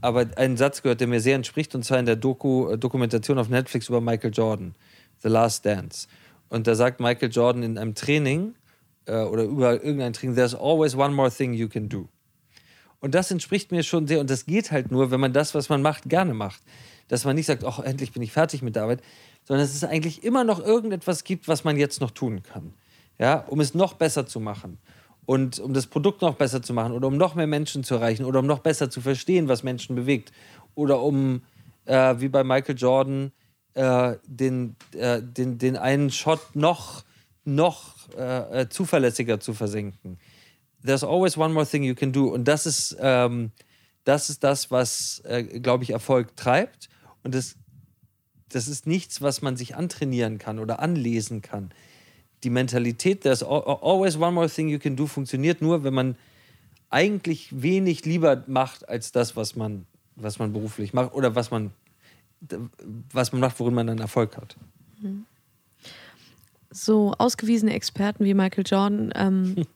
aber 0.01 0.27
einen 0.37 0.57
Satz 0.57 0.83
gehört, 0.83 1.01
der 1.01 1.09
mir 1.09 1.21
sehr 1.21 1.37
entspricht, 1.37 1.75
und 1.75 1.85
zwar 1.85 1.99
in 1.99 2.07
der 2.07 2.17
Doku, 2.17 2.71
äh, 2.71 2.79
Dokumentation 2.79 3.39
auf 3.39 3.49
Netflix 3.49 3.89
über 3.89 4.01
Michael 4.01 4.33
Jordan, 4.33 4.75
The 5.23 5.29
Last 5.29 5.65
Dance. 5.65 6.09
Und 6.49 6.67
da 6.67 6.75
sagt 6.75 7.01
Michael 7.01 7.31
Jordan 7.31 7.63
in 7.63 7.79
einem 7.79 7.95
Training 7.95 8.55
äh, 9.07 9.23
oder 9.23 9.45
über 9.45 9.83
irgendein 9.83 10.13
Training, 10.13 10.37
there's 10.37 10.55
always 10.55 10.95
one 10.95 11.15
more 11.15 11.31
thing 11.31 11.53
you 11.53 11.69
can 11.69 11.89
do. 11.89 12.09
Und 13.01 13.15
das 13.15 13.31
entspricht 13.31 13.73
mir 13.73 13.83
schon 13.83 14.07
sehr, 14.07 14.21
und 14.21 14.31
das 14.31 14.47
geht 14.47 14.71
halt 14.71 14.91
nur, 14.91 15.11
wenn 15.11 15.21
man 15.21 15.33
das, 15.33 15.55
was 15.55 15.69
man 15.69 15.83
macht, 15.83 16.09
gerne 16.09 16.35
macht. 16.35 16.63
Dass 17.09 17.25
man 17.25 17.37
nicht 17.37 17.47
sagt, 17.47 17.65
ach, 17.65 17.79
endlich 17.79 18.13
bin 18.13 18.23
ich 18.23 18.33
fertig 18.33 18.63
mit 18.63 18.77
der 18.77 18.85
Arbeit, 18.85 19.03
sondern 19.45 19.65
dass 19.67 19.75
es 19.75 19.85
eigentlich 19.85 20.25
immer 20.25 20.45
noch 20.45 20.65
irgendetwas 20.65 21.25
gibt, 21.25 21.49
was 21.49 21.65
man 21.65 21.77
jetzt 21.77 22.01
noch 22.01 22.11
tun 22.11 22.43
kann. 22.43 22.75
Ja, 23.19 23.45
um 23.49 23.61
es 23.61 23.75
noch 23.75 23.95
besser 23.95 24.27
zu 24.27 24.41
machen 24.41 24.79
und 25.25 25.59
um 25.59 25.73
das 25.73 25.87
Produkt 25.87 26.23
noch 26.23 26.35
besser 26.35 26.63
zu 26.63 26.75
machen 26.75 26.93
oder 26.93 27.09
um 27.09 27.17
noch 27.17 27.35
mehr 27.35 27.47
Menschen 27.47 27.85
zu 27.85 27.95
erreichen 27.95 28.25
oder 28.25 28.41
um 28.41 28.47
noch 28.47 28.61
besser 28.61 28.91
zu 28.91 29.01
verstehen, 29.01 29.49
was 29.49 29.63
Menschen 29.63 29.97
bewegt 29.97 30.33
oder 30.75 31.03
um, 31.03 31.43
äh, 31.85 32.15
wie 32.19 32.29
bei 32.29 32.45
Michael 32.45 32.77
Jordan, 32.77 33.33
äh, 33.75 34.17
den, 34.27 34.77
äh, 34.93 35.21
den, 35.23 35.59
den 35.59 35.77
einen 35.77 36.11
Shot 36.11 36.55
noch, 36.55 37.05
noch 37.45 37.95
äh, 38.17 38.69
zuverlässiger 38.69 39.41
zu 39.41 39.55
versenken. 39.55 40.19
There's 40.85 41.05
always 41.05 41.37
one 41.37 41.53
more 41.53 41.67
thing 41.67 41.83
you 41.83 41.95
can 41.95 42.13
do. 42.13 42.29
Und 42.29 42.45
das 42.45 42.67
ist, 42.67 42.97
ähm, 43.01 43.51
das, 44.05 44.31
ist 44.31 44.45
das, 44.45 44.71
was, 44.71 45.21
äh, 45.25 45.43
glaube 45.61 45.85
ich, 45.85 45.91
Erfolg 45.91 46.37
treibt. 46.37 46.89
Und 47.27 47.35
das, 47.35 47.57
das 48.49 48.69
ist 48.69 48.87
nichts, 48.87 49.21
was 49.21 49.43
man 49.43 49.57
sich 49.57 49.77
antrainieren 49.77 50.39
kann 50.39 50.59
oder 50.59 50.79
anlesen 50.79 51.43
kann 51.43 51.73
die 52.45 52.51
Mentalität, 52.51 53.23
there's 53.23 53.43
always 53.43 54.17
one 54.17 54.33
more 54.33 54.49
thing 54.49 54.69
you 54.69 54.79
can 54.79 54.97
do, 54.97 55.07
funktioniert 55.07 55.61
nur, 55.61 55.85
wenn 55.85 55.95
man 55.95 56.17
eigentlich 56.91 57.49
wenig 57.61 58.05
lieber 58.05 58.45
macht 58.47 58.89
als 58.89 59.11
das, 59.11 59.37
was 59.37 59.57
man, 59.57 59.87
was 60.15 60.39
man 60.39 60.53
beruflich 60.53 60.93
macht 60.93 61.13
oder 61.13 61.35
was 61.35 61.51
man, 61.51 61.73
was 63.13 63.33
man 63.33 63.41
macht, 63.41 63.59
worin 63.59 63.75
man 63.75 63.89
dann 63.89 63.99
Erfolg 63.99 64.37
hat. 64.37 64.57
So 66.71 67.15
ausgewiesene 67.19 67.73
Experten 67.73 68.25
wie 68.25 68.35
Michael 68.35 68.65
Jordan, 68.65 69.13
ähm, 69.17 69.57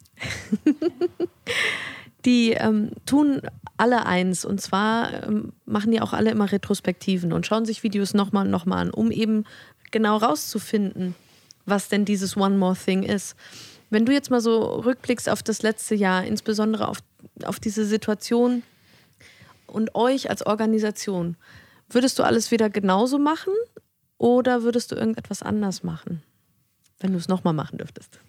die 2.24 2.52
ähm, 2.52 2.90
tun 3.06 3.42
alle 3.76 4.04
eins 4.06 4.44
und 4.44 4.60
zwar 4.60 5.24
ähm, 5.24 5.52
machen 5.64 5.90
die 5.90 6.00
auch 6.00 6.12
alle 6.12 6.30
immer 6.30 6.50
Retrospektiven 6.50 7.32
und 7.32 7.46
schauen 7.46 7.64
sich 7.64 7.82
Videos 7.82 8.14
nochmal 8.14 8.44
und 8.44 8.50
nochmal 8.50 8.80
an, 8.80 8.90
um 8.90 9.10
eben 9.10 9.44
genau 9.90 10.16
rauszufinden, 10.16 11.14
was 11.66 11.88
denn 11.88 12.04
dieses 12.04 12.36
One 12.36 12.56
More 12.56 12.76
Thing 12.76 13.02
ist. 13.02 13.36
Wenn 13.88 14.06
du 14.06 14.12
jetzt 14.12 14.30
mal 14.30 14.40
so 14.40 14.60
rückblickst 14.60 15.28
auf 15.28 15.42
das 15.42 15.62
letzte 15.62 15.94
Jahr, 15.94 16.24
insbesondere 16.24 16.88
auf, 16.88 16.98
auf 17.44 17.58
diese 17.58 17.84
Situation 17.84 18.62
und 19.66 19.94
euch 19.94 20.30
als 20.30 20.46
Organisation, 20.46 21.36
würdest 21.88 22.18
du 22.18 22.22
alles 22.22 22.50
wieder 22.50 22.70
genauso 22.70 23.18
machen 23.18 23.52
oder 24.18 24.62
würdest 24.62 24.92
du 24.92 24.96
irgendetwas 24.96 25.42
anders 25.42 25.82
machen, 25.82 26.22
wenn 27.00 27.12
du 27.12 27.18
es 27.18 27.28
nochmal 27.28 27.54
machen 27.54 27.78
dürftest? 27.78 28.20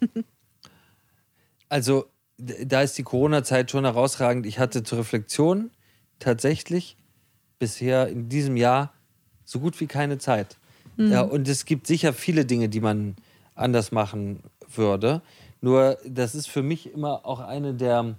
also, 1.70 2.06
da 2.42 2.82
ist 2.82 2.98
die 2.98 3.04
Corona-Zeit 3.04 3.72
schon 3.72 3.86
herausragend. 3.86 4.46
Ich 4.46 4.60
hatte 4.60 4.84
zur 4.84 5.00
Reflexion 5.00 5.72
tatsächlich 6.20 6.98
bisher 7.60 8.08
in 8.08 8.30
diesem 8.30 8.58
Jahr 8.58 8.94
so 9.46 9.60
gut 9.60 9.80
wie 9.80 9.88
keine 9.88 10.18
Zeit. 10.18 10.58
Mhm. 10.98 11.12
Ja, 11.12 11.22
und 11.22 11.48
es 11.48 11.66
gibt 11.66 11.88
sicher 11.88 12.14
viele 12.14 12.46
Dinge, 12.46 12.70
die 12.70 12.80
man 12.80 13.16
anders 13.56 13.92
machen 13.92 14.42
würde. 14.74 15.22
Nur, 15.62 15.98
das 16.08 16.34
ist 16.36 16.48
für 16.48 16.64
mich 16.64 16.92
immer 16.92 17.26
auch 17.26 17.40
eine 17.40 17.74
der. 17.74 18.16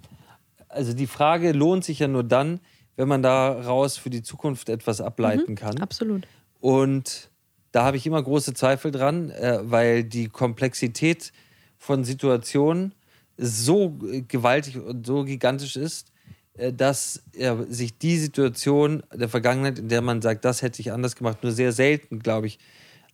Also, 0.69 0.93
die 0.93 1.07
Frage 1.07 1.51
lohnt 1.51 1.83
sich 1.83 1.99
ja 1.99 2.07
nur 2.07 2.23
dann, 2.23 2.59
wenn 2.95 3.07
man 3.07 3.21
daraus 3.21 3.97
für 3.97 4.09
die 4.09 4.23
Zukunft 4.23 4.69
etwas 4.69 5.01
ableiten 5.01 5.51
mhm, 5.51 5.55
kann. 5.55 5.79
Absolut. 5.79 6.25
Und 6.61 7.29
da 7.71 7.83
habe 7.83 7.97
ich 7.97 8.05
immer 8.07 8.21
große 8.21 8.53
Zweifel 8.53 8.91
dran, 8.91 9.29
äh, 9.31 9.59
weil 9.63 10.03
die 10.03 10.29
Komplexität 10.29 11.33
von 11.77 12.03
Situationen 12.05 12.93
so 13.37 13.97
gewaltig 14.27 14.77
und 14.79 15.05
so 15.05 15.23
gigantisch 15.23 15.75
ist, 15.75 16.11
äh, 16.55 16.71
dass 16.71 17.23
äh, 17.33 17.55
sich 17.69 17.97
die 17.97 18.17
Situation 18.17 19.03
der 19.13 19.29
Vergangenheit, 19.29 19.79
in 19.79 19.89
der 19.89 20.01
man 20.01 20.21
sagt, 20.21 20.45
das 20.45 20.61
hätte 20.61 20.81
ich 20.81 20.91
anders 20.91 21.15
gemacht, 21.15 21.43
nur 21.43 21.51
sehr 21.51 21.71
selten, 21.71 22.19
glaube 22.19 22.47
ich, 22.47 22.59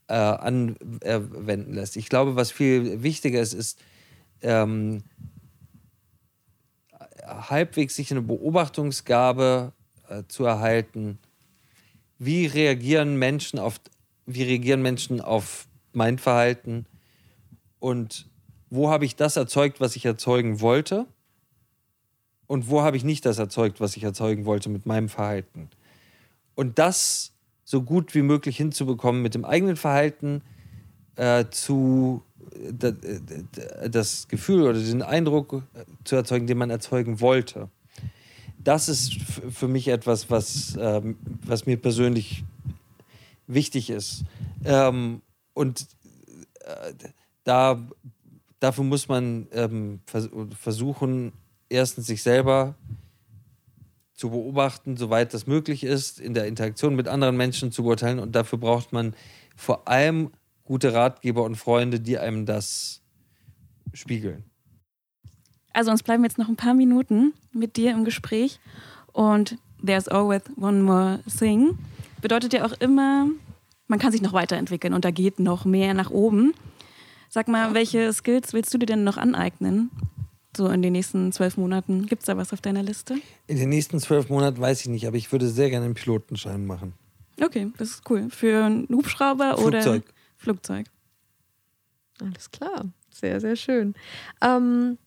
äh, 0.07 0.13
anwenden 0.13 1.73
lässt. 1.73 1.95
Ich 1.95 2.09
glaube, 2.09 2.35
was 2.35 2.51
viel 2.51 3.03
wichtiger 3.03 3.39
ist, 3.39 3.53
ist 3.53 3.79
ähm, 4.41 5.03
halbwegs 7.23 7.95
sich 7.95 8.11
eine 8.11 8.21
Beobachtungsgabe 8.21 9.73
äh, 10.09 10.23
zu 10.27 10.45
erhalten. 10.45 11.19
Wie 12.17 12.45
reagieren 12.47 13.17
Menschen 13.17 13.59
auf, 13.59 13.79
wie 14.25 14.43
reagieren 14.43 14.81
Menschen 14.81 15.21
auf 15.21 15.67
mein 15.93 16.17
Verhalten 16.17 16.85
und 17.79 18.28
wo 18.69 18.89
habe 18.89 19.05
ich 19.05 19.15
das 19.15 19.35
erzeugt, 19.35 19.79
was 19.79 19.95
ich 19.95 20.05
erzeugen 20.05 20.61
wollte 20.61 21.05
und 22.47 22.69
wo 22.69 22.81
habe 22.81 22.97
ich 22.97 23.03
nicht 23.03 23.25
das 23.25 23.39
erzeugt, 23.39 23.79
was 23.79 23.97
ich 23.97 24.03
erzeugen 24.03 24.45
wollte 24.45 24.69
mit 24.69 24.85
meinem 24.85 25.09
Verhalten. 25.09 25.69
Und 26.55 26.79
das 26.79 27.33
so 27.63 27.83
gut 27.83 28.15
wie 28.15 28.23
möglich 28.23 28.57
hinzubekommen, 28.57 29.21
mit 29.21 29.35
dem 29.35 29.45
eigenen 29.45 29.75
Verhalten 29.75 30.41
äh, 31.15 31.45
zu 31.51 32.23
äh, 32.81 33.89
das 33.89 34.27
Gefühl 34.27 34.63
oder 34.63 34.79
den 34.79 35.03
Eindruck 35.03 35.63
äh, 35.73 35.85
zu 36.03 36.15
erzeugen, 36.15 36.47
den 36.47 36.57
man 36.57 36.69
erzeugen 36.69 37.21
wollte. 37.21 37.69
Das 38.57 38.89
ist 38.89 39.13
für 39.13 39.67
mich 39.67 39.87
etwas, 39.87 40.29
was, 40.29 40.77
ähm, 40.79 41.17
was 41.45 41.65
mir 41.65 41.77
persönlich 41.77 42.43
wichtig 43.47 43.89
ist. 43.89 44.23
Ähm, 44.65 45.21
und 45.53 45.87
äh, 46.61 46.93
da, 47.43 47.79
dafür 48.59 48.83
muss 48.83 49.07
man 49.07 49.47
ähm, 49.51 49.99
vers 50.05 50.29
versuchen, 50.59 51.33
erstens 51.69 52.07
sich 52.07 52.23
selber 52.23 52.75
zu 54.13 54.31
beobachten, 54.31 54.97
soweit 54.97 55.33
das 55.33 55.47
möglich 55.47 55.83
ist, 55.83 56.19
in 56.19 56.33
der 56.33 56.47
Interaktion 56.47 56.95
mit 56.95 57.07
anderen 57.07 57.37
Menschen 57.37 57.71
zu 57.71 57.83
beurteilen. 57.83 58.19
Und 58.19 58.35
dafür 58.35 58.59
braucht 58.59 58.91
man 58.91 59.13
vor 59.55 59.87
allem 59.87 60.31
gute 60.65 60.93
Ratgeber 60.93 61.43
und 61.43 61.55
Freunde, 61.55 61.99
die 61.99 62.17
einem 62.17 62.45
das 62.45 63.01
spiegeln. 63.93 64.43
Also 65.73 65.91
uns 65.91 66.03
bleiben 66.03 66.23
jetzt 66.23 66.37
noch 66.37 66.49
ein 66.49 66.57
paar 66.57 66.73
Minuten 66.73 67.33
mit 67.53 67.77
dir 67.77 67.91
im 67.91 68.03
Gespräch 68.03 68.59
und 69.13 69.57
There's 69.81 70.09
always 70.09 70.41
one 70.57 70.83
more 70.83 71.19
thing 71.37 71.77
bedeutet 72.21 72.53
ja 72.53 72.65
auch 72.65 72.73
immer, 72.79 73.27
man 73.87 73.99
kann 73.99 74.11
sich 74.11 74.21
noch 74.21 74.33
weiterentwickeln 74.33 74.93
und 74.93 75.05
da 75.05 75.11
geht 75.11 75.39
noch 75.39 75.65
mehr 75.65 75.93
nach 75.93 76.11
oben. 76.11 76.53
Sag 77.29 77.47
mal, 77.47 77.73
welche 77.73 78.11
Skills 78.11 78.53
willst 78.53 78.73
du 78.73 78.77
dir 78.77 78.87
denn 78.87 79.03
noch 79.03 79.17
aneignen? 79.17 79.91
so 80.57 80.67
in 80.67 80.81
den 80.81 80.93
nächsten 80.93 81.31
zwölf 81.31 81.57
Monaten? 81.57 82.05
Gibt 82.05 82.21
es 82.23 82.25
da 82.25 82.37
was 82.37 82.53
auf 82.53 82.61
deiner 82.61 82.83
Liste? 82.83 83.15
In 83.47 83.57
den 83.57 83.69
nächsten 83.69 83.99
zwölf 83.99 84.29
Monaten 84.29 84.59
weiß 84.59 84.81
ich 84.81 84.87
nicht, 84.87 85.07
aber 85.07 85.17
ich 85.17 85.31
würde 85.31 85.47
sehr 85.47 85.69
gerne 85.69 85.85
einen 85.85 85.93
Pilotenschein 85.93 86.65
machen. 86.65 86.93
Okay, 87.41 87.71
das 87.77 87.91
ist 87.91 88.09
cool. 88.09 88.27
Für 88.29 88.65
einen 88.65 88.87
Hubschrauber 88.89 89.57
Flugzeug. 89.57 90.03
oder 90.03 90.13
Flugzeug? 90.37 90.87
Alles 92.21 92.51
klar, 92.51 92.85
sehr, 93.11 93.39
sehr 93.39 93.55
schön. 93.55 93.93
Ähm, 94.41 94.97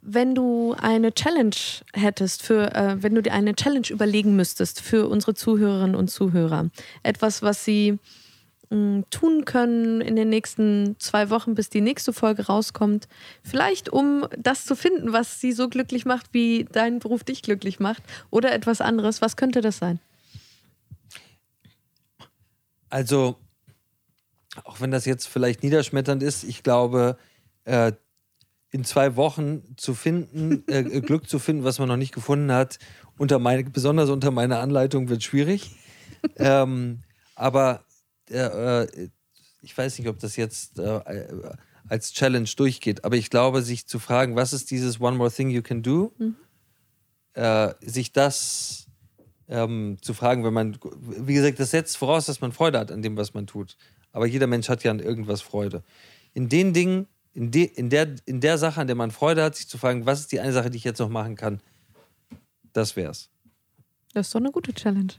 wenn 0.00 0.34
du 0.34 0.74
eine 0.76 1.12
Challenge 1.14 1.54
hättest, 1.92 2.42
für, 2.42 2.74
äh, 2.74 3.00
wenn 3.00 3.14
du 3.14 3.22
dir 3.22 3.32
eine 3.32 3.54
Challenge 3.54 3.86
überlegen 3.90 4.34
müsstest 4.34 4.80
für 4.80 5.06
unsere 5.06 5.34
Zuhörerinnen 5.34 5.94
und 5.94 6.08
Zuhörer, 6.10 6.70
etwas, 7.04 7.42
was 7.42 7.64
sie 7.64 8.00
tun 9.10 9.44
können 9.44 10.00
in 10.00 10.16
den 10.16 10.28
nächsten 10.30 10.96
zwei 10.98 11.28
Wochen, 11.30 11.54
bis 11.54 11.68
die 11.68 11.80
nächste 11.80 12.12
Folge 12.12 12.46
rauskommt, 12.46 13.06
vielleicht 13.42 13.90
um 13.90 14.26
das 14.38 14.64
zu 14.64 14.74
finden, 14.74 15.12
was 15.12 15.40
sie 15.40 15.52
so 15.52 15.68
glücklich 15.68 16.04
macht, 16.06 16.26
wie 16.32 16.66
dein 16.70 16.98
Beruf 16.98 17.22
dich 17.22 17.42
glücklich 17.42 17.80
macht, 17.80 18.02
oder 18.30 18.52
etwas 18.52 18.80
anderes, 18.80 19.20
was 19.20 19.36
könnte 19.36 19.60
das 19.60 19.78
sein? 19.78 20.00
Also, 22.88 23.36
auch 24.64 24.80
wenn 24.80 24.90
das 24.90 25.04
jetzt 25.04 25.26
vielleicht 25.26 25.62
niederschmetternd 25.62 26.22
ist, 26.22 26.44
ich 26.44 26.62
glaube, 26.62 27.16
äh, 27.64 27.92
in 28.70 28.84
zwei 28.84 29.16
Wochen 29.16 29.62
zu 29.76 29.94
finden, 29.94 30.64
äh, 30.68 30.80
äh, 30.80 31.00
Glück 31.00 31.28
zu 31.28 31.38
finden, 31.38 31.64
was 31.64 31.78
man 31.78 31.88
noch 31.88 31.96
nicht 31.96 32.14
gefunden 32.14 32.52
hat, 32.52 32.78
unter 33.18 33.38
meine, 33.38 33.64
besonders 33.64 34.08
unter 34.08 34.30
meiner 34.30 34.60
Anleitung 34.60 35.08
wird 35.08 35.22
schwierig. 35.22 35.76
ähm, 36.36 37.02
aber 37.34 37.84
äh, 38.32 38.82
äh, 38.82 39.08
ich 39.62 39.76
weiß 39.76 39.98
nicht, 39.98 40.08
ob 40.08 40.18
das 40.18 40.36
jetzt 40.36 40.78
äh, 40.78 41.00
als 41.88 42.12
Challenge 42.12 42.48
durchgeht, 42.56 43.04
aber 43.04 43.16
ich 43.16 43.30
glaube, 43.30 43.62
sich 43.62 43.86
zu 43.86 43.98
fragen, 43.98 44.36
was 44.36 44.52
ist 44.52 44.70
dieses 44.70 45.00
One 45.00 45.16
More 45.16 45.30
Thing 45.30 45.50
You 45.50 45.62
Can 45.62 45.82
Do, 45.82 46.12
mhm. 46.18 46.36
Äh, 47.34 47.72
sich 47.80 48.12
das 48.12 48.88
ähm, 49.48 49.96
zu 50.02 50.12
fragen, 50.12 50.44
wenn 50.44 50.52
man, 50.52 50.78
wie 51.00 51.32
gesagt, 51.32 51.58
das 51.58 51.70
setzt 51.70 51.96
voraus, 51.96 52.26
dass 52.26 52.42
man 52.42 52.52
Freude 52.52 52.78
hat 52.78 52.92
an 52.92 53.00
dem, 53.00 53.16
was 53.16 53.32
man 53.32 53.46
tut. 53.46 53.78
Aber 54.12 54.26
jeder 54.26 54.46
Mensch 54.46 54.68
hat 54.68 54.84
ja 54.84 54.90
an 54.90 55.00
irgendwas 55.00 55.40
Freude. 55.40 55.82
In 56.34 56.50
den 56.50 56.74
Dingen, 56.74 57.06
in, 57.32 57.50
de, 57.50 57.64
in, 57.64 57.88
der, 57.88 58.14
in 58.26 58.42
der 58.42 58.58
Sache, 58.58 58.82
an 58.82 58.86
der 58.86 58.96
man 58.96 59.10
Freude 59.10 59.42
hat, 59.42 59.56
sich 59.56 59.66
zu 59.66 59.78
fragen, 59.78 60.04
was 60.04 60.20
ist 60.20 60.32
die 60.32 60.40
eine 60.40 60.52
Sache, 60.52 60.68
die 60.70 60.76
ich 60.76 60.84
jetzt 60.84 60.98
noch 60.98 61.08
machen 61.08 61.36
kann, 61.36 61.60
das 62.74 62.96
wär's. 62.96 63.30
Das 64.12 64.26
ist 64.26 64.34
doch 64.34 64.40
eine 64.40 64.50
gute 64.50 64.74
Challenge. 64.74 65.14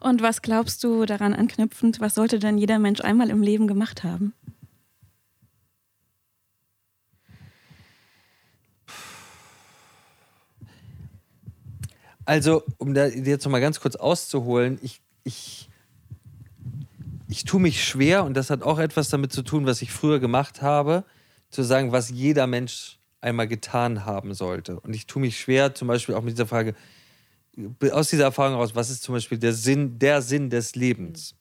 Und 0.00 0.22
was 0.22 0.42
glaubst 0.42 0.84
du 0.84 1.04
daran 1.06 1.34
anknüpfend, 1.34 2.00
was 2.00 2.14
sollte 2.14 2.38
denn 2.38 2.58
jeder 2.58 2.78
Mensch 2.78 3.00
einmal 3.00 3.30
im 3.30 3.42
Leben 3.42 3.66
gemacht 3.66 4.04
haben? 4.04 4.32
Also, 12.24 12.62
um 12.76 12.92
da 12.92 13.06
jetzt 13.06 13.44
noch 13.46 13.52
mal 13.52 13.60
ganz 13.60 13.80
kurz 13.80 13.96
auszuholen, 13.96 14.78
ich, 14.82 15.00
ich, 15.24 15.70
ich 17.26 17.44
tue 17.44 17.58
mich 17.58 17.82
schwer 17.82 18.24
und 18.24 18.34
das 18.34 18.50
hat 18.50 18.62
auch 18.62 18.78
etwas 18.78 19.08
damit 19.08 19.32
zu 19.32 19.42
tun, 19.42 19.64
was 19.64 19.80
ich 19.80 19.90
früher 19.90 20.20
gemacht 20.20 20.60
habe 20.60 21.04
zu 21.48 21.62
sagen, 21.62 21.90
was 21.90 22.10
jeder 22.10 22.46
Mensch 22.46 22.98
einmal 23.22 23.48
getan 23.48 24.04
haben 24.04 24.34
sollte. 24.34 24.78
Und 24.80 24.94
ich 24.94 25.06
tue 25.06 25.22
mich 25.22 25.40
schwer, 25.40 25.74
zum 25.74 25.88
Beispiel 25.88 26.14
auch 26.14 26.22
mit 26.22 26.34
dieser 26.34 26.46
Frage, 26.46 26.74
aus 27.90 28.10
dieser 28.10 28.24
Erfahrung 28.24 28.54
heraus, 28.54 28.74
was 28.74 28.90
ist 28.90 29.02
zum 29.02 29.14
Beispiel 29.14 29.38
der 29.38 29.52
Sinn, 29.52 29.98
der 29.98 30.22
Sinn 30.22 30.50
des 30.50 30.74
Lebens? 30.74 31.34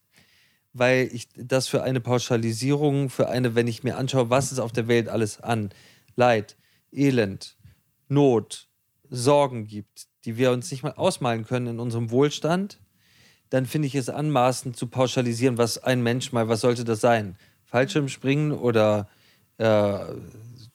Weil 0.73 1.09
ich 1.11 1.27
das 1.35 1.67
für 1.67 1.83
eine 1.83 2.01
Pauschalisierung, 2.01 3.09
für 3.09 3.29
eine, 3.29 3.55
wenn 3.55 3.67
ich 3.67 3.83
mir 3.83 3.97
anschaue, 3.97 4.29
was 4.29 4.51
ist 4.51 4.59
auf 4.59 4.71
der 4.71 4.87
Welt 4.87 5.09
alles 5.09 5.39
an 5.39 5.69
Leid, 6.15 6.57
Elend, 6.91 7.57
Not, 8.09 8.67
Sorgen 9.09 9.67
gibt, 9.67 10.07
die 10.25 10.37
wir 10.37 10.51
uns 10.51 10.69
nicht 10.71 10.83
mal 10.83 10.93
ausmalen 10.93 11.45
können 11.45 11.67
in 11.67 11.79
unserem 11.79 12.11
Wohlstand, 12.11 12.79
dann 13.49 13.65
finde 13.65 13.87
ich 13.87 13.95
es 13.95 14.09
anmaßend 14.09 14.75
zu 14.75 14.87
pauschalisieren, 14.87 15.57
was 15.57 15.77
ein 15.77 16.03
Mensch 16.03 16.31
mal, 16.31 16.49
was 16.49 16.61
sollte 16.61 16.83
das 16.83 16.99
sein? 16.99 17.37
Fallschirmspringen 17.65 18.51
oder 18.51 19.07
äh, 19.57 19.99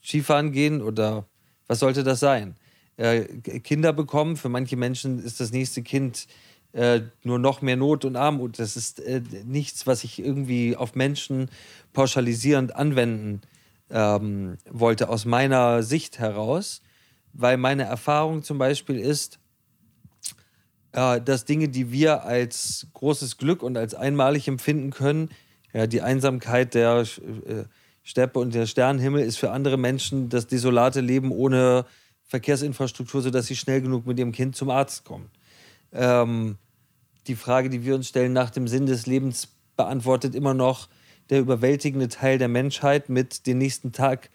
Skifahren 0.02 0.52
gehen 0.52 0.82
oder 0.82 1.26
was 1.66 1.80
sollte 1.80 2.02
das 2.02 2.20
sein? 2.20 2.56
Äh, 2.96 3.24
Kinder 3.60 3.92
bekommen, 3.92 4.36
für 4.36 4.48
manche 4.48 4.76
Menschen 4.76 5.22
ist 5.22 5.40
das 5.40 5.52
nächste 5.52 5.82
Kind 5.82 6.26
äh, 6.72 7.02
nur 7.22 7.38
noch 7.38 7.62
mehr 7.62 7.76
Not 7.76 8.04
und 8.04 8.16
Armut. 8.16 8.58
Das 8.58 8.76
ist 8.76 9.00
äh, 9.00 9.22
nichts, 9.44 9.86
was 9.86 10.04
ich 10.04 10.18
irgendwie 10.18 10.76
auf 10.76 10.94
Menschen 10.94 11.50
pauschalisierend 11.92 12.76
anwenden 12.76 13.42
ähm, 13.90 14.58
wollte, 14.70 15.08
aus 15.08 15.24
meiner 15.24 15.82
Sicht 15.82 16.18
heraus, 16.18 16.82
weil 17.32 17.56
meine 17.56 17.84
Erfahrung 17.84 18.42
zum 18.42 18.58
Beispiel 18.58 18.98
ist, 18.98 19.38
äh, 20.92 21.20
dass 21.20 21.44
Dinge, 21.44 21.68
die 21.68 21.92
wir 21.92 22.24
als 22.24 22.86
großes 22.94 23.38
Glück 23.38 23.62
und 23.62 23.76
als 23.76 23.94
einmalig 23.94 24.48
empfinden 24.48 24.90
können, 24.90 25.30
ja, 25.72 25.86
die 25.86 26.02
Einsamkeit 26.02 26.74
der 26.74 27.00
äh, 27.00 27.64
Steppe 28.02 28.38
und 28.38 28.54
der 28.54 28.66
Sternenhimmel 28.66 29.22
ist 29.22 29.36
für 29.36 29.50
andere 29.50 29.78
Menschen 29.78 30.28
das 30.28 30.46
desolate 30.46 31.00
Leben 31.00 31.30
ohne 31.30 31.86
Verkehrsinfrastruktur, 32.32 33.20
sodass 33.20 33.46
sie 33.46 33.56
schnell 33.56 33.82
genug 33.82 34.06
mit 34.06 34.18
ihrem 34.18 34.32
Kind 34.32 34.56
zum 34.56 34.70
Arzt 34.70 35.04
kommen. 35.04 35.30
Ähm, 35.92 36.56
die 37.26 37.36
Frage, 37.36 37.68
die 37.68 37.84
wir 37.84 37.94
uns 37.94 38.08
stellen 38.08 38.32
nach 38.32 38.48
dem 38.48 38.66
Sinn 38.68 38.86
des 38.86 39.04
Lebens, 39.04 39.48
beantwortet 39.76 40.34
immer 40.34 40.54
noch 40.54 40.88
der 41.28 41.40
überwältigende 41.40 42.08
Teil 42.08 42.38
der 42.38 42.48
Menschheit 42.48 43.10
mit 43.10 43.46
den 43.46 43.58
nächsten 43.58 43.92
Tag 43.92 44.30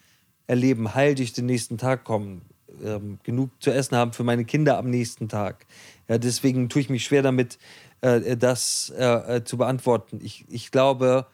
erleben, 0.45 0.93
heil 0.93 1.15
durch 1.15 1.33
den 1.33 1.47
nächsten 1.47 1.79
Tag 1.79 2.03
kommen, 2.03 2.43
ähm, 2.85 3.17
genug 3.23 3.49
zu 3.59 3.71
essen 3.71 3.97
haben 3.97 4.13
für 4.13 4.23
meine 4.23 4.45
Kinder 4.45 4.77
am 4.77 4.91
nächsten 4.91 5.27
Tag. 5.27 5.65
Ja, 6.07 6.19
deswegen 6.19 6.69
tue 6.69 6.83
ich 6.83 6.89
mich 6.91 7.03
schwer 7.03 7.23
damit, 7.23 7.57
äh, 8.01 8.37
das 8.37 8.93
äh, 8.95 9.37
äh 9.37 9.43
zu 9.43 9.57
beantworten. 9.57 10.19
Ich, 10.21 10.45
ich 10.49 10.69
glaube, 10.69 11.25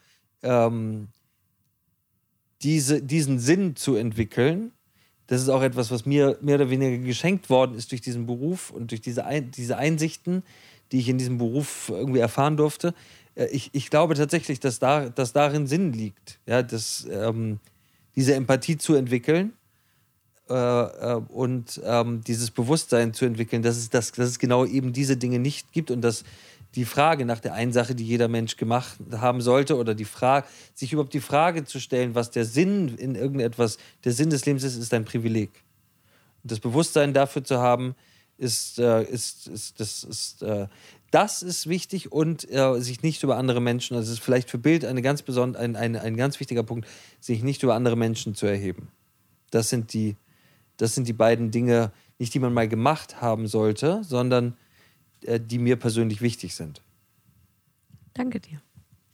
ähm, 0.42 1.08
diese, 2.62 3.02
diesen 3.02 3.38
Sinn 3.38 3.76
zu 3.76 3.96
entwickeln, 3.96 4.72
das 5.26 5.40
ist 5.40 5.48
auch 5.48 5.62
etwas, 5.62 5.90
was 5.90 6.04
mir 6.06 6.38
mehr 6.40 6.56
oder 6.56 6.70
weniger 6.70 6.98
geschenkt 6.98 7.48
worden 7.48 7.76
ist 7.76 7.90
durch 7.90 8.00
diesen 8.00 8.26
Beruf 8.26 8.70
und 8.70 8.90
durch 8.90 9.00
diese, 9.00 9.24
Ein 9.24 9.50
diese 9.50 9.76
Einsichten, 9.78 10.42
die 10.92 10.98
ich 11.00 11.08
in 11.08 11.18
diesem 11.18 11.38
Beruf 11.38 11.88
irgendwie 11.88 12.20
erfahren 12.20 12.56
durfte. 12.56 12.94
Äh, 13.34 13.46
ich, 13.46 13.70
ich 13.72 13.90
glaube 13.90 14.14
tatsächlich, 14.14 14.60
dass, 14.60 14.78
da, 14.78 15.08
dass 15.08 15.32
darin 15.32 15.66
Sinn 15.66 15.92
liegt, 15.92 16.38
ja, 16.46 16.62
dass, 16.62 17.06
ähm, 17.10 17.58
diese 18.16 18.34
Empathie 18.34 18.76
zu 18.78 18.94
entwickeln 18.94 19.52
äh, 20.48 20.54
äh, 20.54 21.20
und 21.28 21.80
ähm, 21.84 22.22
dieses 22.22 22.50
Bewusstsein 22.50 23.14
zu 23.14 23.24
entwickeln, 23.24 23.62
dass 23.62 23.76
es, 23.76 23.90
dass, 23.90 24.12
dass 24.12 24.28
es 24.28 24.38
genau 24.38 24.64
eben 24.64 24.92
diese 24.92 25.16
Dinge 25.16 25.38
nicht 25.38 25.72
gibt 25.72 25.90
und 25.90 26.02
dass 26.02 26.24
die 26.74 26.84
Frage 26.84 27.24
nach 27.24 27.40
der 27.40 27.54
einen 27.54 27.72
Sache, 27.72 27.94
die 27.94 28.04
jeder 28.04 28.28
Mensch 28.28 28.56
gemacht 28.56 28.98
haben 29.12 29.40
sollte, 29.40 29.76
oder 29.76 29.94
die 29.94 30.04
Frage, 30.04 30.46
sich 30.74 30.92
überhaupt 30.92 31.14
die 31.14 31.20
Frage 31.20 31.64
zu 31.64 31.80
stellen, 31.80 32.14
was 32.14 32.30
der 32.30 32.44
Sinn 32.44 32.96
in 32.96 33.14
irgendetwas, 33.14 33.78
der 34.04 34.12
Sinn 34.12 34.30
des 34.30 34.44
Lebens 34.44 34.64
ist, 34.64 34.76
ist 34.76 34.92
ein 34.94 35.04
Privileg. 35.04 35.50
Und 36.42 36.50
das 36.50 36.60
Bewusstsein 36.60 37.14
dafür 37.14 37.44
zu 37.44 37.58
haben, 37.58 37.94
ist, 38.36 38.78
äh, 38.78 39.04
ist, 39.04 39.46
ist, 39.46 39.78
das, 39.78 40.02
ist, 40.04 40.42
äh, 40.42 40.66
das 41.10 41.42
ist 41.42 41.68
wichtig 41.68 42.10
und 42.10 42.50
äh, 42.50 42.80
sich 42.80 43.02
nicht 43.02 43.22
über 43.22 43.36
andere 43.36 43.60
Menschen, 43.60 43.96
also 43.96 44.10
es 44.10 44.18
ist 44.18 44.24
vielleicht 44.24 44.50
für 44.50 44.58
Bild 44.58 44.84
eine 44.84 45.02
ganz 45.02 45.22
ein, 45.28 45.76
ein, 45.76 45.96
ein 45.96 46.16
ganz 46.16 46.40
wichtiger 46.40 46.64
Punkt, 46.64 46.88
sich 47.20 47.42
nicht 47.42 47.62
über 47.62 47.74
andere 47.74 47.96
Menschen 47.96 48.34
zu 48.34 48.46
erheben. 48.46 48.88
Das 49.50 49.68
sind 49.68 49.92
die, 49.92 50.16
das 50.76 50.94
sind 50.94 51.06
die 51.06 51.12
beiden 51.12 51.52
Dinge, 51.52 51.92
nicht 52.18 52.34
die 52.34 52.40
man 52.40 52.52
mal 52.52 52.68
gemacht 52.68 53.20
haben 53.20 53.46
sollte, 53.46 54.02
sondern 54.02 54.56
die 55.26 55.58
mir 55.58 55.76
persönlich 55.76 56.20
wichtig 56.20 56.54
sind. 56.54 56.82
Danke 58.14 58.40
dir. 58.40 58.60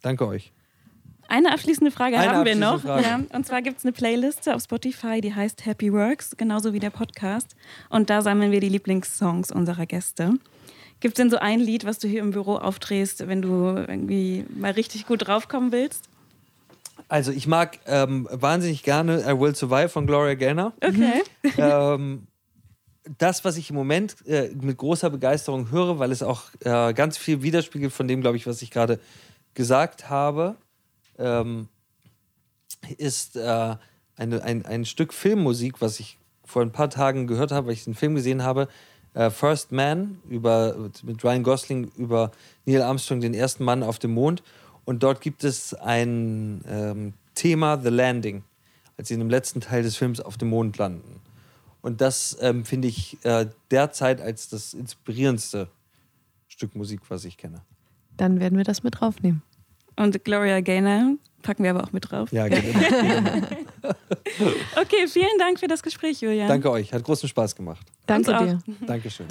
Danke 0.03 0.27
euch. 0.27 0.53
Eine 1.29 1.53
abschließende 1.53 1.93
Frage 1.93 2.19
Eine 2.19 2.33
haben 2.33 2.45
wir 2.45 2.57
noch. 2.57 2.83
Frage. 2.83 3.05
Ja, 3.05 3.21
und 3.33 3.47
zwar 3.47 3.63
gibt 3.63 3.79
es 3.79 3.85
eine 3.85 3.93
Playliste 3.93 4.55
auf 4.55 4.63
Spotify, 4.63 5.21
die 5.21 5.33
heißt 5.33 5.65
Happy 5.65 5.93
Works, 5.93 6.37
genauso 6.37 6.73
wie 6.73 6.81
der 6.81 6.91
Podcast. 6.91 7.55
Und 7.89 8.11
da 8.11 8.21
sammeln 8.21 8.51
wir 8.51 8.59
die 8.59 8.69
Lieblingssongs 8.69 9.53
unserer 9.53 9.87
Gäste. 9.87 10.35
Gibt 10.99 11.15
es 11.15 11.23
denn 11.23 11.31
so 11.31 11.39
ein 11.39 11.61
Lied, 11.61 11.85
was 11.85 12.01
du 12.01 12.09
hier 12.09 12.21
im 12.21 12.33
Büro 12.33 12.57
aufdrehst, 12.57 13.29
wenn 13.29 13.43
du 13.43 13.49
irgendwie 13.49 14.45
mal 14.55 14.73
richtig 14.73 15.07
gut 15.07 15.29
draufkommen 15.29 15.71
willst? 15.71 16.09
Also 17.09 17.31
ich 17.31 17.47
mag 17.47 17.79
ähm, 17.87 18.29
wahnsinnig 18.31 18.83
gerne 18.83 19.23
I 19.23 19.39
Will 19.39 19.55
Survive 19.55 19.89
von 19.89 20.07
Gloria 20.07 20.35
Gaynor. 20.35 20.73
Okay. 20.85 21.23
ähm, 21.59 22.27
das, 23.19 23.45
was 23.45 23.57
ich 23.57 23.71
im 23.71 23.77
Moment 23.77 24.17
äh, 24.27 24.51
mit 24.61 24.77
großer 24.77 25.11
Begeisterung 25.11 25.71
höre, 25.71 25.99
weil 25.99 26.13
es 26.13 26.23
auch 26.23 26.45
äh, 26.61 26.93
ganz 26.93 27.17
viel 27.17 27.43
widerspiegelt 27.43 27.93
von 27.93 28.09
dem, 28.09 28.21
glaube 28.21 28.37
ich, 28.37 28.47
was 28.47 28.63
ich 28.63 28.71
gerade 28.71 29.01
gesagt 29.55 30.11
habe, 30.11 30.57
ähm, 31.19 31.69
ist 32.99 33.37
äh, 33.37 33.77
eine, 34.17 34.43
ein, 34.43 34.65
ein 34.67 34.85
Stück 34.85 35.15
Filmmusik, 35.15 35.81
was 35.81 36.01
ich 36.01 36.19
vor 36.45 36.63
ein 36.63 36.73
paar 36.73 36.91
Tagen 36.91 37.27
gehört 37.27 37.53
habe, 37.53 37.69
weil 37.69 37.75
ich 37.75 37.85
den 37.85 37.95
Film 37.95 38.15
gesehen 38.15 38.43
habe. 38.43 38.69
Äh, 39.15 39.31
First 39.31 39.73
Man 39.73 40.21
über, 40.29 40.91
mit 41.03 41.23
Ryan 41.25 41.43
Gosling 41.43 41.91
über 41.97 42.31
Neil 42.65 42.83
Armstrong, 42.83 43.21
den 43.21 43.35
ersten 43.35 43.65
Mann 43.65 43.83
auf 43.83 43.99
dem 43.99 44.13
Mond. 44.13 44.43
Und 44.85 45.03
dort 45.03 45.21
gibt 45.21 45.45
es 45.45 45.75
ein 45.75 46.63
ähm, 46.69 47.15
Thema, 47.35 47.79
The 47.79 47.89
Landing, 47.89 48.43
als 48.97 49.09
sie 49.09 49.15
in 49.15 49.21
dem 49.21 49.31
letzten 49.31 49.61
Teil 49.61 49.83
des 49.83 49.97
Films 49.97 50.21
auf 50.21 50.37
dem 50.37 50.49
Mond 50.49 50.79
landen. 50.79 51.20
Und 51.83 52.01
das 52.01 52.37
ähm, 52.41 52.65
finde 52.65 52.89
ich 52.89 53.17
äh, 53.25 53.47
derzeit 53.71 54.21
als 54.21 54.49
das 54.49 54.75
inspirierendste 54.75 55.69
Stück 56.49 56.75
Musik, 56.77 57.01
was 57.09 57.25
ich 57.25 57.37
kenne. 57.37 57.63
Dann 58.17 58.41
werden 58.41 58.59
wir 58.59 58.65
das 58.65 58.83
mit 58.83 59.01
draufnehmen. 59.01 59.43
Und 59.97 60.25
Gloria 60.25 60.61
Gaynor 60.61 61.17
packen 61.43 61.65
wir 61.65 61.71
aber 61.71 61.85
auch 61.85 61.93
mit 61.93 62.11
drauf. 62.11 62.31
Ja, 62.33 62.49
genau. 62.49 62.63
okay, 64.81 65.07
vielen 65.09 65.39
Dank 65.39 65.59
für 65.59 65.69
das 65.69 65.83
Gespräch, 65.83 66.21
Julian. 66.21 66.49
Danke 66.49 66.71
euch, 66.71 66.93
hat 66.93 67.03
großen 67.03 67.29
Spaß 67.29 67.57
gemacht. 67.57 67.87
Danke 68.07 68.37
dir. 68.37 68.59
Dankeschön. 68.87 69.27